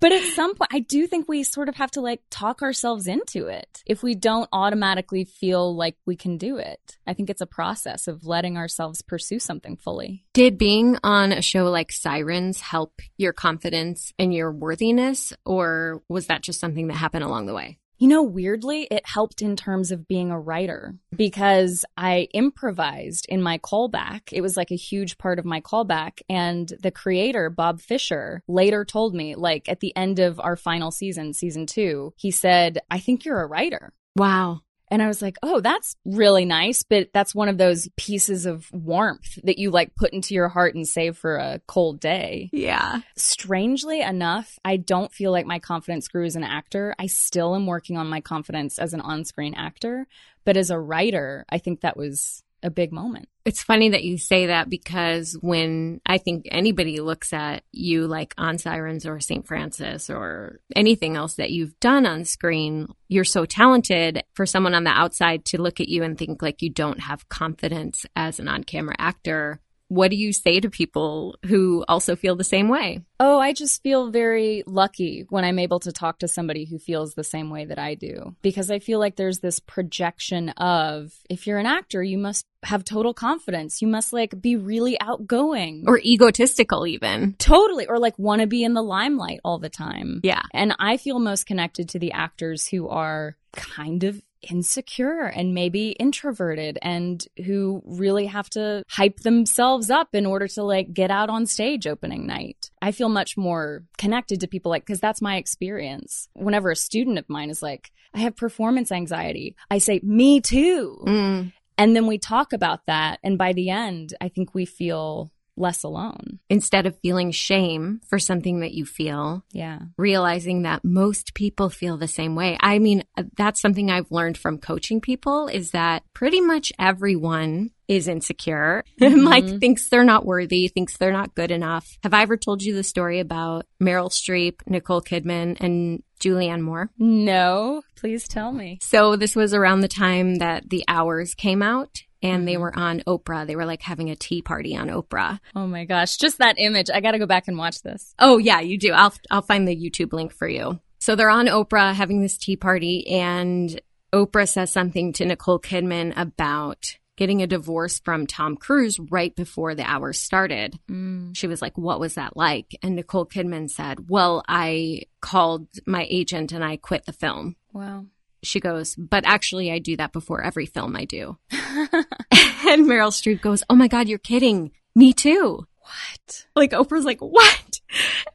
but 0.00 0.12
at 0.12 0.22
some 0.34 0.54
point, 0.54 0.70
I 0.72 0.80
do 0.80 1.06
think 1.06 1.28
we 1.28 1.42
sort 1.42 1.68
of 1.68 1.76
have 1.76 1.90
to 1.92 2.00
like 2.00 2.20
talk 2.30 2.62
ourselves 2.62 3.06
into 3.06 3.46
it 3.46 3.82
if 3.86 4.02
we 4.02 4.14
don't 4.14 4.48
automatically 4.52 5.24
feel 5.24 5.74
like 5.74 5.96
we 6.06 6.16
can 6.16 6.36
do 6.36 6.58
it. 6.58 6.98
I 7.06 7.14
think 7.14 7.30
it's 7.30 7.40
a 7.40 7.46
process 7.46 8.08
of 8.08 8.26
letting 8.26 8.56
ourselves 8.56 9.02
pursue 9.02 9.38
something 9.38 9.76
fully. 9.76 10.24
Did 10.32 10.58
being 10.58 10.98
on 11.02 11.32
a 11.32 11.42
show 11.42 11.70
like 11.70 11.92
Sirens 11.92 12.60
help 12.60 13.00
your 13.16 13.32
confidence 13.32 14.12
and 14.18 14.32
your 14.32 14.52
worthiness, 14.52 15.32
or 15.44 16.02
was 16.08 16.26
that 16.26 16.42
just 16.42 16.60
something 16.60 16.88
that 16.88 16.96
happened 16.96 17.24
along 17.24 17.46
the 17.46 17.54
way? 17.54 17.78
You 18.02 18.08
know, 18.08 18.24
weirdly, 18.24 18.88
it 18.90 19.06
helped 19.06 19.42
in 19.42 19.54
terms 19.54 19.92
of 19.92 20.08
being 20.08 20.32
a 20.32 20.40
writer 20.40 20.96
because 21.14 21.84
I 21.96 22.26
improvised 22.34 23.26
in 23.28 23.40
my 23.40 23.58
callback. 23.58 24.22
It 24.32 24.40
was 24.40 24.56
like 24.56 24.72
a 24.72 24.76
huge 24.76 25.18
part 25.18 25.38
of 25.38 25.44
my 25.44 25.60
callback. 25.60 26.20
And 26.28 26.72
the 26.82 26.90
creator, 26.90 27.48
Bob 27.48 27.80
Fisher, 27.80 28.42
later 28.48 28.84
told 28.84 29.14
me, 29.14 29.36
like 29.36 29.68
at 29.68 29.78
the 29.78 29.96
end 29.96 30.18
of 30.18 30.40
our 30.40 30.56
final 30.56 30.90
season, 30.90 31.32
season 31.32 31.64
two, 31.64 32.12
he 32.16 32.32
said, 32.32 32.80
I 32.90 32.98
think 32.98 33.24
you're 33.24 33.40
a 33.40 33.46
writer. 33.46 33.92
Wow. 34.16 34.62
And 34.92 35.02
I 35.02 35.06
was 35.06 35.22
like, 35.22 35.38
oh, 35.42 35.60
that's 35.60 35.96
really 36.04 36.44
nice. 36.44 36.82
But 36.82 37.08
that's 37.14 37.34
one 37.34 37.48
of 37.48 37.56
those 37.56 37.88
pieces 37.96 38.44
of 38.44 38.70
warmth 38.72 39.38
that 39.42 39.56
you 39.56 39.70
like 39.70 39.96
put 39.96 40.12
into 40.12 40.34
your 40.34 40.50
heart 40.50 40.74
and 40.74 40.86
save 40.86 41.16
for 41.16 41.36
a 41.36 41.62
cold 41.66 41.98
day. 41.98 42.50
Yeah. 42.52 43.00
Strangely 43.16 44.02
enough, 44.02 44.58
I 44.66 44.76
don't 44.76 45.10
feel 45.10 45.32
like 45.32 45.46
my 45.46 45.60
confidence 45.60 46.08
grew 46.08 46.26
as 46.26 46.36
an 46.36 46.44
actor. 46.44 46.94
I 46.98 47.06
still 47.06 47.54
am 47.56 47.66
working 47.66 47.96
on 47.96 48.06
my 48.06 48.20
confidence 48.20 48.78
as 48.78 48.92
an 48.92 49.00
on 49.00 49.24
screen 49.24 49.54
actor. 49.54 50.06
But 50.44 50.58
as 50.58 50.68
a 50.68 50.78
writer, 50.78 51.46
I 51.48 51.56
think 51.56 51.80
that 51.80 51.96
was 51.96 52.44
a 52.62 52.70
big 52.70 52.92
moment. 52.92 53.28
It's 53.44 53.62
funny 53.62 53.90
that 53.90 54.04
you 54.04 54.18
say 54.18 54.46
that 54.46 54.70
because 54.70 55.36
when 55.40 56.00
I 56.06 56.18
think 56.18 56.46
anybody 56.50 57.00
looks 57.00 57.32
at 57.32 57.64
you 57.72 58.06
like 58.06 58.34
on 58.38 58.58
Sirens 58.58 59.04
or 59.04 59.18
St. 59.18 59.46
Frances 59.46 60.10
or 60.10 60.60
anything 60.76 61.16
else 61.16 61.34
that 61.34 61.50
you've 61.50 61.78
done 61.80 62.06
on 62.06 62.24
screen, 62.24 62.88
you're 63.08 63.24
so 63.24 63.44
talented 63.44 64.22
for 64.34 64.46
someone 64.46 64.74
on 64.74 64.84
the 64.84 64.90
outside 64.90 65.44
to 65.46 65.60
look 65.60 65.80
at 65.80 65.88
you 65.88 66.04
and 66.04 66.16
think 66.16 66.40
like 66.40 66.62
you 66.62 66.70
don't 66.70 67.00
have 67.00 67.28
confidence 67.28 68.06
as 68.14 68.38
an 68.38 68.46
on 68.46 68.62
camera 68.62 68.94
actor. 68.98 69.60
What 69.92 70.10
do 70.10 70.16
you 70.16 70.32
say 70.32 70.58
to 70.58 70.70
people 70.70 71.36
who 71.44 71.84
also 71.86 72.16
feel 72.16 72.34
the 72.34 72.44
same 72.44 72.70
way? 72.70 73.02
Oh, 73.20 73.38
I 73.38 73.52
just 73.52 73.82
feel 73.82 74.10
very 74.10 74.64
lucky 74.66 75.26
when 75.28 75.44
I'm 75.44 75.58
able 75.58 75.80
to 75.80 75.92
talk 75.92 76.20
to 76.20 76.28
somebody 76.28 76.64
who 76.64 76.78
feels 76.78 77.12
the 77.12 77.22
same 77.22 77.50
way 77.50 77.66
that 77.66 77.78
I 77.78 77.94
do. 77.94 78.34
Because 78.40 78.70
I 78.70 78.78
feel 78.78 78.98
like 78.98 79.16
there's 79.16 79.40
this 79.40 79.60
projection 79.60 80.48
of 80.50 81.12
if 81.28 81.46
you're 81.46 81.58
an 81.58 81.66
actor, 81.66 82.02
you 82.02 82.16
must 82.16 82.46
have 82.62 82.84
total 82.84 83.12
confidence. 83.12 83.82
You 83.82 83.88
must 83.88 84.14
like 84.14 84.40
be 84.40 84.56
really 84.56 84.98
outgoing. 84.98 85.84
Or 85.86 85.98
egotistical, 85.98 86.86
even. 86.86 87.34
Totally. 87.34 87.86
Or 87.86 87.98
like 87.98 88.18
want 88.18 88.40
to 88.40 88.46
be 88.46 88.64
in 88.64 88.72
the 88.72 88.82
limelight 88.82 89.40
all 89.44 89.58
the 89.58 89.68
time. 89.68 90.20
Yeah. 90.22 90.42
And 90.54 90.74
I 90.78 90.96
feel 90.96 91.18
most 91.18 91.44
connected 91.44 91.90
to 91.90 91.98
the 91.98 92.12
actors 92.12 92.66
who 92.66 92.88
are 92.88 93.36
kind 93.52 94.04
of 94.04 94.22
insecure 94.50 95.24
and 95.24 95.54
maybe 95.54 95.90
introverted 95.92 96.78
and 96.82 97.26
who 97.44 97.82
really 97.84 98.26
have 98.26 98.50
to 98.50 98.82
hype 98.88 99.20
themselves 99.20 99.90
up 99.90 100.08
in 100.14 100.26
order 100.26 100.48
to 100.48 100.62
like 100.62 100.92
get 100.92 101.10
out 101.10 101.30
on 101.30 101.46
stage 101.46 101.86
opening 101.86 102.26
night. 102.26 102.70
I 102.80 102.92
feel 102.92 103.08
much 103.08 103.36
more 103.36 103.84
connected 103.98 104.40
to 104.40 104.48
people 104.48 104.70
like, 104.70 104.86
cause 104.86 105.00
that's 105.00 105.22
my 105.22 105.36
experience. 105.36 106.28
Whenever 106.34 106.70
a 106.70 106.76
student 106.76 107.18
of 107.18 107.28
mine 107.28 107.50
is 107.50 107.62
like, 107.62 107.90
I 108.14 108.20
have 108.20 108.36
performance 108.36 108.92
anxiety, 108.92 109.56
I 109.70 109.78
say, 109.78 110.00
me 110.02 110.40
too. 110.40 111.02
Mm. 111.06 111.52
And 111.78 111.96
then 111.96 112.06
we 112.06 112.18
talk 112.18 112.52
about 112.52 112.86
that. 112.86 113.18
And 113.22 113.38
by 113.38 113.52
the 113.52 113.70
end, 113.70 114.14
I 114.20 114.28
think 114.28 114.54
we 114.54 114.66
feel 114.66 115.32
less 115.56 115.82
alone. 115.82 116.38
instead 116.48 116.86
of 116.86 116.98
feeling 117.00 117.30
shame 117.30 118.00
for 118.08 118.18
something 118.18 118.60
that 118.60 118.72
you 118.72 118.84
feel, 118.84 119.44
Yeah. 119.52 119.78
realizing 119.96 120.62
that 120.62 120.84
most 120.84 121.34
people 121.34 121.70
feel 121.70 121.96
the 121.96 122.08
same 122.08 122.34
way. 122.34 122.56
I 122.60 122.78
mean, 122.78 123.04
that's 123.36 123.60
something 123.60 123.90
I've 123.90 124.10
learned 124.10 124.36
from 124.38 124.58
coaching 124.58 125.00
people 125.00 125.48
is 125.48 125.70
that 125.70 126.02
pretty 126.14 126.40
much 126.40 126.72
everyone 126.78 127.70
is 127.88 128.08
insecure 128.08 128.84
and 129.00 129.24
like 129.32 129.44
mm-hmm. 129.44 129.58
thinks 129.58 129.88
they're 129.88 130.04
not 130.04 130.24
worthy, 130.24 130.68
thinks 130.68 130.96
they're 130.96 131.12
not 131.12 131.34
good 131.34 131.50
enough. 131.50 131.98
Have 132.02 132.14
I 132.14 132.22
ever 132.22 132.36
told 132.36 132.62
you 132.62 132.74
the 132.74 132.82
story 132.84 133.20
about 133.20 133.66
Meryl 133.82 134.10
Streep, 134.10 134.56
Nicole 134.66 135.02
Kidman, 135.02 135.56
and 135.60 136.02
Julianne 136.20 136.60
Moore? 136.62 136.90
No, 136.98 137.82
please 137.96 138.28
tell 138.28 138.52
me. 138.52 138.78
So 138.80 139.16
this 139.16 139.34
was 139.36 139.52
around 139.54 139.80
the 139.80 139.88
time 139.88 140.36
that 140.36 140.68
The 140.70 140.84
Hours 140.88 141.34
came 141.34 141.62
out 141.62 142.02
and 142.22 142.46
they 142.46 142.54
mm-hmm. 142.54 142.62
were 142.62 142.78
on 142.78 143.00
Oprah. 143.06 143.46
They 143.46 143.56
were 143.56 143.66
like 143.66 143.82
having 143.82 144.10
a 144.10 144.16
tea 144.16 144.42
party 144.42 144.76
on 144.76 144.88
Oprah. 144.88 145.40
Oh 145.54 145.66
my 145.66 145.84
gosh, 145.84 146.16
just 146.16 146.38
that 146.38 146.56
image. 146.58 146.88
I 146.92 147.00
got 147.00 147.12
to 147.12 147.18
go 147.18 147.26
back 147.26 147.48
and 147.48 147.58
watch 147.58 147.82
this. 147.82 148.14
Oh 148.18 148.38
yeah, 148.38 148.60
you 148.60 148.78
do. 148.78 148.92
I'll 148.92 149.14
I'll 149.30 149.42
find 149.42 149.66
the 149.66 149.76
YouTube 149.76 150.12
link 150.12 150.32
for 150.32 150.48
you. 150.48 150.80
So 150.98 151.16
they're 151.16 151.30
on 151.30 151.46
Oprah 151.46 151.94
having 151.94 152.20
this 152.20 152.38
tea 152.38 152.56
party 152.56 153.06
and 153.08 153.80
Oprah 154.12 154.48
says 154.48 154.70
something 154.70 155.12
to 155.14 155.24
Nicole 155.24 155.58
Kidman 155.58 156.12
about 156.16 156.96
getting 157.16 157.42
a 157.42 157.46
divorce 157.46 157.98
from 158.00 158.26
Tom 158.26 158.56
Cruise 158.56 158.98
right 158.98 159.34
before 159.34 159.74
the 159.74 159.88
hour 159.88 160.12
started. 160.12 160.78
Mm. 160.90 161.36
She 161.36 161.46
was 161.46 161.62
like, 161.62 161.76
"What 161.76 162.00
was 162.00 162.14
that 162.14 162.36
like?" 162.36 162.76
And 162.82 162.96
Nicole 162.96 163.26
Kidman 163.26 163.70
said, 163.70 164.08
"Well, 164.08 164.42
I 164.48 165.02
called 165.20 165.68
my 165.86 166.06
agent 166.08 166.52
and 166.52 166.64
I 166.64 166.76
quit 166.76 167.04
the 167.06 167.12
film." 167.12 167.56
Wow. 167.72 168.06
She 168.42 168.60
goes, 168.60 168.94
"But 168.96 169.24
actually 169.26 169.70
I 169.70 169.78
do 169.78 169.96
that 169.96 170.12
before 170.12 170.42
every 170.42 170.66
film 170.66 170.96
I 170.96 171.04
do." 171.04 171.38
and 171.50 172.86
Meryl 172.86 173.12
Streep 173.12 173.40
goes, 173.40 173.62
"Oh 173.68 173.76
my 173.76 173.88
god, 173.88 174.08
you're 174.08 174.18
kidding. 174.18 174.72
Me 174.94 175.12
too." 175.12 175.66
What? 175.82 176.46
Like 176.54 176.70
Oprah's 176.70 177.04
like, 177.04 177.20
what? 177.20 177.80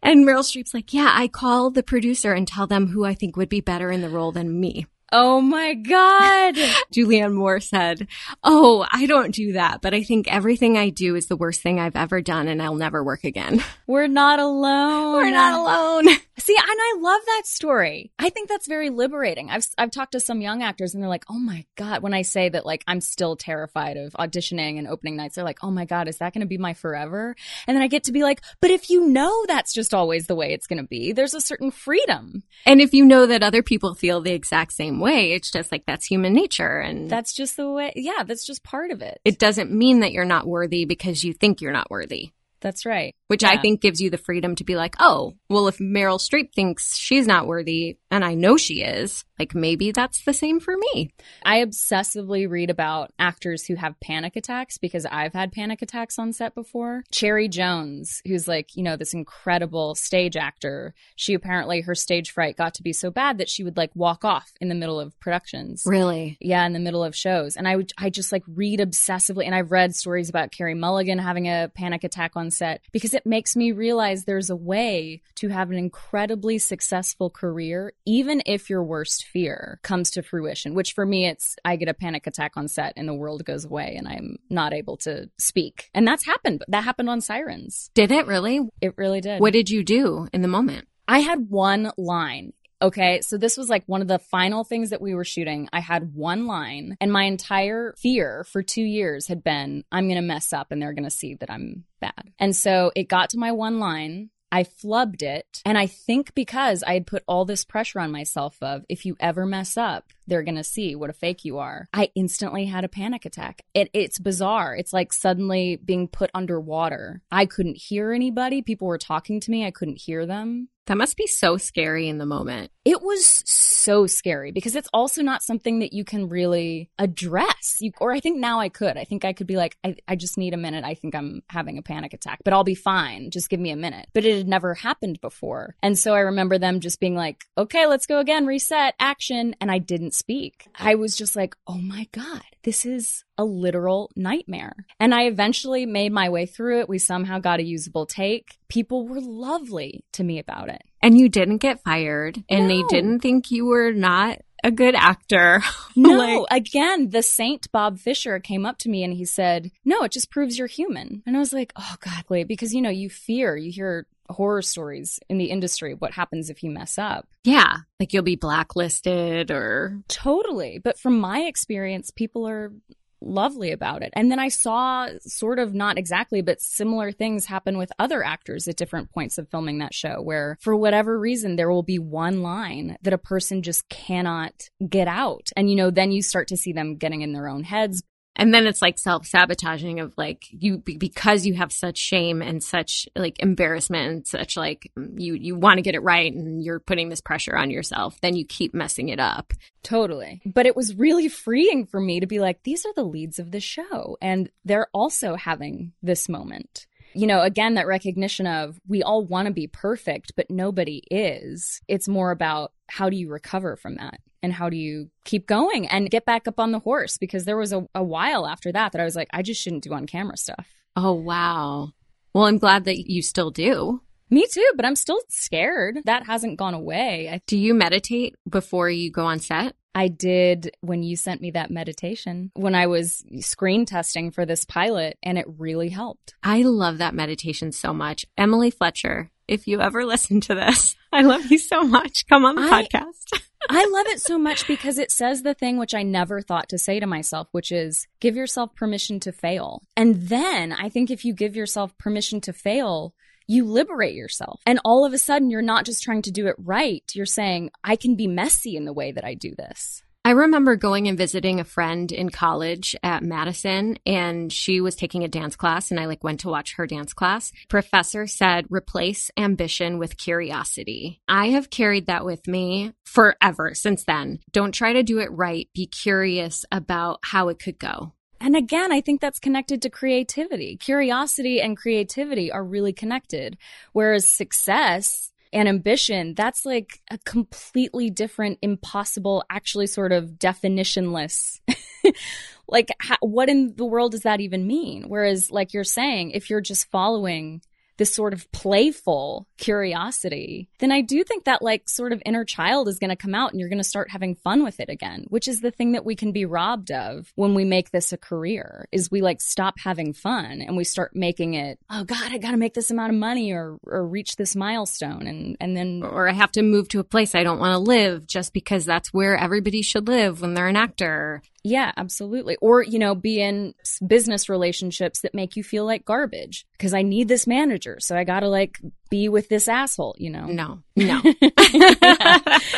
And 0.04 0.26
Meryl 0.26 0.44
Streep's 0.44 0.74
like, 0.74 0.94
yeah, 0.94 1.12
I 1.14 1.28
call 1.28 1.72
the 1.72 1.84
producer 1.84 2.34
and 2.34 2.48
tell 2.48 2.68
them 2.68 2.88
who 2.88 3.06
I 3.06 3.14
think 3.14 3.36
would 3.38 3.50
be 3.50 3.62
better 3.62 3.90
in 3.90 4.02
the 4.02 4.10
role 4.10 4.32
than 4.32 4.60
me. 4.60 4.86
Oh 5.12 5.40
my 5.40 5.74
God. 5.74 6.56
Julianne 6.94 7.34
Moore 7.34 7.60
said, 7.60 8.08
oh, 8.44 8.86
I 8.92 9.06
don't 9.06 9.34
do 9.34 9.54
that, 9.54 9.82
but 9.82 9.94
I 9.94 10.04
think 10.04 10.28
everything 10.28 10.78
I 10.78 10.90
do 10.90 11.16
is 11.16 11.28
the 11.28 11.38
worst 11.38 11.62
thing 11.62 11.80
I've 11.80 11.96
ever 11.96 12.22
done 12.22 12.48
and 12.48 12.62
I'll 12.62 12.76
never 12.76 13.04
work 13.04 13.24
again. 13.24 13.64
We're 13.88 14.08
not 14.08 14.40
alone. 14.40 15.14
We're 15.14 15.32
not 15.32 15.54
alone. 15.54 16.08
See, 16.40 16.56
and 16.56 16.66
I 16.68 16.98
love 17.00 17.22
that 17.26 17.44
story. 17.46 18.12
I 18.20 18.30
think 18.30 18.48
that's 18.48 18.68
very 18.68 18.92
liberating. 18.92 19.50
I've 19.50 19.66
I've 19.78 19.90
talked 19.90 20.12
to 20.12 20.20
some 20.20 20.40
young 20.40 20.62
actors 20.62 20.94
and 20.94 21.02
they're 21.02 21.10
like, 21.10 21.26
"Oh 21.30 21.40
my 21.40 21.66
god," 21.76 22.04
when 22.04 22.14
I 22.14 22.22
say 22.22 22.48
that 22.50 22.64
like 22.64 22.84
I'm 22.86 23.02
still 23.02 23.36
terrified 23.36 23.98
of 23.98 24.14
auditioning 24.14 24.78
and 24.78 24.88
opening 24.88 25.16
nights, 25.16 25.34
they're 25.36 25.44
like, 25.44 25.64
"Oh 25.64 25.72
my 25.72 25.86
god, 25.86 26.08
is 26.08 26.20
that 26.20 26.34
going 26.34 26.42
to 26.42 26.48
be 26.48 26.60
my 26.60 26.76
forever?" 26.76 27.36
And 27.66 27.76
then 27.76 27.82
I 27.82 27.88
get 27.88 28.04
to 28.04 28.12
be 28.12 28.22
like, 28.22 28.42
"But 28.62 28.70
if 28.70 28.92
you 28.92 29.08
know 29.08 29.46
that's 29.48 29.74
just 29.74 29.96
always 29.96 30.28
the 30.28 30.36
way 30.36 30.54
it's 30.54 30.68
going 30.68 30.82
to 30.82 30.88
be, 30.88 31.12
there's 31.12 31.34
a 31.34 31.42
certain 31.42 31.72
freedom. 31.72 32.44
And 32.68 32.82
if 32.82 32.94
you 32.94 33.04
know 33.04 33.26
that 33.26 33.42
other 33.42 33.64
people 33.64 33.96
feel 33.96 34.22
the 34.22 34.34
exact 34.34 34.74
same 34.74 34.97
way, 35.00 35.32
it's 35.34 35.52
just 35.52 35.72
like 35.72 35.86
that's 35.86 36.06
human 36.06 36.34
nature. 36.34 36.80
And 36.80 37.10
That's 37.10 37.34
just 37.34 37.58
the 37.58 37.70
way. 37.70 37.94
Yeah, 37.96 38.24
that's 38.26 38.46
just 38.46 38.64
part 38.64 38.92
of 38.92 39.02
it. 39.02 39.20
it 39.26 39.40
doesn't 39.40 39.72
mean 39.72 40.02
that 40.02 40.12
you're 40.12 40.26
not 40.26 40.48
worthy 40.48 40.86
because 40.86 41.24
you 41.24 41.34
think 41.34 41.62
you're 41.62 41.72
not 41.72 41.90
worthy. 41.92 42.32
that's 42.60 42.86
right. 42.86 43.14
which 43.28 43.44
I 43.44 43.62
think 43.62 43.82
gives 43.82 44.02
you 44.02 44.10
the 44.10 44.18
freedom 44.18 44.56
to 44.56 44.64
be 44.64 44.76
like, 44.76 44.96
oh, 45.00 45.36
well, 45.50 45.68
if 45.68 45.78
Meryl 45.78 46.20
Streep 46.20 46.54
thinks 46.54 46.98
she's 46.98 47.28
not 47.28 47.46
worthy 47.46 47.98
and 48.10 48.24
I 48.24 48.36
know 48.36 48.58
she 48.58 48.82
is, 48.82 49.26
like 49.38 49.54
maybe 49.54 49.92
that's 49.92 50.24
the 50.24 50.34
same 50.34 50.60
for 50.60 50.76
me. 50.78 51.12
I 51.44 51.60
obsessively 51.60 52.50
read 52.50 52.70
about 52.70 53.12
actors 53.20 53.66
who 53.66 53.76
have 53.76 54.00
panic 54.00 54.36
attacks 54.36 54.78
because 54.78 55.06
I've 55.06 55.34
had 55.34 55.52
panic 55.52 55.82
attacks 55.82 56.18
on 56.18 56.32
set 56.32 56.56
before. 56.56 57.04
Cherry 57.12 57.48
Jones, 57.48 58.22
who's 58.26 58.48
like, 58.48 58.76
you 58.76 58.84
know, 58.84 58.96
this 58.96 59.14
incredible 59.14 59.94
stage 59.96 60.38
actor, 60.38 60.94
she 61.16 61.34
apparently, 61.34 61.82
her 61.82 61.96
stage 61.96 62.32
fright 62.32 62.56
got 62.56 62.76
to 62.76 62.84
be 62.84 62.94
so 62.94 63.12
bad 63.12 63.40
that 63.40 63.50
she 63.50 63.64
would 63.64 63.78
like 63.78 63.92
walk 63.94 64.24
off 64.24 64.54
in 64.62 64.70
the 64.70 64.76
middle 64.76 65.00
of 65.00 65.20
productions. 65.20 65.84
Really? 65.86 66.38
Yeah, 66.40 66.66
in 66.66 66.74
the 66.74 66.80
middle 66.80 67.04
of 67.04 67.16
shows. 67.16 67.58
And 67.58 67.68
I 67.68 67.76
would 67.76 67.92
I 67.98 68.10
just 68.10 68.32
like 68.32 68.44
read 68.48 68.80
obsessively 68.80 69.46
and 69.46 69.54
I've 69.54 69.72
read 69.72 69.96
stories 69.96 70.30
about 70.30 70.52
Carey 70.52 70.76
Mulligan 70.76 71.20
having 71.20 71.48
a 71.48 71.70
panic 71.74 72.04
attack 72.04 72.32
on 72.36 72.52
set 72.52 72.82
because 72.92 73.14
it 73.14 73.26
makes 73.26 73.56
me 73.56 73.72
realize 73.74 74.24
there's 74.24 74.50
a 74.50 74.56
way 74.56 75.22
to 75.36 75.50
have 75.50 75.72
an 75.72 75.78
incredibly 75.78 76.58
successful 76.58 77.30
career 77.30 77.94
even 78.08 78.42
if 78.46 78.70
your 78.70 78.84
worst 78.84 79.26
fear 79.26 79.80
comes 79.84 80.10
to 80.12 80.24
fruition, 80.24 80.74
which 80.74 80.94
for 80.94 81.06
me 81.06 81.28
it's 81.28 81.58
I 81.66 81.76
get 81.76 81.90
a 81.90 81.94
panic 81.94 82.26
attack 82.26 82.54
on 82.56 82.70
set 82.70 82.94
and 82.96 83.08
the 83.08 83.14
world 83.14 83.44
goes 83.44 83.66
away 83.66 83.96
and 83.98 84.08
I'm 84.08 84.38
not 84.50 84.74
able 84.74 84.96
to 84.98 85.30
speak. 85.38 85.92
And 85.94 86.08
that's 86.08 86.26
happened. 86.26 86.64
That 86.70 86.86
happened 86.86 87.10
on 87.10 87.20
Sirens. 87.20 87.92
Did 87.94 88.12
it 88.12 88.26
really? 88.26 88.62
It 88.82 88.98
really 88.98 89.20
did. 89.20 89.42
What 89.42 89.54
did 89.54 89.70
you 89.70 89.84
do 89.84 90.28
in 90.32 90.42
the 90.42 90.48
moment? 90.48 90.88
I 91.08 91.20
had 91.20 91.50
one 91.50 91.92
line. 91.98 92.54
Okay, 92.82 93.22
so 93.22 93.38
this 93.38 93.58
was 93.58 93.70
like 93.70 93.84
one 93.88 94.02
of 94.02 94.08
the 94.08 94.20
final 94.20 94.64
things 94.64 94.92
that 94.92 95.02
we 95.02 95.16
were 95.16 95.24
shooting. 95.24 95.68
I 95.74 95.80
had 95.80 96.14
one 96.14 96.46
line, 96.46 96.96
and 97.02 97.12
my 97.12 97.24
entire 97.24 97.96
fear 97.98 98.44
for 98.44 98.62
two 98.62 98.84
years 98.84 99.26
had 99.28 99.44
been 99.44 99.84
I'm 99.92 100.08
going 100.08 100.22
to 100.22 100.22
mess 100.22 100.54
up 100.54 100.68
and 100.72 100.80
they're 100.80 100.94
going 100.94 101.04
to 101.04 101.10
see 101.10 101.34
that 101.36 101.50
I'm 101.50 101.86
bad. 102.00 102.32
And 102.38 102.56
so 102.56 102.92
it 102.96 103.10
got 103.10 103.32
to 103.32 103.40
my 103.40 103.52
one 103.52 103.80
line. 103.80 104.30
I 104.52 104.64
flubbed 104.64 105.22
it. 105.22 105.62
And 105.66 105.78
I 105.78 105.88
think 105.88 106.34
because 106.34 106.84
I 106.84 106.94
had 106.94 107.08
put 107.08 107.24
all 107.28 107.46
this 107.46 107.66
pressure 107.66 108.00
on 108.00 108.12
myself 108.12 108.58
of 108.62 108.86
if 108.90 109.06
you 109.06 109.16
ever 109.20 109.46
mess 109.46 109.78
up, 109.78 110.12
they're 110.26 110.44
going 110.44 110.56
to 110.56 110.64
see 110.64 110.96
what 110.96 111.10
a 111.10 111.14
fake 111.14 111.46
you 111.46 111.58
are. 111.58 111.88
I 111.94 112.10
instantly 112.16 112.66
had 112.66 112.84
a 112.84 112.90
panic 112.90 113.26
attack. 113.26 113.62
It, 113.74 113.90
it's 113.94 114.20
bizarre. 114.20 114.76
It's 114.76 114.94
like 114.94 115.14
suddenly 115.14 115.78
being 115.78 116.08
put 116.08 116.32
underwater. 116.34 117.22
I 117.32 117.46
couldn't 117.46 117.78
hear 117.78 118.12
anybody. 118.12 118.62
People 118.62 118.88
were 118.88 118.98
talking 118.98 119.40
to 119.42 119.52
me. 119.52 119.66
I 119.66 119.72
couldn't 119.72 120.02
hear 120.02 120.26
them. 120.26 120.70
That 120.88 120.98
must 120.98 121.18
be 121.18 121.28
so 121.28 121.58
scary 121.58 122.08
in 122.08 122.18
the 122.18 122.26
moment. 122.26 122.72
It 122.86 123.02
was 123.02 123.44
so 123.46 124.08
scary 124.08 124.52
because 124.54 124.76
it's 124.76 124.88
also 124.94 125.22
not 125.22 125.44
something 125.44 125.80
that 125.80 125.92
you 125.92 126.06
can 126.06 126.30
really 126.30 126.90
address. 126.98 127.78
You, 127.82 127.92
or 128.00 128.14
I 128.14 128.22
think 128.22 128.40
now 128.40 128.62
I 128.62 128.70
could. 128.70 128.96
I 128.98 129.04
think 129.04 129.26
I 129.26 129.34
could 129.34 129.48
be 129.48 129.58
like, 129.58 129.78
I, 129.84 129.96
I 130.08 130.16
just 130.16 130.38
need 130.38 130.54
a 130.54 130.58
minute. 130.58 130.86
I 130.86 130.94
think 130.94 131.14
I'm 131.14 131.42
having 131.50 131.78
a 131.78 131.82
panic 131.82 132.14
attack, 132.14 132.40
but 132.46 132.54
I'll 132.54 132.64
be 132.64 132.76
fine. 132.76 133.32
Just 133.32 133.50
give 133.50 133.60
me 133.60 133.72
a 133.72 133.76
minute. 133.76 134.08
But 134.14 134.24
it 134.24 134.38
had 134.38 134.48
never 134.48 134.74
happened 134.74 135.20
before. 135.20 135.76
And 135.84 136.00
so 136.00 136.14
I 136.14 136.20
remember 136.20 136.58
them 136.58 136.80
just 136.80 137.02
being 137.02 137.16
like, 137.16 137.44
okay, 137.58 137.86
let's 137.86 138.08
go 138.08 138.20
again, 138.20 138.46
reset, 138.46 138.96
action. 139.00 139.56
And 139.60 139.70
I 139.70 139.80
didn't 139.80 140.14
speak. 140.14 140.68
I 140.76 140.96
was 140.96 141.18
just 141.18 141.36
like, 141.36 141.56
oh 141.68 141.78
my 141.78 142.08
God, 142.14 142.42
this 142.68 142.86
is 142.86 143.24
a 143.38 143.46
literal 143.46 144.12
nightmare. 144.18 144.76
And 145.00 145.16
I 145.16 145.28
eventually 145.28 145.86
made 145.86 146.12
my 146.12 146.28
way 146.28 146.46
through 146.46 146.82
it. 146.82 146.90
We 146.90 146.98
somehow 146.98 147.40
got 147.40 147.62
a 147.62 147.64
usable 147.64 148.06
take. 148.06 148.58
People 148.68 149.08
were 149.08 149.22
lovely 149.22 150.04
to 150.12 150.24
me 150.26 150.38
about 150.38 150.68
it. 150.68 150.82
And 151.02 151.18
you 151.18 151.30
didn't 151.30 151.60
get 151.60 151.82
fired, 151.86 152.44
and 152.50 152.70
they 152.70 152.84
didn't 152.90 153.22
think 153.22 153.52
you 153.52 153.68
were 153.68 153.94
not 153.94 154.40
a 154.66 154.72
good 154.72 154.96
actor. 154.96 155.62
No, 155.96 156.12
Like- 156.18 156.48
again, 156.52 157.10
the 157.10 157.24
saint 157.24 157.72
Bob 157.72 157.98
Fisher 158.00 158.40
came 158.40 158.66
up 158.68 158.78
to 158.80 158.90
me 158.90 159.04
and 159.04 159.12
he 159.14 159.24
said, 159.26 159.72
No, 159.84 160.04
it 160.04 160.12
just 160.12 160.30
proves 160.30 160.58
you're 160.60 160.68
human. 160.68 161.24
And 161.26 161.36
I 161.36 161.40
was 161.40 161.54
like, 161.54 161.72
Oh, 161.76 161.96
God, 162.02 162.24
wait, 162.30 162.48
because 162.48 162.72
you 162.74 162.82
know, 162.84 162.92
you 162.92 163.10
fear, 163.10 163.56
you 163.58 163.72
hear 163.72 164.06
horror 164.30 164.62
stories 164.62 165.20
in 165.30 165.38
the 165.38 165.46
industry. 165.46 165.94
What 165.94 166.14
happens 166.14 166.50
if 166.50 166.64
you 166.64 166.72
mess 166.72 166.98
up? 166.98 167.28
yeah, 167.44 167.78
like 168.00 168.12
you'll 168.12 168.24
be 168.24 168.36
blacklisted 168.36 169.52
or 169.52 170.02
Totally. 170.10 170.80
But 170.84 171.00
from 171.00 171.18
my 171.20 171.40
experience, 171.42 172.12
people 172.12 172.46
are 172.48 172.74
lovely 173.22 173.72
about 173.72 174.04
it. 174.04 174.12
And 174.14 174.32
then 174.32 174.38
I 174.38 174.50
saw 174.50 175.08
sort 175.22 175.60
of 175.60 175.74
not 175.74 175.98
exactly, 175.98 176.42
but 176.42 176.62
similar 176.62 177.12
things 177.12 177.46
happen 177.46 177.78
with 177.78 177.92
other 177.98 178.24
actors 178.24 178.68
at 178.68 178.76
different 178.76 179.12
points 179.12 179.38
of 179.38 179.50
filming 179.50 179.80
that 179.80 179.94
show, 179.94 180.22
where 180.22 180.58
for 180.62 180.76
whatever 180.76 181.18
reason, 181.18 181.56
there 181.56 181.72
will 181.72 181.84
be 181.84 182.00
one 182.00 182.42
line 182.42 182.98
that 183.02 183.14
a 183.14 183.18
person 183.18 183.64
just 183.64 183.88
cannot 183.90 184.70
get 184.88 185.08
out. 185.08 185.50
And, 185.56 185.70
you 185.70 185.76
know, 185.76 185.90
then 185.90 186.12
you 186.12 186.22
start 186.22 186.50
to 186.50 186.58
see 186.58 186.74
them 186.74 186.98
getting 186.98 187.22
in 187.22 187.34
their 187.34 187.48
own 187.48 187.64
heads. 187.64 188.04
And 188.38 188.54
then 188.54 188.68
it's 188.68 188.82
like 188.82 189.00
self 189.00 189.26
sabotaging 189.26 190.00
of 190.00 190.14
like 190.16 190.46
you 190.52 190.78
because 190.78 191.46
you 191.46 191.56
have 191.56 191.72
such 191.72 191.98
shame 191.98 192.42
and 192.42 192.64
such 192.64 193.10
like 193.16 193.40
embarrassment 193.40 194.12
and 194.12 194.28
such 194.28 194.56
like 194.56 194.92
you 195.18 195.34
you 195.34 195.56
want 195.56 195.80
to 195.80 195.82
get 195.82 195.96
it 195.96 196.04
right 196.04 196.32
and 196.32 196.64
you're 196.64 196.80
putting 196.80 197.10
this 197.10 197.20
pressure 197.20 197.58
on 197.58 197.72
yourself. 197.72 198.22
Then 198.22 198.36
you 198.36 198.46
keep 198.46 198.74
messing 198.74 199.10
it 199.10 199.20
up. 199.20 199.54
Totally. 199.82 200.42
But 200.46 200.68
it 200.68 200.76
was 200.76 200.96
really 200.96 201.28
freeing 201.28 201.88
for 201.88 202.00
me 202.00 202.20
to 202.20 202.28
be 202.28 202.40
like, 202.40 202.62
these 202.64 202.86
are 202.86 202.94
the 202.94 203.04
leads 203.04 203.40
of 203.40 203.52
the 203.52 203.60
show. 203.60 204.18
And 204.22 204.50
they're 204.64 204.90
also 204.94 205.36
having 205.36 205.94
this 206.04 206.30
moment. 206.30 206.86
You 207.14 207.26
know, 207.26 207.42
again, 207.42 207.74
that 207.76 207.88
recognition 207.88 208.46
of 208.46 208.80
we 208.88 209.02
all 209.02 209.26
want 209.26 209.48
to 209.48 209.54
be 209.54 209.66
perfect, 209.66 210.34
but 210.36 210.52
nobody 210.52 211.02
is. 211.10 211.82
It's 211.88 212.08
more 212.08 212.30
about 212.30 212.74
how 212.88 213.10
do 213.10 213.18
you 213.18 213.30
recover 213.30 213.76
from 213.76 213.96
that? 213.96 214.20
And 214.44 214.54
how 214.54 214.70
do 214.70 214.78
you 214.78 215.10
keep 215.24 215.48
going 215.48 215.88
and 215.88 216.10
get 216.10 216.26
back 216.26 216.48
up 216.48 216.60
on 216.60 216.72
the 216.72 216.80
horse? 216.80 217.18
Because 217.18 217.46
there 217.46 217.58
was 217.58 217.74
a, 217.74 217.88
a 217.96 218.04
while 218.04 218.46
after 218.48 218.72
that 218.72 218.92
that 218.92 219.02
I 219.02 219.06
was 219.06 219.16
like, 219.16 219.30
I 219.34 219.42
just 219.42 219.62
shouldn't 219.62 219.84
do 219.84 219.94
on 219.94 220.06
camera 220.06 220.38
stuff. 220.38 220.68
Oh 220.96 221.14
wow. 221.14 221.92
Well, 222.34 222.46
I'm 222.46 222.58
glad 222.58 222.86
that 222.86 223.10
you 223.10 223.22
still 223.22 223.52
do. 223.52 224.02
Me 224.30 224.46
too, 224.52 224.72
but 224.76 224.86
I'm 224.86 224.96
still 224.96 225.22
scared. 225.30 226.00
That 226.06 226.26
hasn't 226.26 226.58
gone 226.58 226.74
away. 226.74 227.30
I 227.30 227.42
Do 227.48 227.58
you 227.58 227.74
meditate 227.74 228.36
before 228.48 228.90
you 228.90 229.10
go 229.10 229.26
on 229.26 229.40
set? 229.40 229.76
I 229.96 230.10
did 230.10 230.76
when 230.82 231.02
you 231.02 231.16
sent 231.16 231.42
me 231.42 231.52
that 231.52 231.72
meditation 231.72 232.52
when 232.54 232.76
I 232.76 232.86
was 232.86 233.24
screen 233.40 233.86
testing 233.86 234.30
for 234.30 234.46
this 234.46 234.64
pilot, 234.64 235.18
and 235.24 235.40
it 235.40 235.48
really 235.58 235.90
helped. 235.90 236.36
I 236.44 236.62
love 236.62 237.00
that 237.00 237.16
meditation 237.16 237.72
so 237.72 237.94
much. 237.94 238.24
Emily 238.38 238.70
Fletcher, 238.70 239.32
if 239.48 239.68
you 239.68 239.82
ever 239.82 240.06
listen 240.06 240.42
to 240.42 240.56
this, 240.56 240.96
I 241.12 241.22
love 241.22 241.46
you 241.52 241.58
so 241.58 241.84
much. 241.84 242.28
Come 242.28 242.46
on 242.46 242.56
the 242.56 242.62
I- 242.62 242.84
podcast. 242.84 243.42
I 243.70 243.86
love 243.86 244.08
it 244.08 244.22
so 244.22 244.38
much 244.38 244.66
because 244.68 244.98
it 244.98 245.12
says 245.12 245.42
the 245.42 245.54
thing 245.54 245.78
which 245.78 245.94
I 245.94 246.04
never 246.04 246.42
thought 246.42 246.70
to 246.70 246.78
say 246.78 247.00
to 247.00 247.08
myself, 247.08 247.48
which 247.52 247.72
is 247.72 248.08
give 248.22 248.36
yourself 248.36 248.74
permission 248.76 249.20
to 249.22 249.32
fail. 249.32 249.82
And 249.98 250.16
then 250.16 250.72
I 250.72 250.88
think 250.90 251.12
if 251.12 251.26
you 251.26 251.34
give 251.34 251.56
yourself 251.56 251.98
permission 251.98 252.40
to 252.42 252.54
fail, 252.54 253.14
you 253.48 253.66
liberate 253.66 254.14
yourself. 254.14 254.62
And 254.66 254.80
all 254.86 255.06
of 255.06 255.12
a 255.14 255.18
sudden, 255.18 255.50
you're 255.50 255.62
not 255.62 255.86
just 255.86 256.04
trying 256.04 256.22
to 256.24 256.32
do 256.32 256.48
it 256.48 256.56
right. 256.60 257.04
You're 257.14 257.26
saying, 257.26 257.72
I 257.84 257.96
can 257.96 258.16
be 258.16 258.28
messy 258.28 258.76
in 258.78 258.86
the 258.86 258.94
way 258.94 259.12
that 259.12 259.26
I 259.26 259.34
do 259.34 259.54
this. 259.56 260.04
I 260.28 260.32
remember 260.32 260.76
going 260.76 261.08
and 261.08 261.18
visiting 261.18 261.62
a 261.62 261.64
friend 261.64 262.12
in 262.12 262.28
college 262.28 262.98
at 263.02 263.24
Madison 263.24 263.98
and 264.06 264.52
she 264.52 264.82
was 264.82 264.94
taking 264.94 265.24
a 265.24 265.30
dance 265.30 265.56
class 265.56 265.90
and 265.90 265.98
I 266.02 266.06
like 266.06 266.22
went 266.22 266.42
to 266.42 266.50
watch 266.50 266.74
her 266.76 266.86
dance 266.86 267.14
class. 267.14 267.54
Professor 267.70 268.28
said 268.28 268.66
replace 268.70 269.32
ambition 269.38 270.00
with 270.00 270.18
curiosity. 270.18 271.22
I 271.30 271.52
have 271.52 271.70
carried 271.70 272.08
that 272.08 272.26
with 272.26 272.46
me 272.46 272.92
forever 273.06 273.74
since 273.74 274.04
then. 274.04 274.40
Don't 274.52 274.74
try 274.74 274.92
to 274.92 275.02
do 275.02 275.20
it 275.20 275.32
right. 275.32 275.70
Be 275.74 275.86
curious 275.86 276.66
about 276.74 277.20
how 277.24 277.48
it 277.48 277.60
could 277.60 277.80
go. 277.80 278.12
And 278.42 278.58
again, 278.58 278.92
I 278.92 279.00
think 279.00 279.22
that's 279.22 279.40
connected 279.40 279.82
to 279.84 279.90
creativity. 279.90 280.76
Curiosity 280.76 281.62
and 281.62 281.78
creativity 281.78 282.52
are 282.52 282.66
really 282.66 282.92
connected. 282.92 283.58
Whereas 283.94 284.28
success 284.28 285.32
and 285.54 285.68
ambition, 285.68 286.34
that's 286.36 286.66
like 286.66 287.02
a 287.10 287.18
completely 287.20 288.10
different, 288.10 288.60
impossible, 288.62 289.44
actually 289.50 289.88
sort 289.88 290.12
of 290.12 290.32
definitionless. 290.32 291.60
like, 292.68 292.90
how, 293.00 293.18
what 293.22 293.50
in 293.50 293.76
the 293.76 293.86
world 293.86 294.12
does 294.12 294.22
that 294.22 294.42
even 294.42 294.68
mean? 294.68 295.04
Whereas, 295.08 295.52
like 295.52 295.74
you're 295.74 295.84
saying, 295.84 296.32
if 296.32 296.50
you're 296.50 296.62
just 296.62 296.90
following 296.92 297.62
this 297.98 298.14
sort 298.14 298.34
of 298.34 298.52
playful 298.52 299.48
curiosity, 299.58 300.70
then 300.80 300.92
I 300.92 301.02
do 301.02 301.24
think 301.24 301.46
that 301.46 301.62
like 301.62 301.90
sort 301.90 302.14
of 302.14 302.22
inner 302.26 302.46
child 302.46 302.88
is 302.88 303.00
going 303.00 303.10
to 303.10 303.16
come 303.16 303.36
out 303.36 303.52
and 303.52 303.60
you're 303.60 303.70
going 303.70 303.78
to 303.78 303.84
start 303.84 304.12
having 304.12 304.36
fun 304.36 304.64
with 304.64 304.80
it 304.80 304.90
again, 304.90 305.26
which 305.30 305.48
is 305.48 305.62
the 305.62 305.72
thing 305.72 305.94
that 305.94 306.06
we 306.06 306.16
can 306.16 306.32
be 306.32 306.46
robbed 306.46 306.92
of 306.92 307.32
when 307.36 307.54
we 307.54 307.66
make 307.66 307.92
this 307.92 308.14
a 308.14 308.18
career 308.18 308.88
is 308.92 309.12
we 309.12 309.22
like 309.22 309.42
stop 309.42 309.80
having 309.80 310.14
fun 310.14 310.62
and 310.62 310.78
we 310.78 310.84
start 310.84 311.16
making 311.16 311.54
it, 311.54 311.80
oh 311.90 312.04
God, 312.04 312.32
I 312.32 312.38
got 312.38 312.52
to 312.52 312.58
make 312.58 312.74
this 312.74 312.92
amount 312.92 313.14
of 313.14 313.20
money 313.20 313.52
or, 313.52 313.78
or 313.84 314.06
reach 314.08 314.36
this 314.36 314.56
milestone. 314.56 315.28
And, 315.28 315.58
and 315.60 315.76
then 315.76 316.04
Or 316.04 316.30
I 316.30 316.34
have 316.34 316.52
to 316.54 316.62
move 316.62 316.90
to 316.90 317.00
a 317.00 317.04
place 317.04 317.36
I 317.36 317.44
don't 317.44 317.60
want 317.60 317.74
to 317.74 317.80
live 317.80 318.28
just 318.28 318.54
because 318.54 318.86
that's 318.86 319.14
where 319.14 319.38
everybody 319.38 319.82
should 319.82 320.08
live 320.08 320.42
when 320.42 320.54
they're 320.54 320.68
an 320.68 320.76
actor. 320.76 321.42
Yeah, 321.64 321.92
absolutely. 321.98 322.56
Or, 322.62 322.82
you 322.82 322.98
know, 322.98 323.14
be 323.14 323.42
in 323.42 323.74
business 324.06 324.48
relationships 324.48 325.22
that 325.22 325.34
make 325.34 325.58
you 325.58 325.64
feel 325.64 325.86
like 325.86 326.06
garbage 326.06 326.66
because 326.72 326.94
I 326.94 327.02
need 327.02 327.28
this 327.28 327.46
manager. 327.46 327.87
So 328.00 328.16
I 328.16 328.24
got 328.24 328.42
to 328.42 328.50
like 328.50 328.80
be 329.10 329.30
with 329.30 329.48
this 329.50 329.68
asshole, 329.68 330.16
you 330.20 330.30
know? 330.30 330.46
No, 330.48 330.80
no. 330.96 331.22
Isn't 331.24 331.46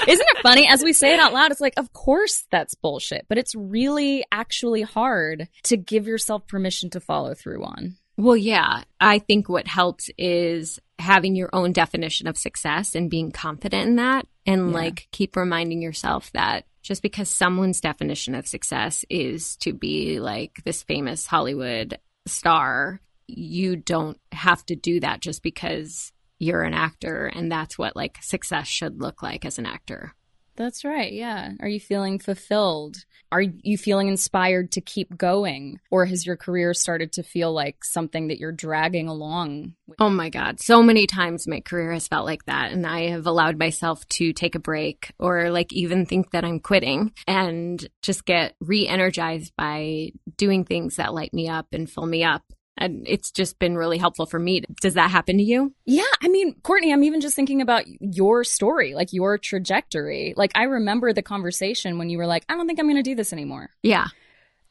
it 0.08 0.38
funny? 0.44 0.68
As 0.68 0.84
we 0.84 0.94
say 0.94 1.14
it 1.14 1.20
out 1.20 1.34
loud, 1.34 1.52
it's 1.52 1.62
like, 1.62 1.74
of 1.78 1.92
course 1.94 2.46
that's 2.52 2.76
bullshit, 2.76 3.26
but 3.28 3.38
it's 3.38 3.56
really 3.56 4.24
actually 4.32 4.82
hard 4.84 5.48
to 5.64 5.78
give 5.78 6.08
yourself 6.08 6.48
permission 6.48 6.90
to 6.92 7.00
follow 7.00 7.34
through 7.34 7.64
on. 7.64 7.96
Well, 8.18 8.38
yeah. 8.38 8.84
I 9.00 9.20
think 9.20 9.48
what 9.50 9.68
helps 9.68 10.10
is 10.18 10.80
having 11.00 11.36
your 11.36 11.50
own 11.54 11.72
definition 11.72 12.28
of 12.28 12.38
success 12.38 12.94
and 12.96 13.10
being 13.10 13.32
confident 13.32 13.88
in 13.88 13.96
that 13.96 14.28
and 14.46 14.70
Yeah. 14.70 14.74
like 14.76 15.08
keep 15.12 15.36
reminding 15.36 15.82
yourself 15.82 16.30
that 16.34 16.66
just 16.82 17.02
because 17.02 17.30
someone's 17.30 17.80
definition 17.82 18.36
of 18.36 18.48
success 18.48 19.06
is 19.10 19.56
to 19.58 19.74
be 19.74 20.20
like 20.20 20.62
this 20.66 20.84
famous 20.84 21.26
Hollywood 21.26 21.98
star, 22.26 23.00
you 23.38 23.76
don't 23.76 24.20
have 24.32 24.66
to 24.68 24.76
do 24.76 25.00
that 25.00 25.22
just 25.22 25.44
because 25.44 26.12
you're 26.40 26.64
an 26.64 26.74
actor 26.74 27.28
and 27.28 27.52
that's 27.52 27.78
what 27.78 27.96
like 27.96 28.18
success 28.22 28.68
should 28.68 29.02
look 29.02 29.22
like 29.22 29.46
as 29.46 29.60
an 29.60 29.66
actor. 29.66 30.14
That's 30.60 30.84
right. 30.84 31.14
Yeah. 31.14 31.54
Are 31.62 31.70
you 31.70 31.80
feeling 31.80 32.20
fulfilled? 32.20 32.98
Are 33.32 33.42
you 33.42 33.78
feeling 33.78 34.10
inspired 34.10 34.74
to 34.74 34.82
keep 34.82 35.18
going? 35.18 35.80
Or 35.90 36.06
has 36.06 36.26
your 36.26 36.36
career 36.36 36.74
started 36.74 37.14
to 37.14 37.24
feel 37.24 37.54
like 37.54 37.86
something 37.86 38.28
that 38.28 38.40
you're 38.40 38.52
dragging 38.52 39.08
along? 39.08 39.76
Oh 40.00 40.10
my 40.10 40.30
God. 40.30 40.60
So 40.60 40.84
many 40.84 41.08
times 41.08 41.48
my 41.48 41.62
career 41.62 41.94
has 41.94 42.10
felt 42.10 42.26
like 42.26 42.44
that. 42.48 42.74
And 42.74 42.86
I 42.86 43.12
have 43.12 43.26
allowed 43.26 43.58
myself 43.58 44.06
to 44.10 44.34
take 44.34 44.56
a 44.56 44.60
break 44.60 45.14
or 45.18 45.50
like 45.50 45.72
even 45.72 46.06
think 46.06 46.32
that 46.32 46.44
I'm 46.44 46.60
quitting 46.60 47.14
and 47.26 47.88
just 48.02 48.26
get 48.26 48.56
re 48.60 48.86
energized 48.86 49.54
by 49.56 50.12
doing 50.36 50.66
things 50.66 50.98
that 50.98 51.14
light 51.14 51.34
me 51.34 51.48
up 51.48 51.68
and 51.72 51.90
fill 51.90 52.06
me 52.06 52.26
up. 52.26 52.44
And 52.80 53.04
it's 53.08 53.30
just 53.32 53.60
been 53.60 53.76
really 53.76 53.98
helpful 53.98 54.26
for 54.26 54.40
me. 54.40 54.64
Does 54.82 54.94
that 54.96 55.12
happen 55.12 55.38
to 55.38 55.44
you? 55.44 55.74
Yeah, 55.86 56.04
I 56.24 56.30
mean, 56.30 56.56
Courtney, 56.64 56.92
I'm 56.94 57.04
even 57.04 57.20
just 57.22 57.36
thinking 57.36 57.62
about 57.62 57.84
your 58.00 58.44
story, 58.46 58.96
like 58.96 59.12
your 59.12 59.38
trajectory. 59.38 60.34
Like, 60.38 60.54
I 60.56 60.64
remember 60.64 61.12
the 61.14 61.22
conversation 61.22 61.98
when 61.98 62.10
you 62.10 62.18
were 62.18 62.26
like, 62.26 62.46
I 62.50 62.56
don't 62.56 62.66
think 62.68 62.80
I'm 62.80 62.86
going 62.86 62.96
to 62.96 63.04
do 63.04 63.16
this 63.16 63.34
anymore. 63.34 63.70
Yeah. 63.84 64.08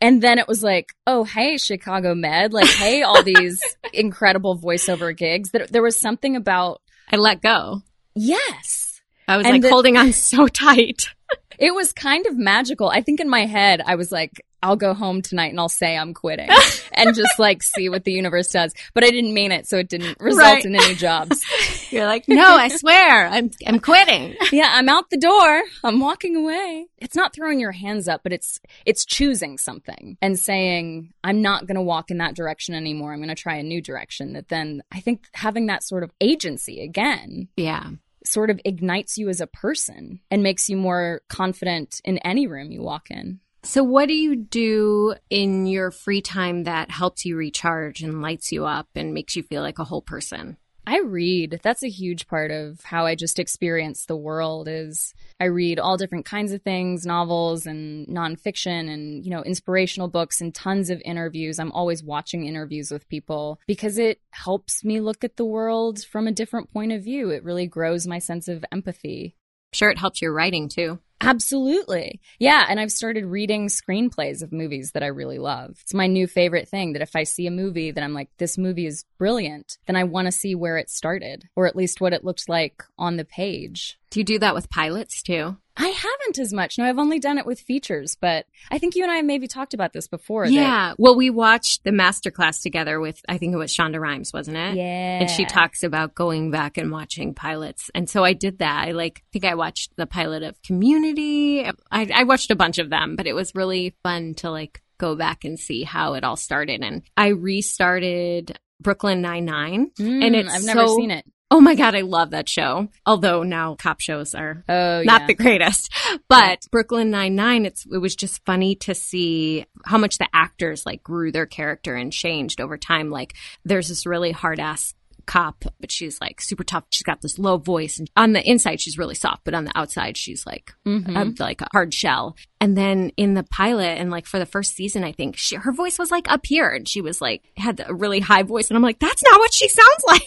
And 0.00 0.22
then 0.22 0.38
it 0.38 0.48
was 0.48 0.62
like, 0.62 0.94
oh, 1.06 1.24
hey, 1.24 1.58
Chicago 1.58 2.14
Med, 2.14 2.52
like, 2.52 2.68
hey, 2.68 3.02
all 3.02 3.22
these 3.22 3.60
incredible 3.92 4.56
voiceover 4.58 5.14
gigs. 5.16 5.50
There, 5.50 5.66
there 5.66 5.82
was 5.82 5.96
something 5.98 6.34
about, 6.34 6.80
I 7.12 7.16
let 7.16 7.42
go. 7.42 7.82
yes, 8.14 9.00
I 9.26 9.36
was 9.36 9.44
And 9.44 9.54
like 9.54 9.62
the- 9.62 9.70
holding 9.70 9.96
on 9.96 10.12
so 10.12 10.46
tight. 10.46 11.08
it 11.58 11.74
was 11.74 11.92
kind 11.92 12.26
of 12.26 12.38
magical. 12.38 12.88
I 12.88 13.02
think 13.02 13.20
in 13.20 13.28
my 13.28 13.44
head, 13.44 13.82
I 13.84 13.96
was 13.96 14.10
like, 14.10 14.40
I'll 14.62 14.76
go 14.76 14.92
home 14.94 15.22
tonight 15.22 15.48
and 15.50 15.60
I'll 15.60 15.68
say 15.68 15.96
I'm 15.96 16.14
quitting 16.14 16.48
and 16.92 17.14
just 17.14 17.38
like 17.38 17.62
see 17.62 17.88
what 17.88 18.04
the 18.04 18.12
universe 18.12 18.48
does. 18.50 18.74
But 18.94 19.04
I 19.04 19.10
didn't 19.10 19.32
mean 19.34 19.52
it, 19.52 19.66
so 19.68 19.78
it 19.78 19.88
didn't 19.88 20.18
result 20.20 20.38
Right. 20.56 20.64
in 20.64 20.74
any 20.74 20.94
jobs. 20.94 21.44
You're 21.92 22.06
like, 22.06 22.24
no, 22.28 22.44
I 22.56 22.68
swear, 22.68 23.26
I'm, 23.28 23.50
I'm 23.66 23.78
quitting. 23.80 24.34
yeah, 24.52 24.70
I'm 24.72 24.88
out 24.88 25.10
the 25.10 25.16
door. 25.16 25.62
I'm 25.84 26.00
walking 26.00 26.36
away. 26.36 26.86
It's 26.98 27.14
not 27.16 27.34
throwing 27.34 27.60
your 27.60 27.72
hands 27.72 28.08
up, 28.08 28.22
but 28.22 28.32
it's 28.32 28.60
it's 28.84 29.04
choosing 29.04 29.58
something 29.58 30.18
and 30.20 30.38
saying, 30.38 31.12
I'm 31.22 31.40
not 31.40 31.66
going 31.66 31.76
to 31.76 31.82
walk 31.82 32.10
in 32.10 32.18
that 32.18 32.34
direction 32.34 32.74
anymore. 32.74 33.12
I'm 33.12 33.20
going 33.20 33.28
to 33.28 33.34
try 33.34 33.56
a 33.56 33.62
new 33.62 33.80
direction. 33.80 34.32
That 34.32 34.48
then 34.48 34.82
I 34.92 35.00
think 35.00 35.24
having 35.34 35.66
that 35.66 35.82
sort 35.84 36.02
of 36.02 36.10
agency 36.20 36.80
again 36.82 37.48
Yeah. 37.56 37.90
sort 38.24 38.50
of 38.50 38.60
ignites 38.64 39.16
you 39.16 39.28
as 39.28 39.40
a 39.40 39.46
person 39.46 40.20
and 40.30 40.42
makes 40.42 40.68
you 40.68 40.76
more 40.76 41.22
confident 41.28 42.00
in 42.04 42.18
any 42.18 42.46
room 42.46 42.70
you 42.72 42.82
walk 42.82 43.10
in. 43.10 43.40
So, 43.68 43.84
what 43.84 44.08
do 44.08 44.14
you 44.14 44.34
do 44.34 45.14
in 45.28 45.66
your 45.66 45.90
free 45.90 46.22
time 46.22 46.64
that 46.64 46.90
helps 46.90 47.26
you 47.26 47.36
recharge 47.36 48.00
and 48.00 48.22
lights 48.22 48.50
you 48.50 48.64
up 48.64 48.88
and 48.94 49.12
makes 49.12 49.36
you 49.36 49.42
feel 49.42 49.60
like 49.60 49.78
a 49.78 49.84
whole 49.84 50.00
person? 50.00 50.56
I 50.86 51.00
read. 51.00 51.60
That's 51.62 51.82
a 51.82 51.90
huge 51.90 52.28
part 52.28 52.50
of 52.50 52.80
how 52.84 53.04
I 53.04 53.14
just 53.14 53.38
experience 53.38 54.06
the 54.06 54.16
world 54.16 54.68
is 54.68 55.12
I 55.38 55.44
read 55.44 55.78
all 55.78 55.98
different 55.98 56.24
kinds 56.24 56.52
of 56.52 56.62
things, 56.62 57.04
novels 57.04 57.66
and 57.66 58.06
nonfiction 58.06 58.90
and, 58.90 59.22
you 59.22 59.30
know, 59.30 59.42
inspirational 59.42 60.08
books 60.08 60.40
and 60.40 60.54
tons 60.54 60.88
of 60.88 61.02
interviews. 61.04 61.58
I'm 61.58 61.72
always 61.72 62.02
watching 62.02 62.46
interviews 62.46 62.90
with 62.90 63.06
people 63.10 63.60
because 63.66 63.98
it 63.98 64.22
helps 64.30 64.82
me 64.82 64.98
look 64.98 65.24
at 65.24 65.36
the 65.36 65.44
world 65.44 66.02
from 66.02 66.26
a 66.26 66.32
different 66.32 66.72
point 66.72 66.92
of 66.92 67.04
view. 67.04 67.28
It 67.28 67.44
really 67.44 67.66
grows 67.66 68.06
my 68.06 68.18
sense 68.18 68.48
of 68.48 68.64
empathy. 68.72 69.36
Sure, 69.74 69.90
it 69.90 69.98
helps 69.98 70.22
your 70.22 70.32
writing 70.32 70.70
too. 70.70 71.00
Absolutely. 71.20 72.20
Yeah. 72.38 72.64
And 72.68 72.78
I've 72.78 72.92
started 72.92 73.24
reading 73.24 73.66
screenplays 73.66 74.42
of 74.42 74.52
movies 74.52 74.92
that 74.92 75.02
I 75.02 75.08
really 75.08 75.38
love. 75.38 75.78
It's 75.82 75.94
my 75.94 76.06
new 76.06 76.26
favorite 76.26 76.68
thing 76.68 76.92
that 76.92 77.02
if 77.02 77.16
I 77.16 77.24
see 77.24 77.46
a 77.46 77.50
movie 77.50 77.90
that 77.90 78.04
I'm 78.04 78.14
like, 78.14 78.30
this 78.38 78.56
movie 78.56 78.86
is 78.86 79.04
brilliant, 79.18 79.78
then 79.86 79.96
I 79.96 80.04
want 80.04 80.26
to 80.26 80.32
see 80.32 80.54
where 80.54 80.78
it 80.78 80.88
started 80.88 81.48
or 81.56 81.66
at 81.66 81.76
least 81.76 82.00
what 82.00 82.12
it 82.12 82.24
looked 82.24 82.48
like 82.48 82.84
on 82.96 83.16
the 83.16 83.24
page. 83.24 83.98
Do 84.10 84.20
you 84.20 84.24
do 84.24 84.38
that 84.38 84.54
with 84.54 84.70
pilots 84.70 85.22
too? 85.22 85.56
I 85.80 85.86
haven't 85.86 86.40
as 86.40 86.52
much. 86.52 86.76
No, 86.76 86.84
I've 86.84 86.98
only 86.98 87.20
done 87.20 87.38
it 87.38 87.46
with 87.46 87.60
features, 87.60 88.16
but 88.20 88.46
I 88.68 88.78
think 88.78 88.96
you 88.96 89.04
and 89.04 89.12
I 89.12 89.22
maybe 89.22 89.46
talked 89.46 89.74
about 89.74 89.92
this 89.92 90.08
before. 90.08 90.46
that- 90.46 90.52
Yeah. 90.52 90.94
Well, 90.98 91.14
we 91.14 91.30
watched 91.30 91.84
the 91.84 91.92
masterclass 91.92 92.60
together 92.62 92.98
with, 92.98 93.20
I 93.28 93.38
think 93.38 93.54
it 93.54 93.58
was 93.58 93.72
Shonda 93.72 94.00
Rhimes, 94.00 94.32
wasn't 94.32 94.56
it? 94.56 94.74
yeah. 94.76 95.20
And 95.20 95.30
she 95.30 95.44
talks 95.44 95.84
about 95.84 96.16
going 96.16 96.50
back 96.50 96.78
and 96.78 96.90
watching 96.90 97.32
pilots. 97.32 97.92
And 97.94 98.10
so 98.10 98.24
I 98.24 98.32
did 98.32 98.58
that. 98.58 98.88
I 98.88 98.90
like, 98.90 99.22
think 99.32 99.44
I 99.44 99.54
watched 99.54 99.94
the 99.96 100.06
pilot 100.06 100.42
of 100.42 100.60
Community. 100.62 101.64
I, 101.64 101.72
I 102.12 102.24
watched 102.24 102.50
a 102.50 102.56
bunch 102.56 102.78
of 102.78 102.90
them, 102.90 103.14
but 103.14 103.28
it 103.28 103.34
was 103.34 103.54
really 103.54 103.94
fun 104.02 104.34
to 104.38 104.50
like 104.50 104.82
go 104.98 105.14
back 105.14 105.44
and 105.44 105.60
see 105.60 105.84
how 105.84 106.14
it 106.14 106.24
all 106.24 106.34
started. 106.36 106.82
And 106.82 107.02
I 107.16 107.28
restarted 107.28 108.58
Brooklyn 108.80 109.20
Nine-Nine. 109.22 109.92
Mm, 109.98 110.24
and 110.26 110.34
it's 110.34 110.52
I've 110.54 110.64
never 110.64 110.86
so- 110.88 110.96
seen 110.96 111.10
it. 111.12 111.24
Oh 111.50 111.60
my 111.62 111.74
God, 111.74 111.94
I 111.94 112.02
love 112.02 112.30
that 112.30 112.48
show. 112.48 112.88
Although 113.06 113.42
now 113.42 113.74
cop 113.76 114.00
shows 114.00 114.34
are 114.34 114.64
Oh, 114.68 115.02
not 115.02 115.22
yeah. 115.22 115.26
the 115.28 115.34
greatest. 115.34 115.90
But 116.28 116.66
Brooklyn 116.70 117.10
Nine 117.10 117.34
Nine, 117.36 117.64
it's 117.64 117.86
it 117.90 117.98
was 117.98 118.14
just 118.14 118.44
funny 118.44 118.74
to 118.76 118.94
see 118.94 119.64
how 119.86 119.96
much 119.98 120.18
the 120.18 120.28
actors 120.34 120.84
like 120.84 121.02
grew 121.02 121.32
their 121.32 121.46
character 121.46 121.94
and 121.94 122.12
changed 122.12 122.60
over 122.60 122.76
time. 122.76 123.10
Like 123.10 123.34
there's 123.64 123.88
this 123.88 124.04
really 124.04 124.30
hard 124.32 124.60
ass 124.60 124.94
cop, 125.26 125.64
but 125.80 125.90
she's 125.92 126.20
like 126.20 126.40
super 126.40 126.64
tough. 126.64 126.84
She's 126.90 127.02
got 127.02 127.20
this 127.22 127.38
low 127.38 127.56
voice, 127.58 127.98
and 127.98 128.10
on 128.16 128.32
the 128.34 128.46
inside 128.46 128.80
she's 128.80 128.98
really 128.98 129.14
soft, 129.14 129.44
but 129.44 129.54
on 129.54 129.64
the 129.64 129.72
outside 129.78 130.16
she's 130.18 130.44
like 130.46 130.72
Mhm. 130.86 131.16
um, 131.16 131.34
like 131.38 131.60
a 131.62 131.68
hard 131.72 131.92
shell. 131.94 132.36
And 132.60 132.76
then 132.76 133.10
in 133.16 133.32
the 133.34 133.42
pilot, 133.42 133.98
and 133.98 134.10
like 134.10 134.26
for 134.26 134.38
the 134.38 134.46
first 134.46 134.74
season, 134.74 135.02
I 135.04 135.12
think 135.12 135.36
she, 135.36 135.56
her 135.56 135.72
voice 135.72 135.98
was 135.98 136.10
like 136.10 136.30
up 136.30 136.44
here, 136.46 136.68
and 136.70 136.86
she 136.88 137.00
was 137.00 137.20
like 137.22 137.42
had 137.56 137.82
a 137.86 137.94
really 137.94 138.20
high 138.20 138.42
voice, 138.42 138.68
and 138.68 138.76
I'm 138.76 138.82
like, 138.82 138.98
that's 138.98 139.22
not 139.22 139.38
what 139.40 139.52
she 139.54 139.68
sounds 139.68 140.04
like. 140.06 140.22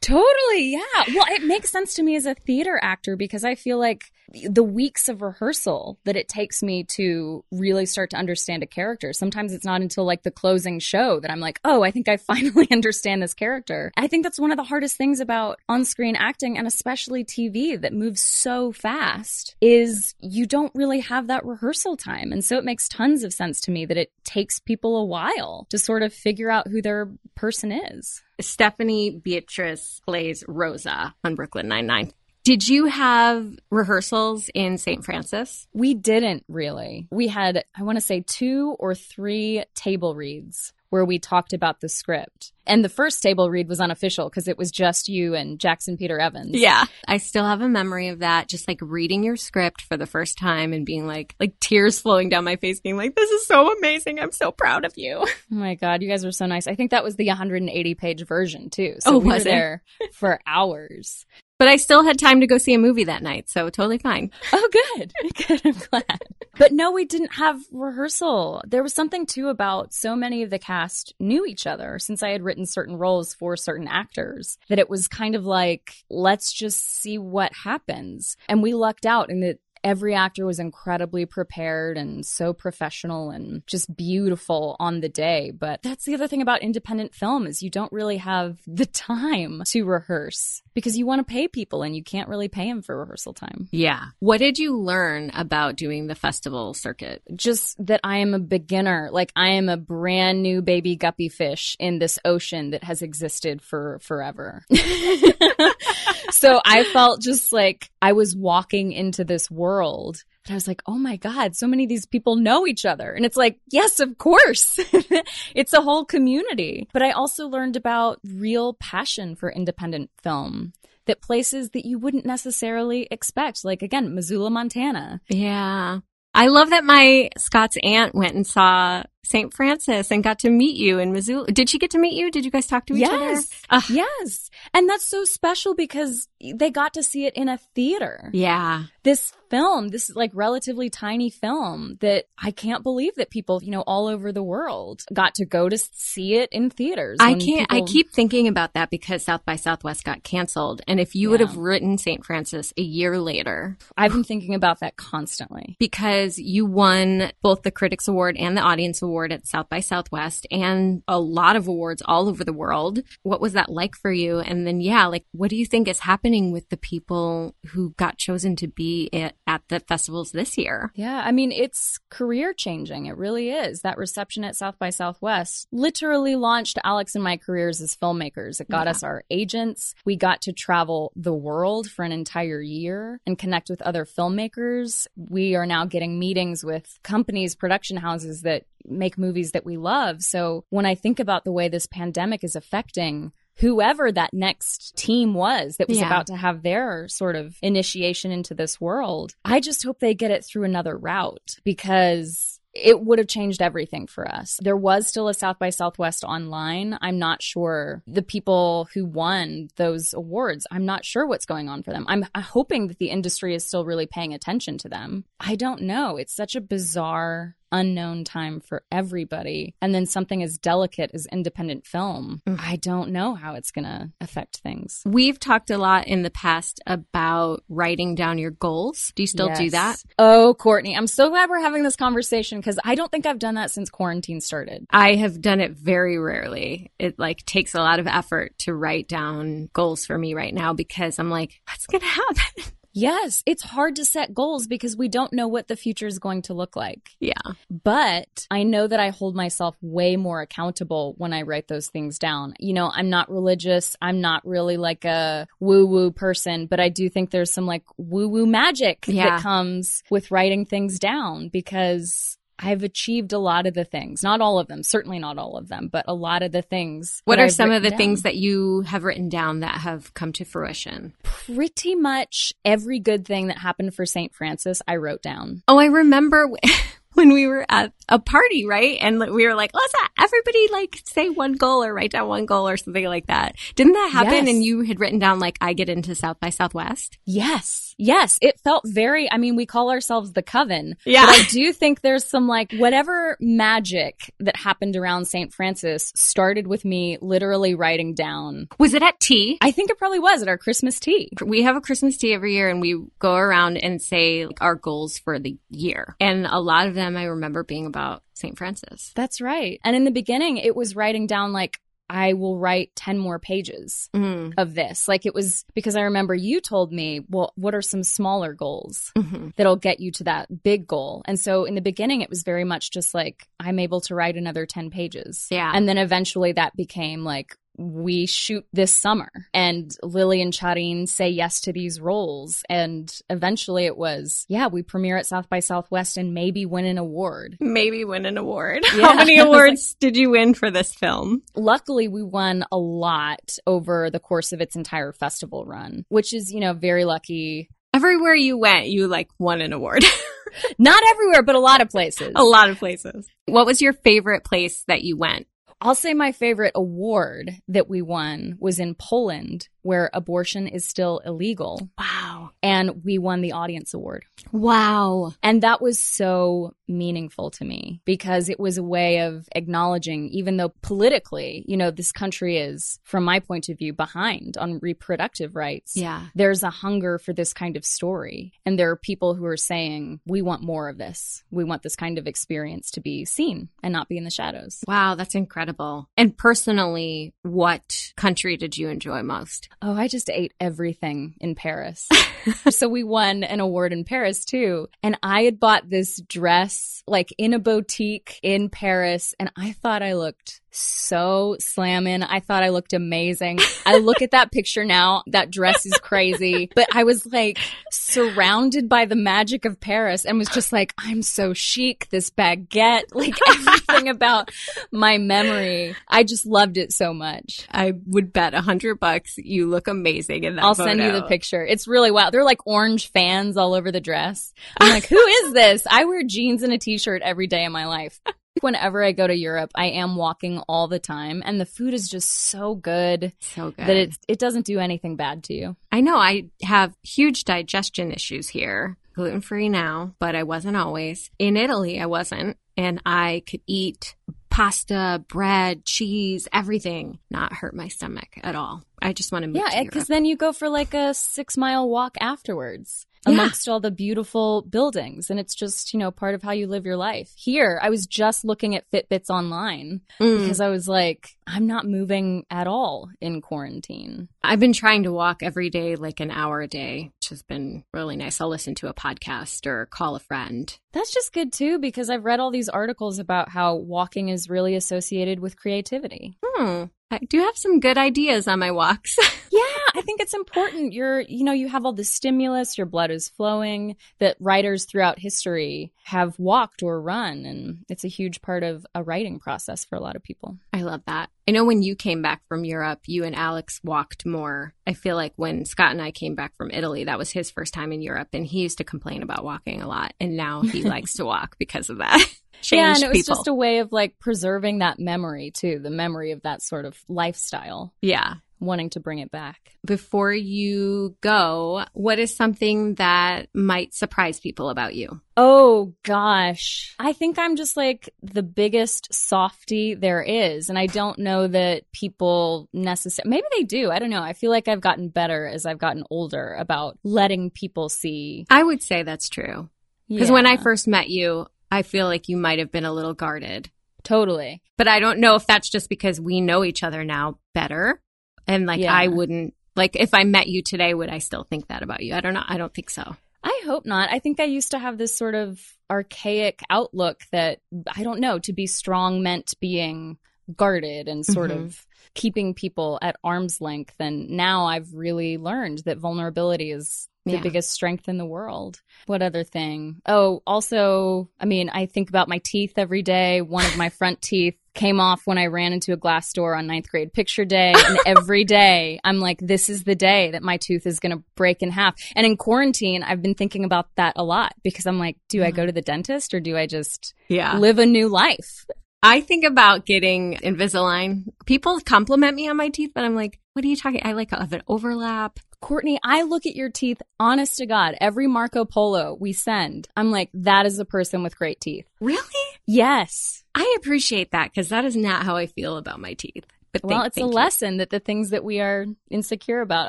Totally, 0.00 0.72
yeah. 0.72 1.04
Well, 1.14 1.26
it 1.30 1.44
makes 1.44 1.70
sense 1.70 1.94
to 1.94 2.02
me 2.02 2.16
as 2.16 2.26
a 2.26 2.34
theater 2.34 2.78
actor 2.82 3.16
because 3.16 3.44
I 3.44 3.54
feel 3.54 3.78
like 3.78 4.12
the 4.48 4.62
weeks 4.62 5.08
of 5.08 5.22
rehearsal 5.22 5.98
that 6.04 6.16
it 6.16 6.28
takes 6.28 6.62
me 6.62 6.84
to 6.84 7.44
really 7.52 7.86
start 7.86 8.10
to 8.10 8.16
understand 8.16 8.62
a 8.62 8.66
character. 8.66 9.12
Sometimes 9.12 9.52
it's 9.52 9.64
not 9.64 9.82
until 9.82 10.04
like 10.04 10.22
the 10.22 10.30
closing 10.30 10.78
show 10.78 11.20
that 11.20 11.30
I'm 11.30 11.40
like, 11.40 11.60
oh, 11.64 11.82
I 11.82 11.90
think 11.90 12.08
I 12.08 12.16
finally 12.16 12.68
understand 12.70 13.22
this 13.22 13.34
character. 13.34 13.92
I 13.96 14.08
think 14.08 14.24
that's 14.24 14.40
one 14.40 14.50
of 14.50 14.56
the 14.56 14.64
hardest 14.64 14.96
things 14.96 15.20
about 15.20 15.60
on 15.68 15.84
screen 15.84 16.16
acting 16.16 16.58
and 16.58 16.66
especially 16.66 17.24
TV 17.24 17.80
that 17.80 17.92
moves 17.92 18.20
so 18.20 18.72
fast 18.72 19.56
is 19.60 20.14
you 20.20 20.46
don't 20.46 20.72
really 20.74 21.00
have 21.00 21.28
that 21.28 21.44
rehearsal 21.44 21.96
time. 21.96 22.32
And 22.32 22.44
so 22.44 22.58
it 22.58 22.64
makes 22.64 22.88
tons 22.88 23.22
of 23.22 23.32
sense 23.32 23.60
to 23.62 23.70
me 23.70 23.86
that 23.86 23.96
it 23.96 24.12
takes 24.24 24.58
people 24.58 24.96
a 24.96 25.04
while 25.04 25.66
to 25.70 25.78
sort 25.78 26.02
of 26.02 26.12
figure 26.12 26.50
out 26.50 26.68
who 26.68 26.82
their 26.82 27.10
person 27.34 27.70
is. 27.70 28.22
Stephanie 28.40 29.10
Beatriz 29.10 30.00
plays 30.04 30.44
Rosa 30.46 31.14
on 31.24 31.34
Brooklyn 31.34 31.68
Nine 31.68 31.86
Nine. 31.86 32.12
Did 32.44 32.68
you 32.68 32.84
have 32.86 33.58
rehearsals 33.70 34.48
in 34.54 34.78
St. 34.78 35.04
Frances? 35.04 35.66
We 35.72 35.94
didn't 35.94 36.44
really. 36.46 37.08
We 37.10 37.26
had, 37.26 37.64
I 37.76 37.82
want 37.82 37.96
to 37.96 38.00
say, 38.00 38.20
two 38.20 38.76
or 38.78 38.94
three 38.94 39.64
table 39.74 40.14
reads 40.14 40.72
where 40.90 41.04
we 41.04 41.18
talked 41.18 41.52
about 41.52 41.80
the 41.80 41.88
script. 41.88 42.52
And 42.68 42.84
the 42.84 42.88
first 42.88 43.22
table 43.22 43.48
read 43.48 43.68
was 43.68 43.80
unofficial 43.80 44.28
because 44.28 44.48
it 44.48 44.58
was 44.58 44.72
just 44.72 45.08
you 45.08 45.34
and 45.34 45.58
Jackson 45.60 45.96
Peter 45.96 46.18
Evans. 46.18 46.50
Yeah. 46.54 46.84
I 47.06 47.18
still 47.18 47.44
have 47.44 47.60
a 47.60 47.68
memory 47.68 48.08
of 48.08 48.18
that, 48.20 48.48
just 48.48 48.66
like 48.66 48.78
reading 48.82 49.22
your 49.22 49.36
script 49.36 49.82
for 49.82 49.96
the 49.96 50.06
first 50.06 50.36
time 50.36 50.72
and 50.72 50.84
being 50.84 51.06
like, 51.06 51.34
like 51.38 51.58
tears 51.60 52.00
flowing 52.00 52.28
down 52.28 52.42
my 52.44 52.56
face, 52.56 52.80
being 52.80 52.96
like, 52.96 53.14
this 53.14 53.30
is 53.30 53.46
so 53.46 53.76
amazing. 53.76 54.18
I'm 54.18 54.32
so 54.32 54.50
proud 54.50 54.84
of 54.84 54.94
you. 54.96 55.24
Oh 55.52 55.54
my 55.54 55.76
God, 55.76 56.02
you 56.02 56.08
guys 56.08 56.24
were 56.24 56.32
so 56.32 56.46
nice. 56.46 56.66
I 56.66 56.74
think 56.74 56.90
that 56.90 57.04
was 57.04 57.14
the 57.14 57.28
180 57.28 57.94
page 57.94 58.26
version 58.26 58.68
too. 58.68 58.96
So 58.98 59.14
Oh, 59.14 59.18
we 59.18 59.26
was 59.26 59.44
were 59.44 59.50
it? 59.50 59.52
there 59.52 59.82
for 60.12 60.40
hours. 60.44 61.24
But 61.58 61.68
I 61.68 61.76
still 61.76 62.04
had 62.04 62.18
time 62.18 62.40
to 62.40 62.46
go 62.46 62.58
see 62.58 62.74
a 62.74 62.78
movie 62.78 63.04
that 63.04 63.22
night, 63.22 63.48
so 63.48 63.70
totally 63.70 63.98
fine. 63.98 64.30
Oh, 64.52 64.68
good. 64.70 65.12
Good. 65.48 65.60
I'm 65.64 65.72
glad. 65.90 66.18
But 66.58 66.72
no, 66.72 66.90
we 66.90 67.04
didn't 67.04 67.34
have 67.34 67.60
rehearsal. 67.70 68.62
There 68.66 68.82
was 68.82 68.94
something 68.94 69.26
too 69.26 69.48
about 69.48 69.92
so 69.92 70.16
many 70.16 70.42
of 70.42 70.50
the 70.50 70.58
cast 70.58 71.14
knew 71.18 71.44
each 71.46 71.66
other 71.66 71.98
since 71.98 72.22
I 72.22 72.30
had 72.30 72.42
written 72.42 72.66
certain 72.66 72.96
roles 72.96 73.34
for 73.34 73.56
certain 73.56 73.88
actors 73.88 74.58
that 74.68 74.78
it 74.78 74.90
was 74.90 75.08
kind 75.08 75.34
of 75.34 75.44
like, 75.44 75.94
let's 76.10 76.52
just 76.52 77.00
see 77.00 77.18
what 77.18 77.52
happens. 77.52 78.36
And 78.48 78.62
we 78.62 78.74
lucked 78.74 79.06
out 79.06 79.30
in 79.30 79.40
that 79.40 79.58
every 79.86 80.14
actor 80.14 80.44
was 80.44 80.58
incredibly 80.58 81.24
prepared 81.24 81.96
and 81.96 82.26
so 82.26 82.52
professional 82.52 83.30
and 83.30 83.66
just 83.66 83.96
beautiful 83.96 84.76
on 84.80 85.00
the 85.00 85.08
day. 85.08 85.52
But 85.56 85.82
that's 85.82 86.04
the 86.04 86.14
other 86.14 86.26
thing 86.26 86.42
about 86.42 86.62
independent 86.62 87.14
film 87.14 87.46
is 87.46 87.62
you 87.62 87.70
don't 87.70 87.92
really 87.92 88.16
have 88.16 88.58
the 88.66 88.86
time 88.86 89.62
to 89.66 89.84
rehearse 89.84 90.62
because 90.74 90.98
you 90.98 91.06
want 91.06 91.20
to 91.20 91.32
pay 91.32 91.48
people 91.48 91.82
and 91.82 91.94
you 91.94 92.02
can't 92.02 92.28
really 92.28 92.48
pay 92.48 92.68
them 92.68 92.82
for 92.82 92.98
rehearsal 92.98 93.32
time. 93.32 93.68
Yeah. 93.70 94.06
What 94.18 94.38
did 94.38 94.58
you 94.58 94.76
learn 94.76 95.30
about 95.32 95.76
doing 95.76 96.08
the 96.08 96.14
festival 96.14 96.74
circuit? 96.74 97.22
just 97.34 97.84
that 97.86 98.00
I 98.02 98.18
am 98.18 98.34
a 98.34 98.38
beginner. 98.38 99.10
Like 99.12 99.32
I 99.36 99.50
am 99.50 99.68
a 99.68 99.76
brand 99.76 100.42
new 100.42 100.62
baby 100.62 100.96
guppy 100.96 101.28
fish 101.28 101.76
in 101.78 101.98
this 101.98 102.18
ocean 102.24 102.70
that 102.70 102.84
has 102.84 103.02
existed 103.02 103.62
for 103.62 103.98
forever. 104.00 104.64
so 106.30 106.60
I 106.64 106.84
felt 106.92 107.20
just 107.20 107.52
like 107.52 107.90
I 108.00 108.12
was 108.12 108.34
walking 108.34 108.92
into 108.92 109.24
this 109.24 109.50
world. 109.50 109.75
And 109.82 110.52
I 110.52 110.54
was 110.54 110.68
like, 110.68 110.82
oh 110.86 110.98
my 110.98 111.16
God, 111.16 111.56
so 111.56 111.66
many 111.66 111.84
of 111.84 111.88
these 111.88 112.06
people 112.06 112.36
know 112.36 112.66
each 112.66 112.84
other. 112.86 113.12
And 113.12 113.24
it's 113.24 113.36
like, 113.36 113.58
yes, 113.70 114.00
of 114.00 114.16
course. 114.18 114.78
it's 115.54 115.72
a 115.72 115.82
whole 115.82 116.04
community. 116.04 116.88
But 116.92 117.02
I 117.02 117.10
also 117.10 117.48
learned 117.48 117.76
about 117.76 118.20
real 118.24 118.74
passion 118.74 119.34
for 119.34 119.50
independent 119.50 120.10
film. 120.22 120.72
That 121.06 121.22
places 121.22 121.70
that 121.70 121.86
you 121.86 122.00
wouldn't 122.00 122.26
necessarily 122.26 123.06
expect, 123.12 123.64
like 123.64 123.82
again, 123.82 124.14
Missoula, 124.14 124.50
Montana, 124.50 125.20
Yeah. 125.28 126.00
I 126.34 126.48
love 126.48 126.68
that 126.70 126.84
my 126.84 127.30
Scott's 127.38 127.78
aunt 127.82 128.14
went 128.14 128.34
and 128.34 128.46
saw 128.46 129.02
St. 129.26 129.52
Frances 129.52 130.10
and 130.10 130.22
got 130.22 130.38
to 130.40 130.50
meet 130.50 130.76
you 130.76 130.98
in 130.98 131.12
Missoula. 131.12 131.46
Did 131.46 131.68
she 131.68 131.78
get 131.78 131.90
to 131.90 131.98
meet 131.98 132.14
you? 132.14 132.30
Did 132.30 132.44
you 132.44 132.50
guys 132.50 132.66
talk 132.66 132.86
to 132.86 132.94
each 132.96 133.08
other? 133.08 133.32
Yes. 133.70 133.90
Yes. 133.90 134.50
And 134.72 134.88
that's 134.88 135.04
so 135.04 135.24
special 135.24 135.74
because 135.74 136.28
they 136.40 136.70
got 136.70 136.94
to 136.94 137.02
see 137.02 137.26
it 137.26 137.34
in 137.34 137.48
a 137.48 137.58
theater. 137.74 138.30
Yeah. 138.32 138.84
This 139.02 139.32
film, 139.48 139.88
this 139.88 140.10
like 140.16 140.32
relatively 140.34 140.90
tiny 140.90 141.30
film 141.30 141.96
that 142.00 142.24
I 142.36 142.50
can't 142.50 142.82
believe 142.82 143.14
that 143.16 143.30
people, 143.30 143.60
you 143.62 143.70
know, 143.70 143.82
all 143.82 144.08
over 144.08 144.32
the 144.32 144.42
world 144.42 145.04
got 145.12 145.34
to 145.36 145.44
go 145.44 145.68
to 145.68 145.78
see 145.78 146.34
it 146.34 146.48
in 146.50 146.68
theaters. 146.70 147.18
I 147.20 147.34
can't, 147.34 147.72
I 147.72 147.82
keep 147.82 148.10
thinking 148.12 148.48
about 148.48 148.74
that 148.74 148.90
because 148.90 149.22
South 149.22 149.44
by 149.44 149.54
Southwest 149.56 150.04
got 150.04 150.24
canceled. 150.24 150.82
And 150.88 150.98
if 150.98 151.14
you 151.14 151.30
would 151.30 151.40
have 151.40 151.56
written 151.56 151.96
St. 151.96 152.24
Frances 152.24 152.72
a 152.76 152.82
year 152.82 153.18
later, 153.20 153.78
I've 153.96 154.12
been 154.12 154.24
thinking 154.24 154.54
about 154.54 154.80
that 154.80 154.96
constantly. 154.96 155.76
because 155.78 156.38
you 156.38 156.66
won 156.66 157.30
both 157.42 157.62
the 157.62 157.70
Critics 157.70 158.08
Award 158.08 158.36
and 158.36 158.56
the 158.56 158.60
Audience 158.62 159.00
Award 159.02 159.15
at 159.24 159.46
South 159.46 159.68
by 159.68 159.80
Southwest 159.80 160.46
and 160.50 161.02
a 161.08 161.18
lot 161.18 161.56
of 161.56 161.66
awards 161.68 162.02
all 162.04 162.28
over 162.28 162.44
the 162.44 162.52
world. 162.52 163.00
What 163.22 163.40
was 163.40 163.54
that 163.54 163.70
like 163.70 163.94
for 163.96 164.12
you? 164.12 164.38
And 164.40 164.66
then, 164.66 164.80
yeah, 164.80 165.06
like, 165.06 165.24
what 165.32 165.50
do 165.50 165.56
you 165.56 165.64
think 165.66 165.88
is 165.88 166.00
happening 166.00 166.52
with 166.52 166.68
the 166.68 166.76
people 166.76 167.54
who 167.68 167.94
got 167.96 168.18
chosen 168.18 168.56
to 168.56 168.68
be 168.68 169.08
at, 169.12 169.34
at 169.46 169.62
the 169.68 169.80
festivals 169.80 170.32
this 170.32 170.58
year? 170.58 170.92
Yeah, 170.94 171.22
I 171.24 171.32
mean, 171.32 171.52
it's 171.52 171.98
career 172.10 172.52
changing. 172.52 173.06
It 173.06 173.16
really 173.16 173.50
is. 173.50 173.80
That 173.82 173.98
reception 173.98 174.44
at 174.44 174.56
South 174.56 174.78
by 174.78 174.90
Southwest 174.90 175.66
literally 175.72 176.36
launched 176.36 176.78
Alex 176.84 177.14
and 177.14 177.24
my 177.24 177.36
careers 177.36 177.80
as 177.80 177.96
filmmakers. 177.96 178.60
It 178.60 178.68
got 178.68 178.86
Yeah. 178.86 178.90
us 178.90 179.02
our 179.02 179.24
agents. 179.30 179.94
We 180.04 180.16
got 180.16 180.42
to 180.42 180.52
travel 180.52 181.12
the 181.16 181.34
world 181.34 181.88
for 181.88 182.04
an 182.04 182.12
entire 182.12 182.60
year 182.60 183.20
and 183.26 183.38
connect 183.38 183.70
with 183.70 183.80
other 183.82 184.04
filmmakers. 184.04 185.06
We 185.16 185.54
are 185.54 185.66
now 185.66 185.84
getting 185.86 186.18
meetings 186.18 186.64
with 186.64 186.98
companies, 187.02 187.54
production 187.54 187.96
houses 187.96 188.42
that 188.42 188.64
make 188.88 189.18
movies 189.18 189.52
that 189.52 189.66
we 189.66 189.76
love. 189.76 190.22
So 190.22 190.64
when 190.70 190.86
I 190.86 190.94
think 190.94 191.20
about 191.20 191.44
the 191.44 191.52
way 191.52 191.68
this 191.68 191.86
pandemic 191.86 192.44
is 192.44 192.56
affecting 192.56 193.32
whoever 193.58 194.12
that 194.12 194.34
next 194.34 194.94
team 194.96 195.32
was 195.32 195.76
that 195.78 195.88
was 195.88 195.98
Yeah. 195.98 196.06
about 196.06 196.26
to 196.26 196.36
have 196.36 196.62
their 196.62 197.08
sort 197.08 197.36
of 197.36 197.56
initiation 197.62 198.30
into 198.30 198.54
this 198.54 198.80
world. 198.80 199.34
I 199.44 199.60
just 199.60 199.82
hope 199.82 199.98
they 199.98 200.14
get 200.14 200.30
it 200.30 200.44
through 200.44 200.64
another 200.64 200.96
route 200.96 201.56
because 201.64 202.60
it 202.74 203.00
would 203.00 203.18
have 203.18 203.28
changed 203.28 203.62
everything 203.62 204.06
for 204.06 204.28
us. 204.30 204.58
There 204.62 204.76
was 204.76 205.06
still 205.06 205.28
a 205.28 205.32
South 205.34 205.58
by 205.58 205.70
Southwest 205.70 206.22
online. 206.24 206.98
I'm 207.00 207.18
not 207.18 207.40
sure 207.40 208.02
the 208.06 208.20
people 208.20 208.90
who 208.92 209.06
won 209.06 209.68
those 209.76 210.12
awards, 210.12 210.66
I'm 210.70 210.84
not 210.84 211.02
sure 211.02 211.26
what's 211.26 211.46
going 211.46 211.70
on 211.70 211.82
for 211.82 211.92
them. 211.92 212.04
I'm 212.06 212.26
hoping 212.36 212.88
that 212.88 212.98
the 212.98 213.08
industry 213.08 213.54
is 213.54 213.64
still 213.64 213.86
really 213.86 214.06
paying 214.06 214.34
attention 214.34 214.76
to 214.78 214.90
them. 214.90 215.24
I 215.40 215.56
don't 215.56 215.80
know. 215.80 216.18
It's 216.18 216.34
such 216.36 216.54
a 216.54 216.60
bizarre 216.60 217.56
unknown 217.72 218.24
time 218.24 218.60
for 218.60 218.82
everybody. 218.90 219.74
And 219.80 219.94
then 219.94 220.06
something 220.06 220.42
as 220.42 220.58
delicate 220.58 221.10
as 221.14 221.26
independent 221.30 221.86
film. 221.86 222.42
Mm. 222.46 222.58
I 222.60 222.76
don't 222.76 223.10
know 223.10 223.34
how 223.34 223.54
it's 223.54 223.70
going 223.70 223.84
to 223.84 224.10
affect 224.20 224.58
things. 224.58 225.02
We've 225.04 225.38
talked 225.38 225.70
a 225.70 225.78
lot 225.78 226.06
in 226.06 226.22
the 226.22 226.30
past 226.30 226.80
about 226.86 227.62
writing 227.68 228.14
down 228.14 228.38
your 228.38 228.50
goals. 228.50 229.12
Do 229.14 229.22
you 229.22 229.26
still 229.26 229.52
do 229.54 229.70
that? 229.70 230.02
Oh, 230.18 230.54
Courtney, 230.54 230.96
I'm 230.96 231.06
so 231.06 231.28
glad 231.28 231.50
we're 231.50 231.60
having 231.60 231.82
this 231.82 231.96
conversation 231.96 232.58
because 232.58 232.78
I 232.84 232.94
don't 232.94 233.10
think 233.10 233.26
I've 233.26 233.38
done 233.38 233.54
that 233.54 233.70
since 233.70 233.90
quarantine 233.90 234.40
started. 234.40 234.86
I 234.90 235.14
have 235.16 235.40
done 235.40 235.60
it 235.60 235.72
very 235.72 236.18
rarely. 236.18 236.92
It 236.98 237.18
like 237.18 237.44
takes 237.44 237.74
a 237.74 237.80
lot 237.80 238.00
of 238.00 238.06
effort 238.06 238.58
to 238.60 238.74
write 238.74 239.08
down 239.08 239.68
goals 239.72 240.06
for 240.06 240.16
me 240.16 240.34
right 240.34 240.54
now 240.54 240.72
because 240.72 241.18
I'm 241.18 241.30
like, 241.30 241.60
what's 241.68 241.86
going 241.86 242.00
to 242.00 242.06
happen? 242.06 242.72
Yes, 242.98 243.42
it's 243.44 243.62
hard 243.62 243.96
to 243.96 244.04
set 244.06 244.32
goals 244.32 244.66
because 244.66 244.96
we 244.96 245.08
don't 245.08 245.32
know 245.34 245.48
what 245.48 245.68
the 245.68 245.76
future 245.76 246.06
is 246.06 246.18
going 246.18 246.40
to 246.42 246.54
look 246.54 246.76
like. 246.76 247.10
yeah. 247.20 247.34
But 247.70 248.46
I 248.50 248.62
know 248.62 248.86
that 248.86 248.98
I 248.98 249.10
hold 249.10 249.36
myself 249.36 249.76
way 249.82 250.16
more 250.16 250.40
accountable 250.40 251.14
when 251.18 251.34
I 251.34 251.42
write 251.42 251.68
those 251.68 251.88
things 251.88 252.18
down. 252.18 252.54
You 252.58 252.72
know, 252.72 252.90
I'm 252.92 253.10
not 253.10 253.30
religious. 253.30 253.96
I'm 254.00 254.22
not 254.22 254.46
really 254.46 254.78
like 254.78 255.04
a 255.04 255.46
woo 255.60 255.84
woo 255.86 256.10
person, 256.10 256.66
but 256.66 256.80
I 256.80 256.88
do 256.88 257.10
think 257.10 257.30
there's 257.30 257.50
some 257.52 257.66
like 257.66 257.84
woo 257.98 258.28
woo 258.28 258.46
magic 258.46 259.04
Yeah. 259.06 259.28
that 259.36 259.42
comes 259.42 260.02
with 260.10 260.30
writing 260.30 260.64
things 260.64 260.98
down 260.98 261.48
because 261.48 262.38
I've 262.58 262.82
achieved 262.82 263.32
a 263.32 263.38
lot 263.38 263.66
of 263.66 263.74
the 263.74 263.84
things. 263.84 264.22
Not 264.22 264.40
all 264.40 264.58
of 264.58 264.68
them, 264.68 264.82
certainly 264.82 265.18
not 265.18 265.38
all 265.38 265.56
of 265.56 265.68
them, 265.68 265.88
but 265.90 266.04
a 266.08 266.14
lot 266.14 266.42
of 266.42 266.52
the 266.52 266.62
things. 266.62 267.22
What 267.24 267.38
are 267.38 267.44
I've 267.44 267.52
some 267.52 267.70
of 267.70 267.82
the 267.82 267.88
written 267.88 267.98
things 267.98 268.22
that 268.22 268.36
you 268.36 268.82
have 268.82 269.04
written 269.04 269.28
down 269.28 269.60
that 269.60 269.76
have 269.80 270.14
come 270.14 270.32
to 270.34 270.44
fruition? 270.44 271.14
pretty 271.22 271.94
much 271.94 272.52
every 272.64 272.98
good 272.98 273.24
thing 273.24 273.48
that 273.48 273.58
happened 273.58 273.94
for 273.94 274.06
St. 274.06 274.34
Frances, 274.34 274.82
I 274.88 274.96
wrote 274.96 275.22
down. 275.22 275.62
Oh, 275.68 275.78
I 275.78 275.86
remember 275.86 276.50
when 277.16 277.32
we 277.32 277.46
were 277.46 277.64
at 277.68 277.92
a 278.08 278.18
party, 278.18 278.66
right? 278.66 278.98
And 279.00 279.18
we 279.18 279.46
were 279.46 279.54
like, 279.54 279.70
oh, 279.74 279.78
let's 279.78 279.94
everybody 280.18 280.68
like 280.70 281.00
say 281.04 281.28
one 281.28 281.54
goal 281.54 281.84
or 281.84 281.92
write 281.92 282.12
down 282.12 282.28
one 282.28 282.46
goal 282.46 282.68
or 282.68 282.76
something 282.76 283.04
like 283.04 283.26
that. 283.26 283.56
Didn't 283.74 283.94
that 283.94 284.10
happen? 284.12 284.46
Yes. 284.46 284.48
And 284.48 284.64
you 284.64 284.82
had 284.82 285.00
written 285.00 285.18
down 285.18 285.38
like, 285.38 285.58
I 285.60 285.72
get 285.72 285.88
into 285.88 286.14
South 286.14 286.40
by 286.40 286.50
Southwest. 286.50 287.18
Yes. 287.24 287.94
Yes. 287.98 288.38
It 288.42 288.60
felt 288.60 288.84
very, 288.86 289.30
I 289.30 289.38
mean, 289.38 289.56
we 289.56 289.66
call 289.66 289.90
ourselves 289.90 290.32
the 290.32 290.42
coven. 290.42 290.96
Yeah. 291.04 291.26
But 291.26 291.34
I 291.34 291.42
do 291.44 291.72
think 291.72 292.00
there's 292.00 292.24
some 292.24 292.46
like 292.46 292.72
whatever 292.72 293.36
magic 293.40 294.34
that 294.40 294.56
happened 294.56 294.96
around 294.96 295.26
St. 295.26 295.52
Frances 295.52 296.12
started 296.14 296.66
with 296.66 296.84
me 296.84 297.18
literally 297.20 297.74
writing 297.74 298.14
down. 298.14 298.68
Was 298.78 298.94
it 298.94 299.02
at 299.02 299.18
tea? 299.20 299.58
I 299.62 299.70
think 299.70 299.90
it 299.90 299.98
probably 299.98 300.18
was 300.18 300.42
at 300.42 300.48
our 300.48 300.58
Christmas 300.58 301.00
tea. 301.00 301.30
We 301.42 301.62
have 301.62 301.76
a 301.76 301.80
Christmas 301.80 302.18
tea 302.18 302.34
every 302.34 302.54
year 302.54 302.68
and 302.68 302.80
we 302.80 303.02
go 303.18 303.34
around 303.34 303.78
and 303.78 304.02
say 304.02 304.46
like, 304.46 304.60
our 304.60 304.74
goals 304.74 305.18
for 305.18 305.38
the 305.38 305.56
year. 305.70 306.16
And 306.20 306.46
a 306.46 306.58
lot 306.58 306.88
of 306.88 306.94
them 306.94 307.05
I 307.14 307.24
remember 307.24 307.62
being 307.62 307.84
about 307.84 308.22
St. 308.32 308.56
Frances. 308.56 309.12
That's 309.14 309.42
right. 309.42 309.78
And 309.84 309.94
in 309.94 310.04
the 310.04 310.10
beginning, 310.10 310.56
it 310.56 310.74
was 310.74 310.96
writing 310.96 311.26
down 311.26 311.52
like, 311.52 311.78
I 312.08 312.34
will 312.34 312.56
write 312.56 312.94
10 312.94 313.18
more 313.18 313.40
pages 313.40 314.08
Mm. 314.14 314.54
of 314.56 314.74
this. 314.76 315.08
Like 315.08 315.26
it 315.26 315.34
was 315.34 315.64
because 315.74 315.96
I 315.96 316.02
remember 316.02 316.34
you 316.36 316.60
told 316.60 316.92
me, 316.92 317.20
well, 317.28 317.52
what 317.56 317.74
are 317.74 317.82
some 317.82 318.04
smaller 318.04 318.54
goals 318.54 319.10
hmm 319.16 319.48
that'll 319.56 319.74
get 319.76 319.98
you 319.98 320.12
to 320.12 320.24
that 320.24 320.62
big 320.62 320.86
goal? 320.86 321.22
And 321.24 321.38
so 321.38 321.64
in 321.64 321.74
the 321.74 321.80
beginning, 321.80 322.20
it 322.20 322.30
was 322.30 322.44
very 322.44 322.62
much 322.62 322.92
just 322.92 323.12
like, 323.12 323.48
I'm 323.58 323.80
able 323.80 324.00
to 324.02 324.14
write 324.14 324.36
another 324.36 324.66
10 324.66 324.90
pages. 324.90 325.48
Yeah. 325.50 325.70
And 325.74 325.88
then 325.88 325.98
eventually 325.98 326.52
that 326.52 326.76
became 326.76 327.24
like, 327.24 327.56
we 327.78 328.26
shoot 328.26 328.64
this 328.72 328.92
summer 328.92 329.30
and 329.52 329.94
Lily 330.02 330.42
and 330.42 330.52
Charin 330.52 331.06
say 331.06 331.28
yes 331.28 331.60
to 331.62 331.72
these 331.72 332.00
roles. 332.00 332.62
And 332.68 333.12
eventually 333.28 333.86
it 333.86 333.96
was, 333.96 334.46
yeah, 334.48 334.68
we 334.68 334.82
premiere 334.82 335.16
at 335.16 335.26
South 335.26 335.48
by 335.48 335.60
Southwest 335.60 336.16
and 336.16 336.34
maybe 336.34 336.66
win 336.66 336.84
an 336.86 336.98
award. 336.98 337.56
Maybe 337.60 338.04
win 338.04 338.26
an 338.26 338.38
award. 338.38 338.84
Yeah. 338.94 339.06
How 339.06 339.14
many 339.14 339.38
awards 339.40 339.94
did 340.00 340.16
you 340.16 340.30
win 340.30 340.54
for 340.54 340.70
this 340.70 340.94
film? 340.94 341.42
luckily 341.54 342.08
we 342.08 342.22
won 342.22 342.64
a 342.72 342.78
lot 342.78 343.58
over 343.66 344.10
the 344.10 344.20
course 344.20 344.52
of 344.52 344.60
its 344.60 344.76
entire 344.76 345.12
festival 345.12 345.64
run, 345.64 346.04
which 346.08 346.32
is, 346.32 346.52
you 346.52 346.60
know, 346.60 346.72
very 346.72 347.04
lucky. 347.04 347.68
Everywhere 347.94 348.34
you 348.34 348.58
went, 348.58 348.88
you 348.88 349.06
like 349.08 349.28
won 349.38 349.60
an 349.60 349.72
award. 349.72 350.04
Not 350.78 351.02
everywhere, 351.10 351.42
but 351.42 351.54
a 351.54 351.60
lot 351.60 351.80
of 351.80 351.90
places. 351.90 352.32
a 352.34 352.44
lot 352.44 352.70
of 352.70 352.78
places. 352.78 353.28
What 353.46 353.66
was 353.66 353.82
your 353.82 353.92
favorite 353.92 354.44
place 354.44 354.84
that 354.88 355.02
you 355.02 355.16
went? 355.16 355.46
I'll 355.80 355.94
say 355.94 356.14
my 356.14 356.32
favorite 356.32 356.72
award 356.74 357.60
that 357.68 357.88
we 357.88 358.00
won 358.00 358.56
was 358.58 358.78
in 358.78 358.94
Poland, 358.94 359.68
where 359.86 360.10
abortion 360.12 360.66
is 360.66 360.84
still 360.84 361.20
illegal. 361.24 361.88
Wow. 361.96 362.50
And 362.62 363.04
we 363.04 363.18
won 363.18 363.40
the 363.40 363.52
audience 363.52 363.94
award. 363.94 364.24
Wow. 364.50 365.32
And 365.42 365.62
that 365.62 365.80
was 365.80 365.98
so 365.98 366.74
meaningful 366.88 367.50
to 367.50 367.64
me 367.64 368.00
because 368.04 368.48
it 368.48 368.58
was 368.60 368.78
a 368.78 368.82
way 368.82 369.20
of 369.20 369.48
acknowledging, 369.54 370.28
even 370.28 370.56
though 370.56 370.72
politically, 370.82 371.64
you 371.66 371.76
know, 371.76 371.90
this 371.90 372.12
country 372.12 372.58
is, 372.58 372.98
from 373.04 373.24
my 373.24 373.40
point 373.40 373.68
of 373.68 373.78
view, 373.78 373.92
behind 373.92 374.56
on 374.56 374.78
reproductive 374.80 375.54
rights. 375.54 375.96
Yeah. 375.96 376.26
There's 376.34 376.62
a 376.62 376.70
hunger 376.70 377.18
for 377.18 377.32
this 377.32 377.52
kind 377.52 377.76
of 377.76 377.84
story. 377.84 378.52
And 378.64 378.78
there 378.78 378.90
are 378.90 378.96
people 378.96 379.34
who 379.34 379.46
are 379.46 379.56
saying, 379.56 380.20
we 380.26 380.42
want 380.42 380.62
more 380.62 380.88
of 380.88 380.98
this. 380.98 381.44
We 381.50 381.64
want 381.64 381.82
this 381.82 381.96
kind 381.96 382.18
of 382.18 382.26
experience 382.26 382.90
to 382.92 383.00
be 383.00 383.24
seen 383.24 383.68
and 383.82 383.92
not 383.92 384.08
be 384.08 384.18
in 384.18 384.24
the 384.24 384.30
shadows. 384.30 384.82
Wow, 384.88 385.14
that's 385.14 385.34
incredible. 385.34 386.08
And 386.16 386.36
personally, 386.36 387.34
what 387.42 388.12
country 388.16 388.56
did 388.56 388.76
you 388.76 388.88
enjoy 388.88 389.22
most? 389.22 389.68
Oh, 389.82 389.94
I 389.94 390.08
just 390.08 390.30
ate 390.30 390.54
everything 390.58 391.34
in 391.40 391.54
Paris. 391.54 392.08
so 392.70 392.88
we 392.88 393.04
won 393.04 393.44
an 393.44 393.60
award 393.60 393.92
in 393.92 394.04
Paris 394.04 394.44
too. 394.44 394.88
And 395.02 395.18
I 395.22 395.42
had 395.42 395.60
bought 395.60 395.88
this 395.88 396.20
dress 396.20 397.02
like 397.06 397.34
in 397.36 397.52
a 397.52 397.58
boutique 397.58 398.40
in 398.42 398.68
Paris 398.70 399.34
and 399.38 399.50
I 399.56 399.72
thought 399.72 400.02
I 400.02 400.14
looked 400.14 400.60
so 400.76 401.56
slamming. 401.58 402.22
I 402.22 402.40
thought 402.40 402.62
I 402.62 402.68
looked 402.68 402.92
amazing. 402.92 403.60
I 403.86 403.98
look 403.98 404.22
at 404.22 404.32
that 404.32 404.52
picture 404.52 404.84
now. 404.84 405.22
That 405.28 405.50
dress 405.50 405.86
is 405.86 405.94
crazy. 405.94 406.70
But 406.74 406.88
I 406.94 407.04
was 407.04 407.24
like 407.26 407.58
surrounded 407.90 408.88
by 408.88 409.06
the 409.06 409.16
magic 409.16 409.64
of 409.64 409.80
Paris 409.80 410.24
and 410.24 410.38
was 410.38 410.48
just 410.48 410.72
like, 410.72 410.92
I'm 410.98 411.22
so 411.22 411.54
chic. 411.54 412.08
This 412.10 412.30
baguette, 412.30 413.14
like 413.14 413.34
everything 413.48 414.08
about 414.08 414.50
my 414.92 415.18
memory. 415.18 415.96
I 416.08 416.24
just 416.24 416.46
loved 416.46 416.76
it 416.76 416.92
so 416.92 417.14
much. 417.14 417.66
I 417.70 417.94
would 418.06 418.32
bet 418.32 418.54
a 418.54 418.60
hundred 418.60 419.00
bucks 419.00 419.38
you 419.38 419.66
look 419.66 419.88
amazing 419.88 420.44
in 420.44 420.56
that 420.56 420.64
I'll 420.64 420.74
send 420.74 421.00
you 421.00 421.12
the 421.12 421.22
picture. 421.22 421.64
It's 421.64 421.88
really 421.88 422.10
wild. 422.10 422.34
They're 422.34 422.44
like 422.44 422.66
orange 422.66 423.10
fans 423.12 423.56
all 423.56 423.74
over 423.74 423.90
the 423.90 424.00
dress. 424.00 424.52
I'm 424.78 424.90
like, 424.90 425.06
who 425.06 425.16
is 425.16 425.52
this? 425.52 425.86
I 425.90 426.04
wear 426.04 426.22
jeans 426.22 426.62
and 426.62 426.72
a 426.72 426.78
t-shirt 426.78 427.22
every 427.22 427.46
day 427.46 427.64
of 427.64 427.72
my 427.72 427.86
life. 427.86 428.20
Whenever 428.60 429.02
I 429.04 429.12
go 429.12 429.26
to 429.26 429.34
Europe, 429.36 429.70
I 429.74 429.86
am 429.86 430.16
walking 430.16 430.58
all 430.68 430.88
the 430.88 430.98
time 430.98 431.42
and 431.44 431.60
the 431.60 431.66
food 431.66 431.94
is 431.94 432.08
just 432.08 432.30
so 432.30 432.74
good 432.74 433.32
So 433.40 433.70
good. 433.70 433.86
that 433.86 433.96
it 433.96 434.18
it 434.28 434.38
doesn't 434.38 434.66
do 434.66 434.78
anything 434.78 435.16
bad 435.16 435.44
to 435.44 435.54
you. 435.54 435.76
I 435.92 436.00
know 436.00 436.16
I 436.16 436.50
have 436.62 436.94
huge 437.02 437.44
digestion 437.44 438.12
issues 438.12 438.48
here. 438.48 438.96
Gluten 439.14 439.40
free 439.40 439.68
now, 439.70 440.14
but 440.18 440.34
I 440.34 440.42
wasn't 440.42 440.76
always. 440.76 441.30
In 441.38 441.56
Italy, 441.56 442.00
I 442.00 442.06
wasn't. 442.06 442.58
And 442.76 443.00
I 443.06 443.42
could 443.48 443.62
eat 443.66 444.14
pasta, 444.50 445.24
bread, 445.28 445.84
cheese, 445.84 446.48
everything, 446.52 447.18
not 447.30 447.52
hurt 447.52 447.74
my 447.74 447.88
stomach 447.88 448.28
at 448.42 448.54
all. 448.54 448.82
I 449.02 449.12
just 449.12 449.32
want 449.32 449.42
to 449.44 449.48
move 449.48 449.56
Yeah, 449.56 449.82
because 449.84 450.06
then 450.06 450.24
you 450.24 450.36
go 450.36 450.52
for 450.52 450.68
like 450.68 450.94
a 450.94 451.14
six 451.14 451.56
mile 451.56 451.88
walk 451.88 452.16
afterwards 452.20 453.06
Yeah. 453.26 453.32
amongst 453.34 453.68
all 453.68 453.80
the 453.80 453.90
beautiful 453.90 454.62
buildings. 454.62 455.30
And 455.30 455.38
it's 455.40 455.54
just, 455.54 455.92
you 455.92 455.98
know, 455.98 456.10
part 456.10 456.34
of 456.34 456.42
how 456.42 456.52
you 456.52 456.66
live 456.66 456.86
your 456.86 456.96
life. 456.96 457.32
Here, 457.36 457.78
I 457.82 457.90
was 457.90 458.06
just 458.06 458.44
looking 458.44 458.74
at 458.76 458.88
Fitbits 458.90 459.30
online 459.30 460.00
Mm. 460.20 460.40
because 460.42 460.60
I 460.60 460.68
was 460.68 460.88
like, 460.88 461.30
I'm 461.46 461.66
not 461.66 461.86
moving 461.86 462.44
at 462.50 462.66
all 462.66 463.10
in 463.20 463.40
quarantine. 463.42 464.28
I've 464.42 464.60
been 464.60 464.72
trying 464.72 465.02
to 465.04 465.12
walk 465.12 465.42
every 465.42 465.70
day, 465.70 465.96
like 465.96 466.20
an 466.20 466.30
hour 466.30 466.60
a 466.60 466.68
day, 466.68 467.10
which 467.20 467.28
has 467.30 467.42
been 467.42 467.84
really 467.92 468.16
nice. 468.16 468.40
I'll 468.40 468.48
listen 468.48 468.74
to 468.76 468.88
a 468.88 468.94
podcast 468.94 469.66
or 469.66 469.86
call 469.86 470.16
a 470.16 470.20
friend. 470.20 470.76
That's 470.92 471.12
just 471.12 471.32
good 471.32 471.52
too, 471.52 471.78
because 471.78 472.08
I've 472.10 472.24
read 472.24 472.40
all 472.40 472.50
these 472.50 472.68
articles 472.68 473.18
about 473.18 473.48
how 473.50 473.74
walking 473.76 474.28
is 474.28 474.48
really 474.48 474.74
associated 474.76 475.40
with 475.40 475.56
creativity. 475.56 476.36
Hmm. 476.44 476.84
I 477.10 477.18
do 477.18 477.38
have 477.38 477.56
some 477.56 477.80
good 477.80 477.98
ideas 477.98 478.48
on 478.48 478.58
my 478.58 478.70
walks. 478.70 479.16
Yeah, 479.56 479.62
I 479.94 480.02
think 480.02 480.20
it's 480.20 480.34
important. 480.34 480.92
You're, 480.92 481.20
you 481.20 481.42
know, 481.42 481.52
you 481.52 481.68
have 481.68 481.86
all 481.86 481.94
the 481.94 482.04
stimulus, 482.04 482.76
your 482.76 482.86
blood 482.86 483.10
is 483.10 483.30
flowing, 483.30 483.96
that 484.18 484.36
writers 484.38 484.84
throughout 484.84 485.18
history 485.18 485.92
have 486.04 486.38
walked 486.38 486.82
or 486.82 487.00
run. 487.00 487.46
And 487.46 487.84
it's 487.88 488.04
a 488.04 488.08
huge 488.08 488.42
part 488.42 488.62
of 488.62 488.86
a 488.94 489.02
writing 489.02 489.38
process 489.38 489.82
for 489.82 489.96
a 489.96 490.00
lot 490.00 490.14
of 490.14 490.22
people. 490.22 490.58
I 490.74 490.82
love 490.82 491.00
that. 491.06 491.30
I 491.48 491.52
know 491.52 491.64
when 491.64 491.82
you 491.82 491.96
came 491.96 492.20
back 492.20 492.42
from 492.48 492.66
Europe, 492.66 493.00
you 493.06 493.24
and 493.24 493.34
Alex 493.34 493.80
walked 493.82 494.26
more. 494.26 494.74
I 494.86 494.92
feel 494.92 495.16
like 495.16 495.32
when 495.36 495.64
Scott 495.64 495.92
and 495.92 496.02
I 496.02 496.10
came 496.10 496.34
back 496.34 496.54
from 496.56 496.70
Italy, 496.70 497.04
that 497.04 497.18
was 497.18 497.30
his 497.30 497.50
first 497.50 497.72
time 497.72 497.92
in 497.92 498.02
Europe, 498.02 498.28
and 498.34 498.44
he 498.44 498.60
used 498.60 498.78
to 498.78 498.84
complain 498.84 499.22
about 499.22 499.44
walking 499.44 499.80
a 499.80 499.88
lot, 499.88 500.12
and 500.20 500.36
now 500.36 500.62
he 500.62 500.82
likes 500.88 501.14
to 501.14 501.24
walk 501.24 501.56
because 501.58 501.88
of 501.88 501.98
that. 501.98 502.20
Yeah, 502.62 502.94
and 502.94 503.02
it 503.02 503.08
was 503.08 503.18
people. 503.18 503.34
just 503.34 503.48
a 503.48 503.54
way 503.54 503.78
of 503.78 503.92
like 503.92 504.18
preserving 504.18 504.78
that 504.78 504.98
memory 504.98 505.50
too, 505.50 505.78
the 505.78 505.90
memory 505.90 506.32
of 506.32 506.42
that 506.42 506.62
sort 506.62 506.84
of 506.84 506.98
lifestyle, 507.08 507.94
yeah. 508.00 508.34
wanting 508.60 508.90
to 508.90 509.00
bring 509.00 509.18
it 509.18 509.30
back. 509.30 509.72
Before 509.84 510.32
you 510.32 511.16
go, 511.20 511.84
what 511.92 512.18
is 512.18 512.34
something 512.34 512.94
that 512.94 513.48
might 513.54 513.94
surprise 513.94 514.40
people 514.40 514.68
about 514.68 514.96
you? 514.96 515.20
Oh 515.36 515.94
gosh. 516.02 516.94
I 516.98 517.12
think 517.12 517.38
I'm 517.38 517.54
just 517.54 517.76
like 517.76 518.12
the 518.22 518.42
biggest 518.42 519.14
softy 519.14 519.94
there 519.94 520.22
is. 520.22 520.68
And 520.68 520.78
I 520.78 520.86
don't 520.86 521.20
know 521.20 521.46
that 521.46 521.84
people 521.92 522.68
necessarily, 522.72 523.30
maybe 523.30 523.46
they 523.56 523.62
do. 523.62 523.92
I 523.92 524.00
don't 524.00 524.10
know. 524.10 524.22
I 524.22 524.32
feel 524.32 524.50
like 524.50 524.66
I've 524.66 524.80
gotten 524.80 525.08
better 525.08 525.46
as 525.46 525.66
I've 525.66 525.78
gotten 525.78 526.02
older 526.10 526.54
about 526.54 526.98
letting 527.04 527.50
people 527.50 527.88
see. 527.88 528.46
I 528.50 528.64
would 528.64 528.82
say 528.82 529.04
that's 529.04 529.28
true. 529.28 529.68
Because 530.08 530.30
when 530.30 530.46
I 530.46 530.56
first 530.56 530.86
met 530.86 531.08
you, 531.08 531.46
I 531.70 531.82
feel 531.82 532.06
like 532.06 532.28
you 532.28 532.36
might 532.36 532.58
have 532.58 532.70
been 532.72 532.84
a 532.84 532.92
little 532.92 533.14
guarded. 533.14 533.70
totally. 534.04 534.62
But 534.78 534.86
I 534.86 535.00
don't 535.00 535.18
know 535.18 535.34
if 535.34 535.46
that's 535.48 535.68
just 535.68 535.88
because 535.88 536.20
we 536.20 536.40
know 536.40 536.62
each 536.64 536.84
other 536.84 537.02
now 537.02 537.38
better. 537.54 538.00
And 538.46 538.64
like, 538.66 538.80
Yeah. 538.80 538.92
I 538.94 539.08
wouldn't, 539.08 539.54
like, 539.74 539.96
if 539.96 540.14
I 540.14 540.22
met 540.22 540.46
you 540.46 540.62
today, 540.62 540.94
would 540.94 541.08
I 541.08 541.18
still 541.18 541.42
think 541.42 541.66
that 541.68 541.82
about 541.82 542.02
you? 542.04 542.14
I 542.14 542.20
don't 542.20 542.34
know. 542.34 542.44
I 542.46 542.56
don't 542.56 542.72
think 542.72 542.88
so. 542.90 543.16
I 543.42 543.62
hope 543.64 543.84
not. 543.84 544.08
I 544.12 544.20
think 544.20 544.38
I 544.38 544.44
used 544.44 544.70
to 544.72 544.78
have 544.78 544.96
this 544.96 545.16
sort 545.16 545.34
of 545.34 545.60
archaic 545.90 546.60
outlook 546.70 547.22
that 547.32 547.58
I 547.96 548.04
don't 548.04 548.20
know, 548.20 548.38
to 548.40 548.52
be 548.52 548.66
strong 548.68 549.22
meant 549.24 549.54
being 549.60 550.18
guarded 550.56 551.08
and 551.08 551.26
sort 551.26 551.50
Mhm. 551.50 551.64
of 551.64 551.84
keeping 552.14 552.54
people 552.54 553.00
at 553.02 553.16
arm's 553.24 553.60
length. 553.60 553.94
And 553.98 554.30
now 554.30 554.66
I've 554.66 554.94
really 554.94 555.36
learned 555.36 555.78
that 555.86 555.98
vulnerability 555.98 556.70
is 556.70 557.08
the 557.26 557.32
Yeah. 557.32 557.42
biggest 557.42 557.72
strength 557.72 558.08
in 558.08 558.18
the 558.18 558.24
world. 558.24 558.80
What 559.06 559.20
other 559.20 559.42
thing? 559.44 559.96
Oh, 560.06 560.42
also, 560.46 561.28
I 561.40 561.44
mean, 561.44 561.68
I 561.68 561.86
think 561.86 562.08
about 562.08 562.28
my 562.28 562.40
teeth 562.44 562.74
every 562.76 563.02
day. 563.02 563.42
One 563.42 563.66
of 563.66 563.76
my 563.76 563.88
front 563.98 564.22
teeth 564.22 564.54
came 564.74 565.00
off 565.00 565.22
when 565.24 565.38
I 565.38 565.46
ran 565.46 565.72
into 565.72 565.92
a 565.92 565.96
glass 565.96 566.32
door 566.32 566.54
on 566.54 566.66
ninth 566.66 566.88
grade 566.88 567.12
picture 567.12 567.44
day. 567.44 567.74
And 567.86 567.98
every 568.06 568.44
day 568.44 569.00
I'm 569.04 569.18
like, 569.18 569.38
this 569.40 569.68
is 569.68 569.84
the 569.84 569.94
day 569.94 570.30
that 570.32 570.42
my 570.42 570.56
tooth 570.56 570.86
is 570.86 571.00
going 571.00 571.16
to 571.16 571.24
break 571.34 571.62
in 571.62 571.70
half. 571.70 571.94
And 572.14 572.24
in 572.26 572.36
quarantine, 572.36 573.02
I've 573.02 573.22
been 573.22 573.34
thinking 573.34 573.64
about 573.64 573.88
that 573.96 574.14
a 574.16 574.24
lot 574.24 574.54
because 574.62 574.86
I'm 574.86 574.98
like, 574.98 575.16
do 575.28 575.42
I 575.42 575.50
go 575.50 575.62
mm-hmm. 575.62 575.66
to 575.68 575.72
the 575.72 575.82
dentist 575.82 576.32
or 576.32 576.40
do 576.40 576.56
I 576.56 576.66
just 576.66 577.14
Yeah. 577.28 577.58
live 577.58 577.78
a 577.78 577.86
new 577.86 578.08
life? 578.08 578.66
I 579.02 579.20
think 579.20 579.44
about 579.44 579.86
getting 579.86 580.34
Invisalign. 580.36 581.24
People 581.44 581.78
compliment 581.80 582.34
me 582.34 582.48
on 582.48 582.56
my 582.56 582.68
teeth, 582.70 582.90
but 582.94 583.04
I'm 583.04 583.14
like, 583.14 583.38
what 583.52 583.64
are 583.64 583.68
you 583.68 583.76
talking? 583.76 584.00
I 584.04 584.12
like 584.12 584.30
have 584.30 584.52
an 584.52 584.62
overlap. 584.66 585.38
Courtney, 585.60 585.98
I 586.04 586.22
look 586.22 586.46
at 586.46 586.54
your 586.56 586.70
teeth, 586.70 587.00
honest 587.18 587.56
to 587.58 587.66
God, 587.66 587.94
every 588.00 588.26
Marco 588.26 588.64
Polo 588.64 589.16
we 589.18 589.32
send, 589.32 589.88
I'm 589.96 590.10
like, 590.10 590.30
that 590.34 590.66
is 590.66 590.78
a 590.78 590.84
person 590.84 591.22
with 591.22 591.38
great 591.38 591.60
teeth. 591.60 591.86
Really? 592.00 592.20
Yes. 592.66 593.42
I 593.54 593.74
appreciate 593.78 594.32
that 594.32 594.50
because 594.50 594.68
that 594.70 594.84
is 594.84 594.96
not 594.96 595.24
how 595.24 595.36
I 595.36 595.46
feel 595.46 595.76
about 595.76 596.00
my 596.00 596.14
teeth. 596.14 596.44
But 596.72 596.84
Well, 596.84 596.98
thank- 597.00 597.06
it's 597.06 597.16
a 597.16 597.20
you. 597.20 597.26
lesson 597.26 597.76
that 597.78 597.88
the 597.88 598.00
things 598.00 598.30
that 598.30 598.44
we 598.44 598.60
are 598.60 598.84
insecure 599.10 599.62
about, 599.62 599.88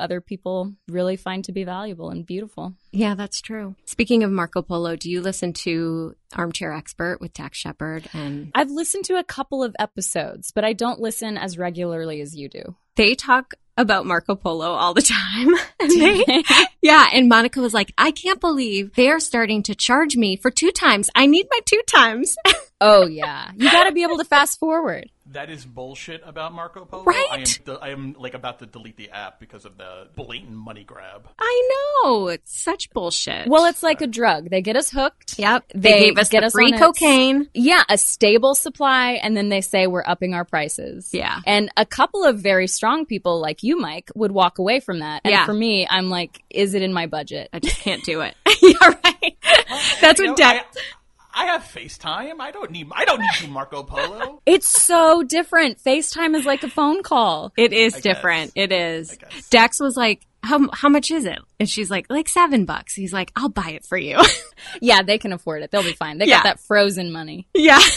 other 0.00 0.22
people 0.22 0.72
really 0.88 1.16
find 1.16 1.44
to 1.44 1.52
be 1.52 1.64
valuable 1.64 2.08
and 2.08 2.24
beautiful. 2.24 2.74
Yeah, 2.92 3.14
that's 3.14 3.42
true. 3.42 3.74
Speaking 3.84 4.22
of 4.22 4.30
Marco 4.30 4.62
Polo, 4.62 4.96
do 4.96 5.10
you 5.10 5.20
listen 5.20 5.52
to 5.64 6.14
Armchair 6.34 6.72
Expert 6.72 7.20
with 7.20 7.34
Dax 7.34 7.58
Shepard? 7.58 8.08
And 8.14 8.52
I've 8.54 8.70
listened 8.70 9.04
to 9.06 9.18
a 9.18 9.24
couple 9.24 9.62
of 9.62 9.76
episodes, 9.78 10.50
but 10.50 10.64
I 10.64 10.72
don't 10.72 10.98
listen 11.00 11.36
as 11.36 11.58
regularly 11.58 12.22
as 12.22 12.34
you 12.34 12.48
do. 12.48 12.74
They 12.98 13.14
talk 13.14 13.54
about 13.78 14.04
Marco 14.04 14.34
Polo 14.34 14.72
all 14.72 14.92
the 14.92 15.00
time. 15.02 15.54
And 15.80 15.90
they- 15.92 16.42
yeah, 16.82 17.06
and 17.12 17.28
Monica 17.28 17.60
was 17.60 17.72
like, 17.72 17.94
I 17.96 18.10
can't 18.10 18.40
believe 18.40 18.94
they're 18.94 19.20
starting 19.20 19.62
to 19.62 19.74
charge 19.76 20.16
me 20.16 20.36
for 20.36 20.50
two 20.50 20.72
times. 20.72 21.08
I 21.14 21.26
need 21.26 21.46
my 21.48 21.60
two 21.64 21.80
times. 21.86 22.36
oh, 22.80 23.06
yeah. 23.06 23.52
You 23.56 23.70
got 23.70 23.84
to 23.84 23.92
be 23.92 24.02
able 24.02 24.18
to 24.18 24.24
fast 24.24 24.58
forward. 24.58 25.08
That 25.32 25.50
is 25.50 25.66
bullshit 25.66 26.22
about 26.24 26.54
Marco 26.54 26.86
Polo. 26.86 27.04
Right? 27.04 27.26
I 27.30 27.36
am, 27.40 27.78
I 27.82 27.88
am 27.90 28.12
like 28.18 28.32
about 28.32 28.60
to 28.60 28.66
delete 28.66 28.96
the 28.96 29.10
app 29.10 29.38
because 29.40 29.66
of 29.66 29.76
the 29.76 30.08
blatant 30.16 30.52
money 30.52 30.84
grab. 30.84 31.28
I 31.38 31.68
know. 32.02 32.28
It's 32.28 32.58
such 32.58 32.88
bullshit. 32.90 33.46
Well, 33.46 33.66
it's 33.66 33.82
like 33.82 34.00
a 34.00 34.06
drug. 34.06 34.48
They 34.48 34.62
get 34.62 34.74
us 34.76 34.90
hooked. 34.90 35.38
yep. 35.38 35.64
They, 35.74 35.92
They 35.92 36.00
gave 36.00 36.18
us 36.18 36.30
get 36.30 36.40
the 36.40 36.46
us 36.46 36.52
free 36.52 36.68
on 36.68 36.74
its- 36.74 36.82
cocaine. 36.82 37.48
Yeah, 37.52 37.82
a 37.90 37.98
stable 37.98 38.54
supply, 38.54 39.12
and 39.22 39.36
then 39.36 39.50
they 39.50 39.60
say 39.60 39.86
we're 39.86 40.02
upping 40.06 40.32
our 40.32 40.46
prices. 40.46 41.10
Yeah. 41.12 41.40
And 41.46 41.70
a 41.76 41.84
couple 41.84 42.24
of 42.24 42.38
very 42.38 42.66
strong 42.66 43.04
people 43.04 43.38
like 43.38 43.62
you, 43.62 43.76
Mike, 43.78 44.10
would 44.14 44.32
walk 44.32 44.58
away 44.58 44.80
from 44.80 45.00
that. 45.00 45.20
And 45.24 45.32
Yeah. 45.32 45.44
for 45.44 45.52
me, 45.52 45.86
I'm 45.90 46.08
like, 46.08 46.42
is 46.48 46.72
it 46.72 46.80
in 46.80 46.94
my 46.94 47.06
budget? 47.06 47.50
I 47.52 47.58
just 47.58 47.80
can't 47.80 48.02
do 48.04 48.22
it. 48.22 48.34
yeah, 48.62 48.94
right. 49.04 49.36
That's 50.00 50.20
what 50.20 50.38
know, 50.38 50.44
I, 50.46 50.62
I 51.40 51.44
have 51.46 51.62
FaceTime. 51.62 52.40
I 52.40 52.50
don't 52.50 52.70
need. 52.70 52.88
I 52.92 53.04
don't 53.04 53.20
need 53.20 53.40
you, 53.42 53.48
Marco 53.48 53.82
Polo. 53.84 54.42
It's 54.46 54.68
so 54.68 55.22
different. 55.22 55.78
FaceTime 55.82 56.34
is 56.34 56.44
like 56.44 56.62
a 56.64 56.68
phone 56.68 57.02
call. 57.02 57.52
It 57.56 57.72
is 57.72 57.94
I 57.94 57.96
guess. 57.98 58.02
different. 58.02 58.52
It 58.56 58.72
is. 58.72 59.16
I. 59.22 59.40
Dax 59.50 59.78
was 59.78 59.96
like, 59.96 60.26
"How 60.42 60.68
how 60.72 60.88
much 60.88 61.10
is 61.10 61.24
it?" 61.24 61.38
And 61.60 61.68
she's 61.68 61.90
like, 61.90 62.06
"Like 62.10 62.28
seven 62.28 62.64
bucks." 62.64 62.94
He's 62.94 63.12
like, 63.12 63.30
"I'll 63.36 63.48
buy 63.50 63.70
it 63.70 63.84
for 63.86 63.96
you." 63.98 64.18
Yeah, 64.82 65.02
they 65.02 65.18
can 65.18 65.32
afford 65.32 65.62
it. 65.62 65.70
They'll 65.70 65.82
be 65.84 65.92
fine. 65.92 66.18
They 66.18 66.26
Yeah. 66.26 66.38
got 66.38 66.44
that 66.44 66.60
frozen 66.60 67.12
money. 67.12 67.46
yeah. 67.54 67.78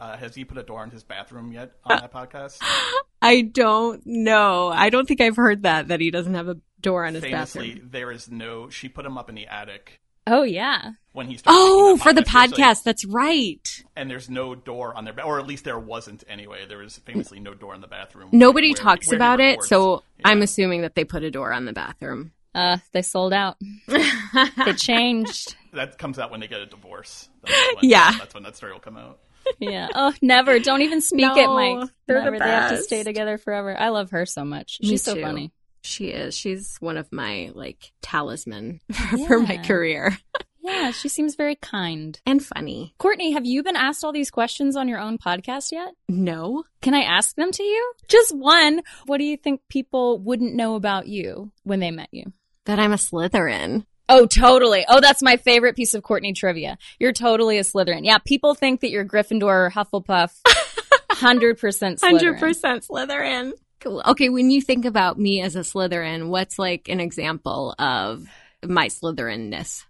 Uh, 0.00 0.16
has 0.18 0.34
he 0.34 0.44
put 0.44 0.58
a 0.58 0.62
door 0.62 0.80
on 0.80 0.90
his 0.90 1.02
bathroom 1.02 1.50
yet 1.52 1.72
on 1.84 1.96
that 1.98 2.12
podcast? 2.12 2.58
I 3.22 3.40
don't 3.40 4.02
know. 4.04 4.68
I 4.68 4.90
don't 4.90 5.06
think 5.06 5.20
I've 5.22 5.36
heard 5.36 5.62
that 5.62 5.88
that 5.88 6.00
he 6.00 6.10
doesn't 6.10 6.34
have 6.34 6.48
a 6.48 6.58
door 6.80 7.06
on 7.06 7.14
his 7.14 7.22
Famously, 7.22 7.68
bathroom. 7.70 7.88
there 7.90 8.10
is 8.12 8.30
no. 8.30 8.68
She 8.68 8.88
put 8.90 9.06
him 9.06 9.16
up 9.16 9.28
in 9.30 9.34
the 9.34 9.46
attic 9.46 10.00
Oh, 10.26 10.42
yeah. 10.42 10.92
when 11.12 11.26
he 11.28 11.36
started. 11.36 11.58
Oh, 11.60 11.96
for 11.96 12.12
the 12.12 12.22
podcast. 12.22 12.58
like- 12.58 12.82
That's 12.84 13.04
right. 13.04 13.84
and 13.96 14.10
there's 14.10 14.28
no 14.30 14.54
door 14.54 14.96
on 14.96 15.04
their, 15.04 15.24
or 15.24 15.38
at 15.38 15.46
least 15.46 15.64
there 15.64 15.78
wasn't 15.78 16.24
anyway. 16.28 16.66
There 16.66 16.78
was 16.78 16.98
famously 16.98 17.40
no 17.40 17.54
door 17.54 17.74
in 17.74 17.80
the 17.80 17.86
bathroom. 17.86 18.30
Nobody 18.32 18.70
where- 18.70 18.76
talks 18.76 19.08
where 19.08 19.16
about 19.16 19.40
it, 19.40 19.62
so 19.62 20.02
Yeah. 20.18 20.28
I'm 20.28 20.42
assuming 20.42 20.82
that 20.82 20.94
they 20.94 21.04
put 21.04 21.22
a 21.22 21.30
door 21.30 21.52
on 21.52 21.64
the 21.66 21.72
bathroom. 21.72 22.32
Uh, 22.54 22.78
they 22.92 23.02
sold 23.02 23.32
out. 23.32 23.56
they 23.88 24.72
changed. 24.76 25.56
that 25.72 25.98
comes 25.98 26.18
out 26.18 26.30
when 26.30 26.40
they 26.40 26.46
get 26.48 26.60
a 26.60 26.66
divorce. 26.66 27.28
That's 27.44 27.74
when, 27.76 27.76
Yeah. 27.90 28.12
that's 28.18 28.32
when 28.34 28.44
that 28.44 28.56
story 28.56 28.72
will 28.72 28.80
come 28.80 28.96
out. 28.96 29.18
Yeah. 29.58 29.88
Oh, 29.94 30.12
never. 30.22 30.58
Don't 30.58 30.80
even 30.82 31.00
speak 31.02 31.36
it, 31.36 31.46
No, 31.46 31.54
Mike. 31.54 31.90
they're 32.06 32.18
the 32.20 32.24
Never. 32.30 32.38
They 32.38 32.44
have 32.48 32.70
to 32.70 32.82
stay 32.82 33.02
together 33.02 33.36
forever. 33.38 33.76
I 33.78 33.90
love 33.90 34.10
her 34.12 34.24
so 34.24 34.44
much. 34.44 34.78
Me 34.80 34.88
She's 34.90 35.02
so 35.02 35.14
too. 35.14 35.20
funny. 35.22 35.52
She 35.84 36.08
is. 36.08 36.36
She's 36.36 36.76
one 36.80 36.96
of 36.96 37.12
my 37.12 37.52
like 37.54 37.92
talisman 38.02 38.80
for 39.26 39.38
my 39.40 39.58
career 39.58 40.16
Yeah, 40.62 40.92
she 40.92 41.10
seems 41.10 41.34
very 41.34 41.56
kind. 41.56 42.18
and 42.24 42.42
funny. 42.42 42.94
Courtney, 42.98 43.32
have 43.32 43.44
you 43.44 43.62
been 43.62 43.76
asked 43.76 44.02
all 44.02 44.12
these 44.12 44.30
questions 44.30 44.76
on 44.76 44.88
your 44.88 44.98
own 44.98 45.18
podcast 45.18 45.72
yet? 45.72 45.92
No, 46.08 46.64
Can 46.80 46.94
I 46.94 47.00
ask 47.02 47.36
them 47.36 47.50
to 47.52 47.62
you? 47.62 47.92
Just 48.08 48.34
one. 48.34 48.80
What 49.04 49.18
do 49.18 49.24
you 49.24 49.36
think 49.36 49.60
people 49.68 50.18
wouldn't 50.18 50.54
know 50.54 50.74
about 50.74 51.06
you 51.06 51.52
when 51.64 51.80
they 51.80 51.90
met 51.90 52.08
you? 52.12 52.32
that 52.64 52.78
I'm 52.78 52.94
a 52.94 52.96
Slytherin. 52.96 53.84
Oh, 54.08 54.24
totally. 54.24 54.86
Oh, 54.88 55.00
that's 55.00 55.22
my 55.22 55.36
favorite 55.36 55.76
piece 55.76 55.92
of 55.92 56.02
Courtney 56.02 56.32
trivia. 56.32 56.78
You're 56.98 57.12
totally 57.12 57.58
a 57.58 57.62
Slytherin. 57.62 58.06
Yeah, 58.06 58.16
people 58.24 58.54
think 58.54 58.80
that 58.80 58.90
you're 58.90 59.04
Gryffindor 59.04 59.42
or 59.66 59.70
Hufflepuff. 59.70 60.32
100% 61.10 61.56
Slytherin. 61.58 62.00
Hundred 62.00 62.38
percent 62.38 62.86
Slytherin. 62.86 63.52
Okay, 63.86 64.28
when 64.28 64.50
you 64.50 64.60
think 64.60 64.84
about 64.84 65.18
me 65.18 65.40
as 65.40 65.56
a 65.56 65.60
Slytherin, 65.60 66.28
what's 66.28 66.58
like 66.58 66.88
an 66.88 67.00
example 67.00 67.74
of 67.78 68.26
my 68.62 68.88
Slytherinness? 68.88 69.84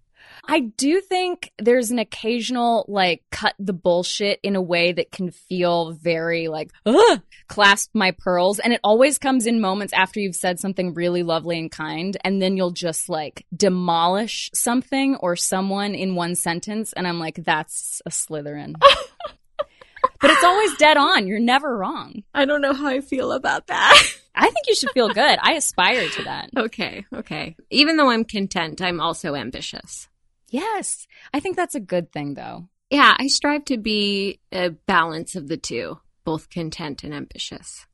I 0.46 0.60
do 0.60 1.00
think 1.00 1.52
there's 1.58 1.90
an 1.90 1.98
occasional 1.98 2.84
like 2.88 3.22
cut 3.30 3.54
the 3.58 3.72
bullshit 3.72 4.40
in 4.42 4.56
a 4.56 4.62
way 4.62 4.92
that 4.92 5.10
can 5.10 5.30
feel 5.30 5.92
very 5.92 6.48
like 6.48 6.70
ugh, 6.84 7.22
clasp 7.48 7.90
my 7.94 8.10
pearls 8.10 8.58
and 8.58 8.72
it 8.72 8.80
always 8.84 9.18
comes 9.18 9.46
in 9.46 9.60
moments 9.60 9.92
after 9.92 10.20
you've 10.20 10.36
said 10.36 10.58
something 10.60 10.94
really 10.94 11.22
lovely 11.22 11.58
and 11.58 11.70
kind 11.70 12.16
and 12.24 12.42
then 12.42 12.56
you'll 12.56 12.72
just 12.72 13.08
like 13.08 13.46
demolish 13.56 14.50
something 14.52 15.16
or 15.16 15.36
someone 15.36 15.94
in 15.94 16.14
one 16.14 16.34
sentence 16.34 16.92
and 16.92 17.06
I'm 17.06 17.18
like 17.18 17.36
that's 17.44 18.02
a 18.04 18.10
Slytherin. 18.10 18.74
but 20.24 20.30
it's 20.30 20.42
always 20.42 20.74
dead 20.78 20.96
on. 20.96 21.26
You're 21.26 21.38
never 21.38 21.76
wrong. 21.76 22.22
I 22.32 22.46
don't 22.46 22.62
know 22.62 22.72
how 22.72 22.86
I 22.86 23.02
feel 23.02 23.30
about 23.30 23.66
that. 23.66 24.02
I 24.34 24.44
think 24.48 24.66
you 24.66 24.74
should 24.74 24.90
feel 24.92 25.10
good. 25.10 25.38
I 25.42 25.52
aspire 25.52 26.08
to 26.08 26.22
that. 26.24 26.48
okay, 26.56 27.04
okay. 27.14 27.56
Even 27.68 27.98
though 27.98 28.08
I'm 28.08 28.24
content, 28.24 28.80
I'm 28.80 29.02
also 29.02 29.34
ambitious. 29.34 30.08
Yes. 30.48 31.06
I 31.34 31.40
think 31.40 31.56
that's 31.56 31.74
a 31.74 31.80
good 31.80 32.10
thing 32.10 32.32
though. 32.32 32.70
Yeah, 32.88 33.14
I 33.18 33.26
strive 33.26 33.66
to 33.66 33.76
be 33.76 34.40
a 34.50 34.70
balance 34.70 35.36
of 35.36 35.46
the 35.46 35.58
two, 35.58 35.98
both 36.24 36.48
content 36.48 37.04
and 37.04 37.12
ambitious. 37.12 37.84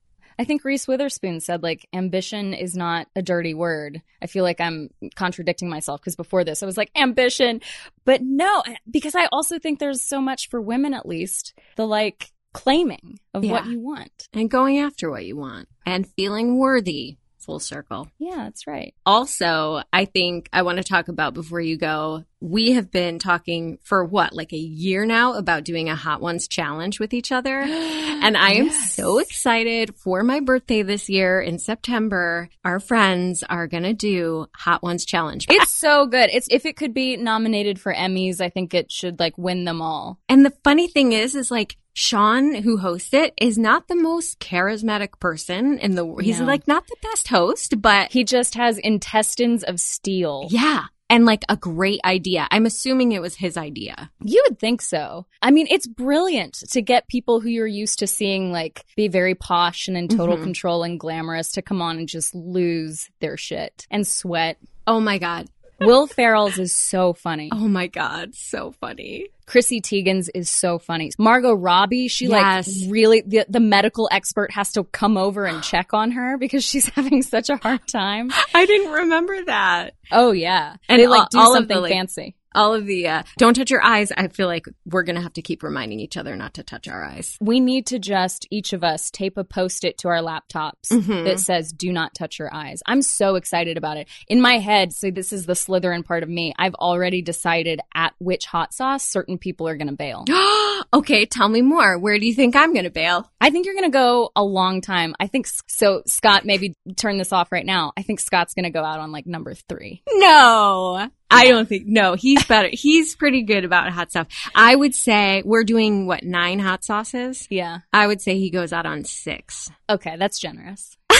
I 0.41 0.45
think 0.45 0.64
Reese 0.64 0.88
Witherspoon 0.88 1.41
said 1.41 1.62
like 1.62 1.86
ambition 1.93 2.55
is 2.55 2.74
not 2.74 3.09
a 3.14 3.20
dirty 3.20 3.53
word. 3.53 4.01
I 4.22 4.26
feel 4.26 4.43
like 4.43 4.59
I'm 4.59 4.88
contradicting 5.14 5.68
myself 5.68 6.01
because 6.01 6.16
before 6.16 6.45
this 6.45 6.62
I 6.62 6.66
was 6.66 6.78
like 6.78 6.91
ambition, 6.97 7.61
but 8.07 8.22
no, 8.22 8.62
because 8.91 9.14
I 9.14 9.28
also 9.32 9.59
think 9.59 9.78
there's 9.78 10.01
so 10.01 10.18
much 10.18 10.49
for 10.49 10.59
women 10.59 10.95
at 10.95 11.05
least 11.05 11.53
the 11.76 11.86
like 11.86 12.32
claiming 12.55 13.18
of 13.34 13.45
what 13.45 13.66
you 13.66 13.80
want. 13.80 14.28
And 14.32 14.51
going 14.51 14.78
after 14.78 15.11
what 15.11 15.26
you 15.26 15.36
want 15.36 15.68
and 15.84 16.09
feeling 16.16 16.57
worthy. 16.57 17.18
Full 17.41 17.59
circle. 17.61 18.09
Yeah, 18.18 18.36
that's 18.45 18.66
right. 18.66 18.95
Also, 19.07 19.82
I 19.93 20.05
think 20.05 20.49
I 20.53 20.62
want 20.62 20.78
to 20.78 20.84
talk 20.84 21.09
about 21.09 21.34
before 21.34 21.61
you 21.61 21.76
go. 21.78 22.24
We 22.43 22.72
have 22.72 22.91
been 22.91 23.18
talking 23.18 23.78
for 23.82 24.03
what, 24.05 24.32
like 24.34 24.53
a 24.53 24.59
year 24.59 25.05
now 25.05 25.34
about 25.34 25.64
doing 25.64 25.88
a 25.91 25.95
Hot 25.97 26.20
Ones 26.22 26.49
challenge 26.49 26.99
with 27.01 27.12
each 27.14 27.32
other. 27.32 27.64
And 28.22 28.36
I 28.36 28.51
am 28.53 28.66
Yes. 28.66 28.93
so 28.95 29.18
excited 29.18 29.95
for 29.97 30.22
my 30.22 30.41
birthday 30.41 30.82
this 30.82 31.09
year 31.09 31.41
in 31.41 31.59
September. 31.59 32.51
Our 32.66 32.78
friends 32.78 33.43
are 33.43 33.66
going 33.66 33.84
to 33.84 33.95
do 33.95 34.47
Hot 34.55 34.82
Ones 34.82 35.07
challenge. 35.07 35.47
It's 35.49 35.70
so 35.70 36.07
good. 36.07 36.28
It's 36.30 36.47
if 36.51 36.66
it 36.66 36.76
could 36.76 36.93
be 36.93 37.16
nominated 37.16 37.80
for 37.80 37.95
Emmys, 37.95 38.43
I 38.43 38.51
think 38.51 38.74
it 38.74 38.93
should 38.93 39.18
like 39.18 39.38
win 39.38 39.64
them 39.64 39.80
all. 39.80 40.18
And 40.28 40.45
the 40.45 40.53
funny 40.64 40.86
thing 40.86 41.12
is, 41.12 41.34
is 41.34 41.51
like 41.51 41.78
Sean, 41.93 42.55
who 42.55 42.78
hosts 42.78 43.12
it, 43.12 43.34
is 43.41 43.59
not 43.59 43.88
the 43.88 43.97
most 43.97 44.38
charismatic 44.41 45.18
person 45.20 45.78
in 45.78 45.95
the. 45.95 46.05
World. 46.05 46.22
He's 46.22 46.41
No. 46.41 46.47
like 46.47 46.66
not 46.68 46.86
the 46.86 46.97
best 47.03 47.28
host, 47.28 47.80
but 47.82 48.11
He 48.12 48.24
just 48.24 48.55
has 48.55 48.78
intestines 48.78 49.62
of 49.64 49.80
steel. 49.80 50.47
yeah, 50.51 50.84
and 51.09 51.24
like 51.26 51.45
a 51.49 51.57
great 51.57 52.01
idea. 52.05 52.47
I'm 52.51 52.64
assuming 52.66 53.12
it 53.12 53.20
was 53.20 53.34
his 53.34 53.57
idea. 53.57 54.11
You 54.24 54.43
would 54.49 54.59
think 54.61 54.80
so. 54.82 55.26
I 55.43 55.51
mean, 55.51 55.66
it's 55.70 55.86
brilliant 55.86 56.55
to 56.70 56.80
get 56.82 57.09
people 57.09 57.41
who 57.41 57.49
you're 57.49 57.66
used 57.66 57.99
to 57.99 58.07
seeing 58.07 58.53
like 58.53 58.84
be 58.97 59.09
very 59.09 59.34
posh 59.34 59.88
and 59.88 59.97
in 59.97 60.07
total 60.09 60.36
Mhm. 60.36 60.43
control 60.45 60.82
and 60.84 60.99
glamorous 61.01 61.53
to 61.53 61.62
come 61.62 61.82
on 61.82 61.99
and 61.99 62.09
just 62.09 62.34
lose 62.34 63.11
their 63.20 63.36
shit 63.36 63.86
and 63.91 64.07
sweat. 64.07 64.59
Oh 64.86 65.01
my 65.01 65.18
god. 65.18 65.49
Will 65.81 66.07
Ferrell's 66.07 66.59
is 66.59 66.72
so 66.72 67.12
funny. 67.12 67.49
Oh 67.53 67.66
my 67.68 67.87
God, 67.87 68.35
so 68.35 68.72
funny. 68.81 69.28
Chrissy 69.47 69.81
Teigen's 69.81 70.28
is 70.28 70.49
so 70.49 70.78
funny. 70.78 71.11
Margot 71.18 71.53
Robbie, 71.55 72.07
she 72.09 72.26
Yes. 72.26 72.68
like 72.83 72.91
really 72.93 73.22
the, 73.26 73.45
the 73.49 73.59
medical 73.61 74.09
expert 74.12 74.53
has 74.53 74.72
to 74.72 74.85
come 74.85 75.16
over 75.16 75.45
and 75.45 75.62
check 75.62 75.93
on 75.93 76.12
her 76.12 76.39
because 76.39 76.62
she's 76.64 76.87
having 76.95 77.22
such 77.22 77.51
a 77.51 77.57
hard 77.57 77.87
time. 77.89 78.31
I 78.55 78.66
didn't 78.66 78.93
remember 78.93 79.45
that. 79.47 79.95
Oh 80.12 80.31
yeah, 80.33 80.76
And 80.89 81.01
they 81.01 81.07
like 81.09 81.20
all- 81.22 81.28
do 81.31 81.39
all 81.41 81.55
something 81.55 81.74
the, 81.76 81.81
like- 81.81 81.93
fancy. 81.93 82.37
All 82.55 82.75
of 82.75 82.87
the 82.87 83.07
uh, 83.09 83.23
don't 83.39 83.55
touch 83.55 83.71
your 83.71 83.83
eyes. 83.83 84.11
I 84.17 84.29
feel 84.29 84.47
like 84.47 84.67
we're 84.85 85.03
gonna 85.05 85.21
have 85.23 85.35
to 85.35 85.43
keep 85.43 85.63
reminding 85.63 86.01
each 86.01 86.17
other 86.17 86.35
not 86.37 86.55
to 86.55 86.63
touch 86.63 86.89
our 86.89 87.05
eyes. 87.05 87.37
We 87.41 87.61
need 87.61 87.87
to 87.87 87.99
just 87.99 88.47
each 88.51 88.73
of 88.73 88.83
us 88.85 89.11
tape 89.11 89.37
a 89.37 89.45
post-it 89.45 89.99
to 89.99 90.09
our 90.09 90.19
laptops 90.19 90.91
Mhm. 90.91 91.25
that 91.25 91.41
says 91.41 91.73
"Do 91.73 91.93
not 91.93 92.15
touch 92.15 92.39
your 92.39 92.53
eyes." 92.55 92.83
I'm 92.87 93.03
so 93.03 93.37
excited 93.37 93.77
about 93.77 93.97
it. 93.97 94.09
In 94.29 94.41
my 94.41 94.59
head, 94.59 94.93
so 94.93 95.11
this 95.11 95.33
is 95.33 95.47
the 95.47 95.53
Slytherin 95.55 96.05
part 96.05 96.23
of 96.23 96.29
me. 96.29 96.53
I've 96.59 96.75
already 96.75 97.23
decided 97.23 97.81
at 97.95 98.15
which 98.19 98.47
hot 98.47 98.73
sauce 98.75 99.05
certain 99.05 99.39
people 99.39 99.69
are 99.69 99.77
going 99.77 99.89
to 99.89 99.97
bail. 99.97 100.25
okay, 100.93 101.27
tell 101.27 101.49
me 101.49 101.63
more. 101.63 101.99
Where 101.99 102.19
do 102.19 102.27
you 102.27 102.35
think 102.35 102.57
I'm 102.57 102.75
gonna 102.75 102.91
bail? 102.91 103.31
I 103.41 103.51
think 103.51 103.65
you're 103.67 103.75
going 103.75 103.91
to 103.91 103.97
go 103.97 104.31
a 104.37 104.43
long 104.45 104.81
time. 104.81 105.15
I 105.19 105.27
think 105.27 105.47
so. 105.67 106.03
Scott, 106.07 106.45
maybe 106.45 106.75
turn 106.97 107.17
this 107.19 107.33
off 107.33 107.53
right 107.53 107.65
now. 107.65 107.93
I 107.97 108.03
think 108.03 108.21
Scott's 108.21 108.55
going 108.55 108.65
to 108.65 108.71
go 108.71 108.85
out 108.85 109.01
on 109.01 109.13
like 109.13 109.27
number 109.27 109.55
three. 109.55 110.03
No, 110.13 111.09
I 111.31 111.49
don't 111.49 111.68
think. 111.68 111.87
No, 111.87 112.14
he's 112.14 112.45
better. 112.45 112.68
he's 112.72 113.14
pretty 113.14 113.43
good 113.43 113.64
about 113.64 113.91
hot 113.91 114.11
stuff. 114.11 114.28
I 114.55 114.74
would 114.74 114.95
say 114.95 115.43
we're 115.45 115.64
doing 115.64 116.07
what 116.07 116.22
nine 116.22 116.59
hot 116.59 116.85
sauces. 116.85 117.47
Yeah. 117.51 117.78
I 117.93 118.07
would 118.07 118.20
say 118.20 118.39
he 118.39 118.51
goes 118.51 118.72
out 118.72 118.87
on 118.87 119.05
six. 119.05 119.70
Okay, 119.89 120.16
that's 120.16 120.39
generous. 120.39 120.97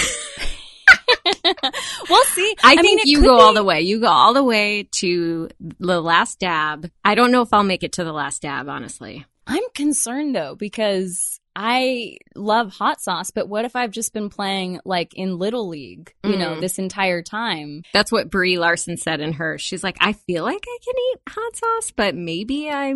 we'll 2.09 2.25
see. 2.25 2.55
I, 2.63 2.77
mean, 2.77 2.83
think 2.83 3.01
it 3.03 3.07
you 3.07 3.23
go 3.23 3.37
be- 3.37 3.43
all 3.43 3.55
the 3.55 3.65
way. 3.65 3.81
You 3.83 4.01
go 4.01 4.09
all 4.09 4.35
the 4.35 4.45
way 4.45 4.89
to 4.93 5.49
the 5.79 6.01
last 6.01 6.41
dab. 6.41 6.91
I 7.05 7.15
don't 7.15 7.31
know 7.31 7.43
if 7.43 7.53
I'll 7.53 7.63
make 7.63 7.83
it 7.83 7.93
to 7.93 8.05
the 8.05 8.13
last 8.13 8.43
dab, 8.43 8.69
honestly. 8.69 9.25
I'm 9.47 9.65
concerned 9.75 10.35
though 10.35 10.55
because 10.55 11.40
I 11.57 12.17
love 12.37 12.71
hot 12.73 13.01
sauce, 13.01 13.31
but 13.31 13.49
what 13.49 13.65
if 13.65 13.75
I've 13.75 13.91
just 13.91 14.13
been 14.13 14.29
playing 14.31 14.81
like 14.85 15.15
in 15.15 15.37
Little 15.39 15.69
League, 15.69 16.15
you 16.25 16.37
know, 16.37 16.57
Mm. 16.57 16.61
this 16.61 16.79
entire 16.79 17.23
time? 17.23 17.83
That's 17.93 18.13
what 18.13 18.31
Brie 18.31 18.59
Larson 18.59 18.97
said 18.97 19.21
in 19.21 19.33
her. 19.35 19.59
She's 19.59 19.83
like, 19.83 19.97
I 20.01 20.13
feel 20.13 20.45
like 20.45 20.65
I 20.67 20.79
can 20.85 20.95
eat 21.13 21.19
hot 21.29 21.57
sauce, 21.57 21.93
but 21.95 22.15
maybe 22.15 22.71
I 22.71 22.95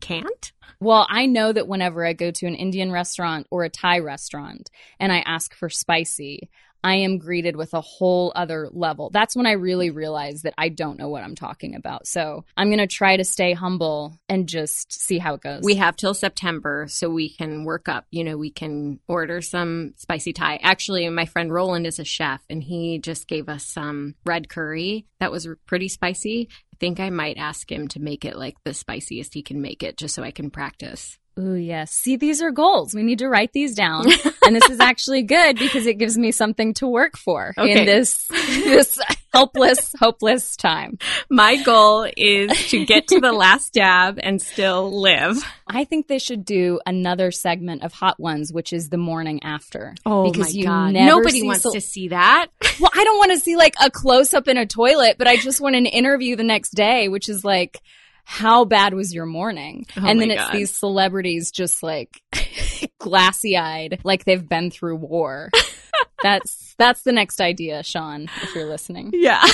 can't. 0.00 0.52
Well, 0.80 1.06
I 1.08 1.26
know 1.26 1.52
that 1.52 1.66
whenever 1.68 2.04
I 2.06 2.12
go 2.12 2.30
to 2.30 2.46
an 2.46 2.54
Indian 2.54 2.92
restaurant 2.92 3.46
or 3.50 3.64
a 3.64 3.70
Thai 3.70 4.00
restaurant 4.00 4.70
and 5.00 5.10
I 5.12 5.20
ask 5.20 5.54
for 5.54 5.70
spicy, 5.70 6.50
I 6.84 6.96
am 6.96 7.16
greeted 7.16 7.56
with 7.56 7.72
a 7.72 7.80
whole 7.80 8.30
other 8.36 8.68
level. 8.70 9.08
That's 9.10 9.34
when 9.34 9.46
I 9.46 9.52
really 9.52 9.88
realize 9.88 10.42
that 10.42 10.52
I 10.58 10.68
don't 10.68 10.98
know 10.98 11.08
what 11.08 11.24
I'm 11.24 11.34
talking 11.34 11.74
about. 11.74 12.06
So 12.06 12.44
I'm 12.58 12.68
going 12.68 12.78
to 12.78 12.86
try 12.86 13.16
to 13.16 13.24
stay 13.24 13.54
humble 13.54 14.20
and 14.28 14.46
just 14.46 14.92
see 14.92 15.18
how 15.18 15.34
it 15.34 15.40
goes. 15.40 15.62
We 15.64 15.76
have 15.76 15.96
till 15.96 16.12
September 16.12 16.86
so 16.88 17.08
we 17.08 17.30
can 17.30 17.64
work 17.64 17.88
up. 17.88 18.04
You 18.10 18.22
know, 18.22 18.36
we 18.36 18.50
can 18.50 19.00
order 19.08 19.40
some 19.40 19.94
spicy 19.96 20.34
Thai. 20.34 20.60
Actually, 20.62 21.08
my 21.08 21.24
friend 21.24 21.50
Roland 21.50 21.86
is 21.86 21.98
a 21.98 22.04
chef 22.04 22.42
and 22.50 22.62
he 22.62 22.98
just 22.98 23.26
gave 23.26 23.48
us 23.48 23.64
some 23.64 24.14
red 24.26 24.50
curry 24.50 25.06
that 25.20 25.32
was 25.32 25.48
pretty 25.64 25.88
spicy. 25.88 26.50
I 26.74 26.76
think 26.78 27.00
I 27.00 27.08
might 27.08 27.38
ask 27.38 27.70
him 27.72 27.88
to 27.88 28.00
make 28.00 28.26
it 28.26 28.36
like 28.36 28.56
the 28.62 28.74
spiciest 28.74 29.32
he 29.32 29.42
can 29.42 29.62
make 29.62 29.82
it 29.82 29.96
just 29.96 30.14
so 30.14 30.22
I 30.22 30.32
can 30.32 30.50
practice. 30.50 31.18
Ooh, 31.38 31.54
yes. 31.54 31.90
See, 31.90 32.16
these 32.16 32.40
are 32.42 32.52
goals. 32.52 32.94
We 32.94 33.02
need 33.02 33.18
to 33.18 33.28
write 33.28 33.52
these 33.52 33.74
down. 33.74 34.06
and 34.46 34.54
this 34.54 34.70
is 34.70 34.78
actually 34.78 35.22
good 35.22 35.58
because 35.58 35.84
it 35.86 35.98
gives 35.98 36.16
me 36.16 36.30
something 36.30 36.74
to 36.74 36.86
work 36.86 37.16
for 37.16 37.52
Okay. 37.58 37.80
in 37.80 37.86
this 37.86 38.28
this 38.28 39.00
helpless, 39.32 39.92
hopeless 39.98 40.56
time. 40.56 40.96
My 41.28 41.60
goal 41.64 42.06
is 42.16 42.68
to 42.68 42.84
get 42.86 43.08
to 43.08 43.18
the 43.20 43.32
last 43.32 43.72
dab 43.72 44.20
and 44.22 44.40
still 44.40 45.00
live. 45.00 45.36
I 45.66 45.82
think 45.82 46.06
they 46.06 46.20
should 46.20 46.44
do 46.44 46.78
another 46.86 47.32
segment 47.32 47.82
of 47.82 47.92
Hot 47.94 48.20
Ones, 48.20 48.52
which 48.52 48.72
is 48.72 48.90
the 48.90 48.96
morning 48.96 49.42
after. 49.42 49.96
Oh 50.06 50.30
because 50.30 50.54
my 50.54 50.58
you 50.60 50.64
god. 50.66 50.94
Nobody 50.94 51.42
wants 51.42 51.62
so- 51.62 51.72
to 51.72 51.80
see 51.80 52.08
that. 52.08 52.46
Well, 52.78 52.90
I 52.94 53.02
don't 53.02 53.18
want 53.18 53.32
to 53.32 53.40
see 53.40 53.56
like 53.56 53.74
a 53.82 53.90
close 53.90 54.34
up 54.34 54.46
in 54.46 54.56
a 54.56 54.66
toilet, 54.66 55.16
but 55.18 55.26
I 55.26 55.36
just 55.36 55.60
want 55.60 55.74
an 55.74 55.86
interview 55.86 56.36
the 56.36 56.44
next 56.44 56.70
day, 56.70 57.08
which 57.08 57.28
is 57.28 57.44
like, 57.44 57.80
how 58.24 58.64
bad 58.64 58.94
was 58.94 59.14
your 59.14 59.26
morning? 59.26 59.86
Oh 59.96 60.06
and 60.06 60.20
then 60.20 60.30
it's 60.30 60.42
God. 60.42 60.52
these 60.52 60.70
celebrities 60.70 61.50
just 61.50 61.82
like 61.82 62.20
glassy 62.98 63.56
eyed, 63.56 64.00
like 64.02 64.24
they've 64.24 64.48
been 64.48 64.70
through 64.70 64.96
war. 64.96 65.50
that's 66.22 66.74
that's 66.78 67.02
the 67.02 67.12
next 67.12 67.40
idea, 67.40 67.82
Sean, 67.82 68.28
if 68.42 68.54
you're 68.54 68.68
listening. 68.68 69.10
Yeah. 69.12 69.44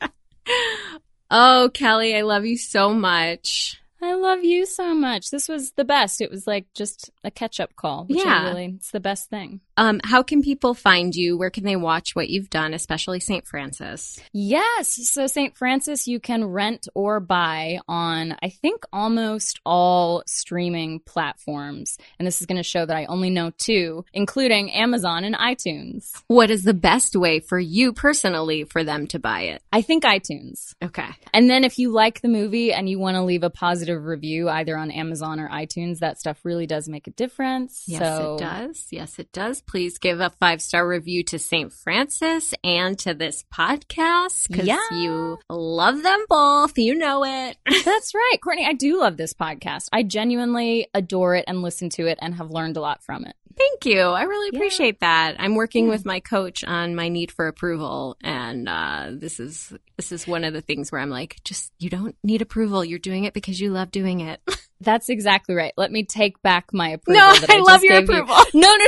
oh, 1.30 1.70
Kelly, 1.72 2.16
I 2.16 2.22
love 2.22 2.44
you 2.44 2.56
so 2.56 2.92
much. 2.92 3.78
I 4.00 4.14
love 4.14 4.42
you 4.42 4.66
so 4.66 4.94
much. 4.94 5.30
This 5.30 5.48
was 5.48 5.72
the 5.72 5.84
best. 5.84 6.20
It 6.20 6.30
was 6.30 6.44
like 6.44 6.66
just 6.74 7.10
a 7.22 7.30
catch 7.30 7.60
up 7.60 7.76
call. 7.76 8.06
Which 8.06 8.18
Yeah. 8.18 8.48
Really, 8.48 8.74
it's 8.76 8.90
the 8.90 8.98
best 8.98 9.30
thing. 9.30 9.60
Um, 9.76 10.00
how 10.04 10.22
can 10.22 10.42
people 10.42 10.74
find 10.74 11.14
you? 11.14 11.36
Where 11.36 11.50
can 11.50 11.64
they 11.64 11.76
watch 11.76 12.14
what 12.14 12.28
you've 12.28 12.50
done, 12.50 12.74
especially 12.74 13.20
St. 13.20 13.46
Frances? 13.46 14.20
Yes. 14.32 15.08
So 15.08 15.26
St. 15.26 15.56
Frances, 15.56 16.06
you 16.06 16.20
can 16.20 16.44
rent 16.44 16.88
or 16.94 17.20
buy 17.20 17.78
on, 17.88 18.36
I 18.42 18.50
think, 18.50 18.84
almost 18.92 19.60
all 19.64 20.22
streaming 20.26 21.00
platforms. 21.00 21.96
And 22.18 22.26
this 22.26 22.40
is 22.40 22.46
going 22.46 22.58
to 22.58 22.62
show 22.62 22.84
that 22.84 22.96
I 22.96 23.06
only 23.06 23.30
know 23.30 23.50
two, 23.56 24.04
including 24.12 24.72
Amazon 24.72 25.24
and 25.24 25.34
iTunes. 25.34 26.22
What 26.26 26.50
is 26.50 26.64
the 26.64 26.74
best 26.74 27.16
way 27.16 27.40
for 27.40 27.58
you 27.58 27.92
personally 27.92 28.64
for 28.64 28.84
them 28.84 29.06
to 29.08 29.18
buy 29.18 29.42
it? 29.42 29.62
I 29.72 29.82
think 29.82 30.04
iTunes. 30.04 30.74
Okay. 30.82 31.08
And 31.32 31.48
then 31.48 31.64
if 31.64 31.78
you 31.78 31.90
like 31.90 32.20
the 32.20 32.28
movie 32.28 32.72
and 32.72 32.88
you 32.88 32.98
want 32.98 33.16
to 33.16 33.22
leave 33.22 33.42
a 33.42 33.50
positive 33.50 34.04
review 34.04 34.48
either 34.48 34.76
on 34.76 34.90
Amazon 34.90 35.40
or 35.40 35.48
iTunes, 35.48 36.00
that 36.00 36.18
stuff 36.18 36.44
really 36.44 36.66
does 36.66 36.88
make 36.88 37.06
a 37.06 37.10
difference. 37.10 37.84
Yes, 37.86 38.00
so 38.00 38.34
it 38.34 38.38
does. 38.38 38.86
Yes, 38.90 39.18
it 39.18 39.32
does. 39.32 39.61
Please 39.66 39.98
give 39.98 40.20
a 40.20 40.30
five 40.40 40.60
star 40.62 40.86
review 40.86 41.22
to 41.24 41.38
St. 41.38 41.72
Frances 41.72 42.54
and 42.64 42.98
to 43.00 43.14
this 43.14 43.44
podcast 43.52 44.48
because 44.48 44.66
Yeah. 44.66 44.78
you 44.92 45.38
love 45.48 46.02
them 46.02 46.24
both. 46.28 46.76
You 46.78 46.94
know 46.94 47.24
it. 47.24 47.56
That's 47.84 48.14
right. 48.14 48.36
Courtney, 48.42 48.66
I 48.66 48.72
do 48.74 49.00
love 49.00 49.16
this 49.16 49.34
podcast. 49.34 49.88
I 49.92 50.02
genuinely 50.02 50.88
adore 50.94 51.34
it 51.36 51.44
and 51.48 51.62
listen 51.62 51.88
to 51.90 52.06
it 52.06 52.18
and 52.20 52.34
have 52.34 52.50
learned 52.50 52.76
a 52.76 52.80
lot 52.80 53.02
from 53.02 53.24
it. 53.24 53.34
Thank 53.54 53.84
you. 53.84 54.00
I 54.00 54.22
really 54.22 54.48
Yeah. 54.52 54.58
appreciate 54.58 55.00
that. 55.00 55.36
I'm 55.38 55.54
working 55.54 55.88
with 55.88 56.06
my 56.06 56.20
coach 56.20 56.64
on 56.64 56.94
my 56.94 57.08
need 57.10 57.30
for 57.30 57.48
approval, 57.48 58.16
and 58.22 58.66
uh, 58.66 59.08
this 59.12 59.38
is 59.38 59.72
this 59.98 60.10
is 60.10 60.26
one 60.26 60.44
of 60.44 60.54
the 60.54 60.62
things 60.62 60.90
where 60.90 61.00
I'm 61.02 61.10
like, 61.10 61.36
just 61.44 61.70
you 61.78 61.90
don't 61.90 62.16
need 62.24 62.40
approval. 62.40 62.82
You're 62.82 62.98
doing 62.98 63.24
it 63.24 63.34
because 63.34 63.60
you 63.60 63.70
love 63.70 63.90
doing 63.90 64.20
it. 64.20 64.40
That's 64.82 65.08
exactly 65.08 65.54
right. 65.54 65.72
Let 65.76 65.90
me 65.92 66.04
take 66.04 66.40
back 66.42 66.72
my 66.72 66.90
approval. 66.90 67.20
No, 67.20 67.26
I 67.28 67.56
I, 67.56 67.58
love 67.60 67.82
your 67.84 68.00
gave 68.00 68.10
you. 68.10 68.22
approval. 68.22 68.36
No, 68.54 68.74
no, 68.74 68.84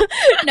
no. 0.00 0.06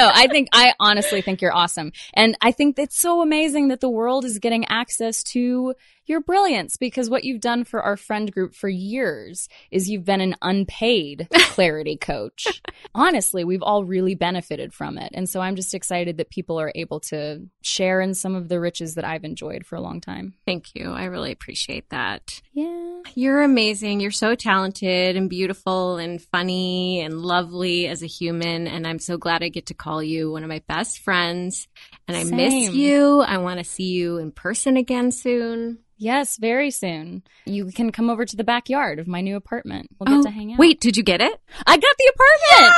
no. 0.05 0.11
I 0.13 0.27
think 0.27 0.49
I 0.53 0.73
honestly 0.79 1.21
think 1.21 1.41
you're 1.41 1.55
awesome, 1.55 1.91
and 2.13 2.37
I 2.41 2.51
think 2.51 2.79
it's 2.79 2.99
so 2.99 3.21
amazing 3.21 3.67
that 3.69 3.79
the 3.81 3.89
world 3.89 4.25
is 4.25 4.39
getting 4.39 4.65
access 4.65 5.23
to 5.23 5.75
your 6.07 6.21
brilliance 6.21 6.77
because 6.77 7.09
what 7.09 7.23
you've 7.23 7.41
done 7.41 7.63
for 7.63 7.81
our 7.81 7.97
friend 7.97 8.31
group 8.31 8.55
for 8.55 8.69
years 8.69 9.47
is 9.71 9.89
you've 9.89 10.05
been 10.05 10.21
an 10.21 10.35
unpaid 10.41 11.27
clarity 11.33 11.97
coach. 11.97 12.61
Honestly, 12.93 13.43
we've 13.43 13.63
all 13.63 13.83
really 13.83 14.15
benefited 14.15 14.73
from 14.73 14.97
it, 14.97 15.11
and 15.13 15.29
so 15.29 15.41
I'm 15.41 15.55
just 15.55 15.73
excited 15.73 16.17
that 16.17 16.29
people 16.29 16.59
are 16.59 16.71
able 16.75 16.99
to 17.01 17.47
share 17.61 18.01
in 18.01 18.13
some 18.13 18.35
of 18.35 18.49
the 18.49 18.59
riches 18.59 18.95
that 18.95 19.05
I've 19.05 19.23
enjoyed 19.23 19.65
for 19.65 19.75
a 19.75 19.81
long 19.81 20.01
time. 20.01 20.33
Thank 20.45 20.75
you. 20.75 20.91
I 20.91 21.05
really 21.05 21.31
appreciate 21.31 21.89
that. 21.89 22.41
Yeah. 22.53 23.01
You're 23.13 23.41
amazing. 23.41 23.99
You're 23.99 24.11
so 24.11 24.35
talented 24.35 25.15
and 25.15 25.29
beautiful 25.29 25.97
and 25.97 26.21
funny 26.21 27.01
and 27.01 27.21
lovely 27.21 27.87
as 27.87 28.01
a 28.01 28.07
human. 28.07 28.67
And 28.67 28.87
I'm 28.87 28.99
so 28.99 29.17
glad 29.17 29.43
I 29.43 29.49
get 29.49 29.67
to 29.67 29.73
call 29.73 30.01
you 30.01 30.31
one 30.31 30.43
of 30.43 30.49
my 30.49 30.61
best 30.67 30.99
friends. 30.99 31.67
And 32.07 32.15
I 32.15 32.23
miss 32.23 32.73
you. 32.73 33.21
I 33.21 33.37
want 33.37 33.59
to 33.59 33.65
see 33.65 33.91
you 33.91 34.17
in 34.17 34.31
person 34.31 34.77
again 34.77 35.11
soon. 35.11 35.79
Yes, 35.97 36.37
very 36.37 36.71
soon. 36.71 37.23
You 37.45 37.67
can 37.67 37.91
come 37.91 38.09
over 38.09 38.25
to 38.25 38.35
the 38.35 38.43
backyard 38.43 38.99
of 38.99 39.07
my 39.07 39.21
new 39.21 39.35
apartment. 39.35 39.89
We'll 39.99 40.07
get 40.07 40.19
Oh, 40.19 40.23
to 40.23 40.29
hang 40.29 40.53
out. 40.53 40.59
Wait, 40.59 40.81
did 40.81 40.97
you 40.97 41.03
get 41.03 41.21
it? 41.21 41.39
I 41.65 41.77
got 41.77 41.95
the 41.97 42.11
apartment. 42.13 42.75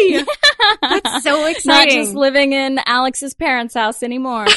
Yay! 0.00 1.00
That's 1.02 1.24
so 1.24 1.46
exciting. 1.46 1.96
Not 1.96 2.04
just 2.04 2.14
living 2.14 2.52
in 2.52 2.80
Alex's 2.86 3.34
parents' 3.34 3.74
house 3.74 4.02
anymore. 4.02 4.46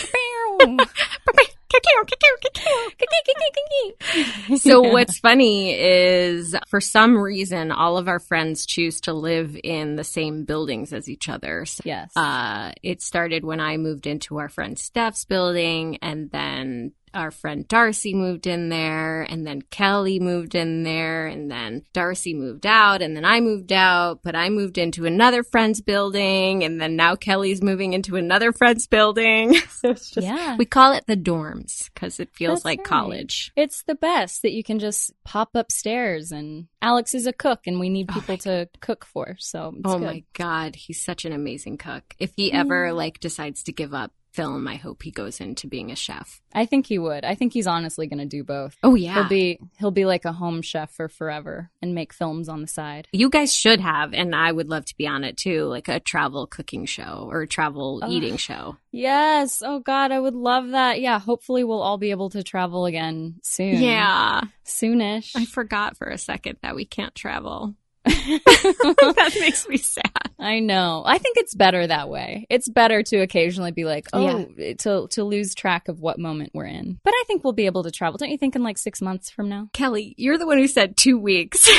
so 4.58 4.82
what's 4.92 5.20
funny 5.20 5.74
is 5.74 6.56
for 6.68 6.80
some 6.82 7.18
reason 7.18 7.72
all 7.72 7.98
of 7.98 8.08
our 8.08 8.20
friends 8.20 8.66
choose 8.66 9.02
to 9.02 9.14
live 9.14 9.58
in 9.64 9.96
the 9.96 10.04
same 10.04 10.46
buildings 10.46 10.94
as 10.94 11.10
each 11.10 11.30
other. 11.30 11.66
So, 11.66 11.82
yes. 11.86 12.12
uh, 12.16 12.72
it 12.82 13.02
started 13.02 13.44
when 13.44 13.60
I 13.60 13.78
moved 13.78 14.08
into 14.08 14.38
our 14.38 14.50
friend 14.50 14.78
Steph's 14.78 15.26
building 15.26 15.98
and 16.02 16.30
then 16.32 16.92
our 17.14 17.32
friend 17.32 17.68
Darcy 17.68 18.14
moved 18.14 18.48
in 18.48 18.70
there, 18.70 19.22
and 19.24 19.46
then 19.46 19.62
Kelly 19.62 20.20
moved 20.20 20.56
in 20.56 20.84
there, 20.84 21.28
and 21.28 21.50
then 21.52 21.84
Darcy 21.94 22.34
moved 22.34 22.66
out, 22.66 23.02
and 23.02 23.16
then 23.16 23.26
I 23.26 23.40
moved 23.40 23.72
out, 23.72 24.22
but 24.24 24.36
I 24.36 24.50
moved 24.50 24.78
into 24.78 25.06
another 25.06 25.44
friend's 25.44 25.82
building, 25.82 26.64
and 26.64 26.80
then 26.82 26.96
now 26.96 27.16
Kelly's 27.16 27.62
moving 27.62 27.94
into 27.94 28.16
another 28.16 28.52
friend's 28.52 28.88
building. 28.88 29.54
so 29.70 29.92
it's 29.92 30.10
just, 30.12 30.26
Yeah. 30.26 30.56
we 30.58 30.66
call 30.66 30.94
it 30.94 31.06
the 31.08 31.18
dorms 31.18 31.90
because 31.94 32.20
it 32.20 32.30
feels 32.34 32.60
That's 32.60 32.66
like 32.66 32.80
right. 32.80 32.88
college. 32.88 33.52
It's 33.56 33.84
the 33.84 33.96
best 33.96 34.42
that 34.42 34.52
you 34.52 34.64
can 34.64 34.80
just 34.80 35.12
pop 35.24 35.50
upstairs 35.56 36.32
and 36.32 36.68
Alex 36.82 37.14
is 37.14 37.28
a 37.28 37.34
cook 37.34 37.62
and 37.66 37.80
we 37.80 37.90
need 37.90 38.08
Oh 38.12 38.16
people 38.16 38.34
my 38.34 38.38
to 38.38 38.70
cook 38.82 39.06
for. 39.06 39.36
So 39.40 39.74
it's 39.78 39.82
oh 39.86 39.98
good. 40.00 40.06
my 40.06 40.24
god, 40.34 40.76
he's 40.76 41.02
such 41.02 41.26
an 41.26 41.32
amazing 41.34 41.78
cook. 41.78 42.16
If 42.20 42.34
he 42.36 42.52
ever 42.52 42.92
like 42.94 43.20
decides 43.20 43.64
to 43.64 43.72
give 43.72 43.94
up 43.94 44.12
film, 44.34 44.68
I 44.68 44.76
hope 44.76 45.04
he 45.04 45.12
goes 45.12 45.40
into 45.40 45.68
being 45.68 45.92
a 45.92 45.96
chef. 45.96 46.42
I 46.54 46.66
think 46.66 46.88
he 46.88 47.00
would. 47.00 47.24
I 47.24 47.36
think 47.36 47.54
he's 47.54 47.68
honestly 47.68 48.08
going 48.08 48.20
to 48.20 48.26
do 48.26 48.44
both. 48.44 48.76
Oh 48.84 48.96
yeah. 48.96 49.14
He'll 49.14 49.30
be 49.30 49.60
he'll 49.78 49.92
be 49.92 50.06
like 50.06 50.26
a 50.26 50.32
home 50.34 50.62
chef 50.62 50.92
for 50.92 51.08
forever 51.08 51.70
and 51.82 51.96
make 51.96 52.14
films 52.14 52.50
on 52.50 52.62
the 52.62 52.68
side. 52.68 53.08
you 53.12 53.30
guys 53.30 53.54
should 53.54 53.80
have, 53.80 54.14
and 54.14 54.36
I 54.36 54.52
would 54.52 54.70
love 54.70 54.86
to 54.86 54.98
be 54.98 55.08
on 55.08 55.24
it 55.24 55.38
too, 55.38 55.66
like 55.66 55.88
a 55.88 56.00
travel 56.00 56.48
cooking 56.48 56.86
show 56.86 57.28
or 57.32 57.42
a 57.42 57.48
travel 57.48 58.02
eating 58.08 58.38
show. 58.38 58.78
Yes. 58.92 59.62
Oh 59.66 59.80
God, 59.80 60.12
I 60.12 60.20
would 60.20 60.36
love 60.36 60.70
that. 60.72 61.00
Yeah. 61.02 61.20
Hopefully, 61.20 61.64
we'll 61.64 61.82
all 61.82 61.98
be 61.98 62.12
able 62.12 62.30
to 62.32 62.44
travel 62.44 62.86
again 62.86 63.36
soon. 63.44 63.82
Yeah. 63.82 64.42
soonish. 64.66 65.32
I 65.36 65.46
forgot 65.46 65.98
for 65.98 66.08
a 66.08 66.18
second 66.18 66.58
that 66.62 66.76
we 66.76 66.86
can't 66.86 67.16
travel. 67.16 67.76
that 68.06 69.38
makes 69.40 69.68
me 69.68 69.78
sad. 69.78 70.12
I 70.38 70.60
know. 70.60 71.04
I 71.06 71.18
think 71.20 71.38
it's 71.38 71.56
better 71.56 71.88
that 71.88 72.10
way. 72.10 72.46
It's 72.50 72.68
better 72.68 73.02
to 73.02 73.18
occasionally 73.18 73.72
be 73.72 73.86
like, 73.86 74.08
oh, 74.12 74.46
to 74.80 75.08
to 75.10 75.24
lose 75.24 75.56
track 75.56 75.88
of 75.88 76.02
what 76.02 76.20
moment 76.20 76.52
we're 76.54 76.66
in. 76.66 77.00
But 77.04 77.14
I 77.14 77.24
think 77.28 77.44
we'll 77.44 77.54
be 77.54 77.66
able 77.66 77.84
to 77.84 77.92
travel. 77.92 78.18
Don't 78.18 78.30
you 78.30 78.38
think 78.38 78.56
in 78.56 78.64
like 78.64 78.78
six 78.78 79.02
months 79.02 79.30
from 79.30 79.48
now? 79.48 79.70
Kelly, 79.72 80.16
you're 80.18 80.38
the 80.38 80.46
one 80.46 80.58
who 80.58 80.68
said 80.68 80.98
two 80.98 81.18
weeks. 81.18 81.70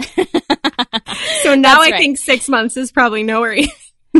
so 1.42 1.54
now 1.54 1.80
I 1.80 1.96
think 1.96 2.18
six 2.18 2.48
months 2.48 2.76
is 2.76 2.90
probably 2.90 3.22
no 3.22 3.34
nowhere 3.34 3.56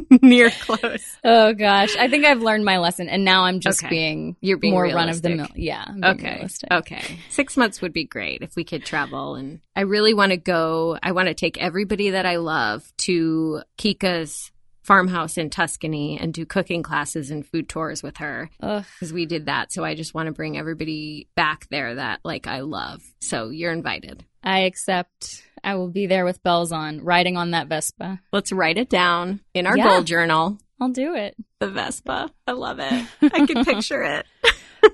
near 0.23 0.51
close. 0.51 1.17
Oh 1.25 1.53
gosh, 1.55 1.95
I 1.97 2.09
think 2.09 2.25
I've 2.25 2.41
learned 2.43 2.65
my 2.65 2.79
lesson, 2.79 3.09
and 3.09 3.25
now 3.25 3.45
I'm 3.45 3.61
just 3.61 3.83
Okay. 3.83 3.91
being 3.91 4.37
You're 4.41 4.59
being 4.59 4.75
more 4.75 4.85
run 4.87 5.09
of 5.09 5.23
the 5.23 5.31
mill. 5.31 5.49
Yeah. 5.55 5.85
Okay. 6.05 6.35
realistic. 6.35 6.71
Okay. 6.73 7.19
Six 7.31 7.57
months 7.57 7.81
would 7.83 7.93
be 7.93 8.05
great 8.05 8.43
if 8.43 8.57
we 8.57 8.65
could 8.65 8.85
travel. 8.85 9.35
And 9.37 9.61
I 9.77 9.83
really 9.83 10.15
want 10.15 10.31
to 10.31 10.37
go. 10.37 10.99
I 11.03 11.13
want 11.13 11.29
to 11.29 11.35
take 11.35 11.59
everybody 11.59 12.11
that 12.11 12.27
I 12.27 12.37
love 12.37 12.91
to 12.99 13.63
Kika's 13.79 14.51
farmhouse 14.83 15.39
in 15.39 15.49
Tuscany 15.49 16.19
and 16.21 16.35
do 16.35 16.45
cooking 16.45 16.83
classes 16.83 17.31
and 17.31 17.47
food 17.47 17.71
tours 17.71 18.03
with 18.03 18.19
her 18.19 18.51
because 18.61 19.13
we 19.15 19.25
did 19.25 19.47
that. 19.47 19.73
So 19.73 19.83
I 19.83 19.95
just 19.95 20.13
want 20.13 20.27
to 20.27 20.33
bring 20.33 20.59
everybody 20.59 21.27
back 21.35 21.67
there 21.71 21.95
that 21.95 22.21
like 22.23 22.47
I 22.47 22.61
love. 22.61 23.03
So 23.21 23.49
you're 23.49 23.73
invited. 23.73 24.25
I 24.43 24.61
accept. 24.61 25.43
I 25.65 25.75
will 25.77 25.89
be 25.91 26.07
there 26.07 26.25
with 26.25 26.43
bells 26.43 26.71
on, 26.73 27.03
riding 27.03 27.37
on 27.37 27.53
that 27.53 27.69
Vespa. 27.69 28.21
Let's 28.33 28.53
write 28.53 28.79
it 28.79 28.89
down 28.91 29.41
in 29.55 29.67
our 29.67 29.77
Yeah. 29.77 29.89
goal 29.89 30.03
journal. 30.03 30.59
I'll 30.81 30.91
do 30.91 31.15
it. 31.15 31.35
The 31.61 31.69
Vespa. 31.71 32.31
I 32.47 32.53
love 32.53 32.79
it. 32.81 33.07
I 33.23 33.47
can 33.47 33.65
picture 33.65 34.03
it. 34.03 34.27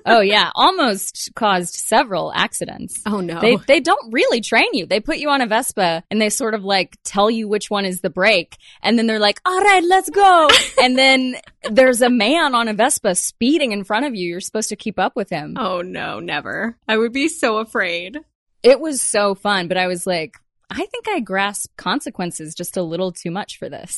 Oh 0.05 0.21
yeah, 0.21 0.51
almost 0.55 1.31
caused 1.35 1.75
several 1.75 2.31
accidents. 2.33 3.01
Oh 3.05 3.19
no. 3.19 3.41
They 3.41 3.57
they 3.67 3.79
don't 3.81 4.13
really 4.13 4.39
train 4.39 4.69
you. 4.71 4.85
They 4.85 5.01
put 5.01 5.17
you 5.17 5.29
on 5.29 5.41
a 5.41 5.47
Vespa 5.47 6.01
and 6.09 6.21
they 6.21 6.29
sort 6.29 6.53
of 6.53 6.63
like 6.63 6.95
tell 7.03 7.29
you 7.29 7.49
which 7.49 7.69
one 7.69 7.83
is 7.83 7.99
the 7.99 8.09
brake, 8.09 8.55
and 8.81 8.97
then 8.97 9.05
they're 9.07 9.19
like, 9.19 9.41
"All 9.43 9.59
right, 9.59 9.83
let's 9.83 10.09
go." 10.09 10.47
and 10.81 10.97
then 10.97 11.35
there's 11.69 12.01
a 12.01 12.09
man 12.09 12.55
on 12.55 12.69
a 12.69 12.73
Vespa 12.73 13.15
speeding 13.15 13.73
in 13.73 13.83
front 13.83 14.05
of 14.05 14.15
you. 14.15 14.29
You're 14.29 14.39
supposed 14.39 14.69
to 14.69 14.77
keep 14.77 14.97
up 14.97 15.17
with 15.17 15.29
him. 15.29 15.55
oh 15.59 15.81
no, 15.81 16.21
never. 16.21 16.77
I 16.87 16.95
would 16.97 17.11
be 17.11 17.27
so 17.27 17.57
afraid. 17.57 18.17
It 18.63 18.79
was 18.79 19.01
so 19.01 19.35
fun, 19.35 19.67
but 19.67 19.75
I 19.75 19.87
was 19.87 20.07
like, 20.07 20.35
I 20.71 20.85
think 20.85 21.07
I 21.09 21.19
grasp 21.19 21.69
consequences 21.77 22.55
just 22.55 22.77
a 22.77 22.81
little 22.83 23.11
too 23.11 23.31
much 23.31 23.57
for 23.57 23.69
this. 23.69 23.97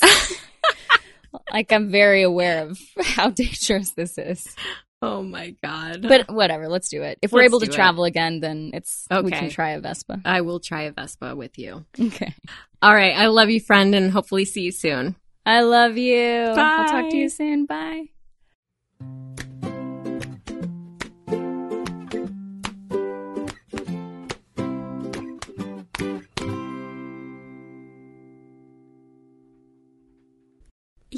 like 1.53 1.71
I'm 1.71 1.91
very 1.91 2.23
aware 2.23 2.63
of 2.63 2.79
how 3.03 3.29
dangerous 3.31 3.91
this 3.91 4.17
is. 4.17 4.55
Oh 5.01 5.21
my 5.21 5.55
god. 5.61 6.01
But 6.07 6.31
whatever, 6.31 6.69
let's 6.69 6.87
do 6.89 7.03
it. 7.03 7.19
If 7.21 7.33
we're 7.33 7.41
Let's 7.41 7.51
able 7.51 7.59
to 7.61 7.65
it. 7.65 7.73
travel 7.73 8.05
again, 8.05 8.39
then 8.39 8.71
it's 8.73 9.05
we 9.11 9.31
can 9.31 9.49
try 9.49 9.71
a 9.71 9.81
Vespa. 9.81 10.21
I 10.23 10.41
will 10.41 10.61
try 10.61 10.83
a 10.83 10.91
Vespa 10.91 11.35
with 11.35 11.59
you. 11.59 11.85
Okay. 11.99 12.33
All 12.81 12.95
right. 12.95 13.13
I 13.15 13.27
love 13.27 13.49
you, 13.49 13.59
friend, 13.59 13.93
and 13.95 14.11
hopefully 14.11 14.45
see 14.45 14.61
you 14.61 14.71
soon. 14.71 15.17
I 15.45 15.61
love 15.61 15.97
you. 15.97 16.53
I'll 16.55 16.89
talk 16.89 17.09
to 17.09 17.17
you 17.17 17.27
soon. 17.27 17.65
Bye. 17.65 18.05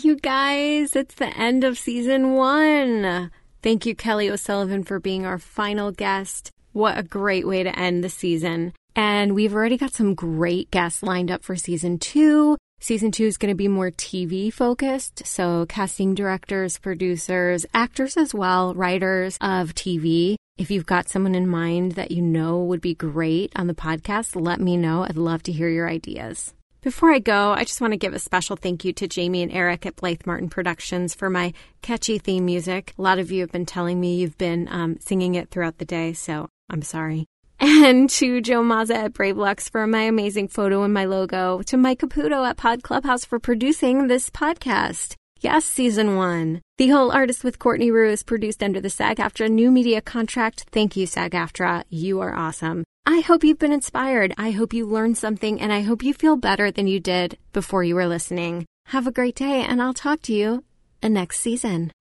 You 0.06 0.18
guys, 0.18 0.96
it's 0.96 1.16
the 1.16 1.36
end 1.36 1.64
of 1.64 1.80
season 1.80 2.34
one. 2.34 3.32
Thank 3.64 3.88
you, 3.88 3.96
Kelly 3.96 4.30
O'Sullivan, 4.30 4.84
for 4.84 5.00
being 5.00 5.26
our 5.26 5.40
final 5.40 5.92
guest. 5.92 6.52
What 6.74 7.00
a 7.00 7.02
great 7.02 7.48
way 7.48 7.64
to 7.64 7.76
end 7.76 8.04
the 8.04 8.10
season. 8.10 8.74
And 8.96 9.34
we've 9.34 9.56
already 9.56 9.78
got 9.78 9.96
some 9.96 10.14
great 10.14 10.70
guests 10.70 11.02
lined 11.02 11.32
up 11.32 11.44
for 11.44 11.56
season 11.56 11.98
two. 11.98 12.56
Season 12.80 13.10
two 13.10 13.26
is 13.26 13.40
going 13.40 13.52
to 13.52 13.58
be 13.58 13.68
more 13.68 13.90
TV 13.90 14.54
focused. 14.54 15.26
So, 15.26 15.66
casting 15.68 16.14
directors, 16.14 16.78
producers, 16.78 17.66
actors 17.74 18.16
as 18.16 18.32
well, 18.32 18.76
writers 18.76 19.40
of 19.42 19.74
TV. 19.74 20.36
If 20.60 20.70
you've 20.70 20.86
got 20.86 21.10
someone 21.10 21.34
in 21.34 21.48
mind 21.48 21.94
that 21.94 22.12
you 22.12 22.22
know 22.22 22.60
would 22.60 22.80
be 22.80 22.94
great 22.94 23.52
on 23.56 23.66
the 23.66 23.74
podcast, 23.74 24.40
let 24.40 24.62
me 24.62 24.78
know. 24.78 25.02
I'd 25.02 25.18
love 25.18 25.42
to 25.44 25.52
hear 25.52 25.68
your 25.68 25.90
ideas. 25.90 26.54
Before 26.86 27.12
I 27.12 27.18
go, 27.18 27.52
I 27.52 27.64
just 27.64 27.82
want 27.82 27.94
to 27.94 27.98
give 27.98 28.14
a 28.14 28.20
special 28.20 28.56
thank 28.56 28.86
you 28.86 28.94
to 28.94 29.08
Jamie 29.08 29.42
and 29.42 29.52
Eric 29.52 29.88
at 29.88 29.96
Blythe 29.96 30.22
Martin 30.28 30.50
Productions 30.50 31.16
for 31.16 31.32
my 31.32 31.52
catchy 31.82 32.20
theme 32.20 32.46
music. 32.46 32.94
A 33.00 33.02
lot 33.02 33.18
of 33.18 33.32
you 33.32 33.42
have 33.42 33.52
been 33.52 33.66
telling 33.66 34.00
me 34.00 34.18
you've 34.18 34.38
been 34.38 34.68
um, 34.70 35.00
singing 35.00 35.34
it 35.34 35.50
throughout 35.50 35.80
the 35.80 35.86
day, 35.86 36.14
so 36.14 36.48
I'm 36.70 36.84
sorry. 36.84 37.26
And 37.60 38.08
to 38.12 38.40
Joe 38.40 38.62
Mazza 38.62 38.94
at 38.94 39.14
Brave 39.14 39.36
Lux 39.36 39.68
for 39.68 39.88
my 39.88 40.02
amazing 40.02 40.48
photo 40.50 40.84
and 40.84 40.94
my 40.94 41.06
logo. 41.06 41.64
To 41.64 41.76
Mike 41.76 42.02
Caputo 42.02 42.48
at 42.48 42.58
Pod 42.58 42.84
Clubhouse 42.84 43.26
for 43.26 43.40
producing 43.40 44.06
this 44.06 44.30
podcast. 44.30 45.16
Yes, 45.40 45.66
season 45.66 46.16
one. 46.16 46.62
The 46.78 46.90
Whole 46.90 47.12
Artist 47.12 47.44
with 47.44 47.58
Courtney 47.58 47.90
Rioux 47.90 48.12
is 48.12 48.22
produced 48.22 48.62
under 48.62 48.80
the 48.80 48.92
SAG 48.92 49.18
AFTRA 49.18 49.50
new 49.50 49.72
media 49.72 50.02
contract. 50.02 50.66
Thank 50.72 50.96
you, 50.96 51.08
SAG 51.08 51.32
AFTRA. 51.32 51.86
You 51.90 52.20
are 52.20 52.36
awesome. 52.36 52.84
I 53.06 53.20
hope 53.20 53.44
you've 53.44 53.60
been 53.60 53.72
inspired. 53.72 54.34
I 54.38 54.52
hope 54.52 54.74
you 54.74 54.86
learned 54.86 55.18
something, 55.18 55.62
and 55.62 55.72
I 55.72 55.82
hope 55.82 56.04
you 56.04 56.14
feel 56.14 56.38
better 56.38 56.72
than 56.72 56.88
you 56.88 57.00
did 57.00 57.38
before 57.54 57.84
you 57.84 57.96
were 57.96 58.08
listening. 58.08 58.66
Have 58.88 59.06
a 59.08 59.12
great 59.12 59.36
day, 59.36 59.62
and 59.62 59.82
I'll 59.82 59.94
talk 59.94 60.22
to 60.24 60.34
you 60.34 60.64
next 61.04 61.40
season. 61.40 61.92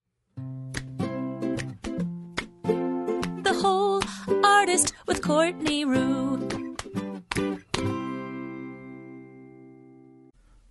The 3.43 3.53
whole 3.61 4.01
artist 4.43 4.93
with 5.05 5.21
Courtney 5.21 5.85
Rioux. 5.85 6.51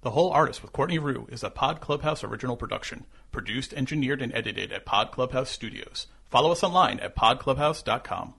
The 0.02 0.10
Whole 0.10 0.32
Artist 0.32 0.62
with 0.62 0.72
Courtney 0.74 0.98
Rioux 0.98 1.32
is 1.32 1.42
a 1.42 1.48
Pod 1.48 1.80
Clubhouse 1.80 2.22
original 2.22 2.56
production, 2.56 3.06
produced, 3.32 3.72
engineered, 3.72 4.20
and 4.20 4.34
edited 4.34 4.70
at 4.70 4.84
Pod 4.84 5.10
Clubhouse 5.12 5.48
Studios. 5.48 6.08
Follow 6.26 6.52
us 6.52 6.62
online 6.62 7.00
at 7.00 7.16
podclubhouse.com. 7.16 8.34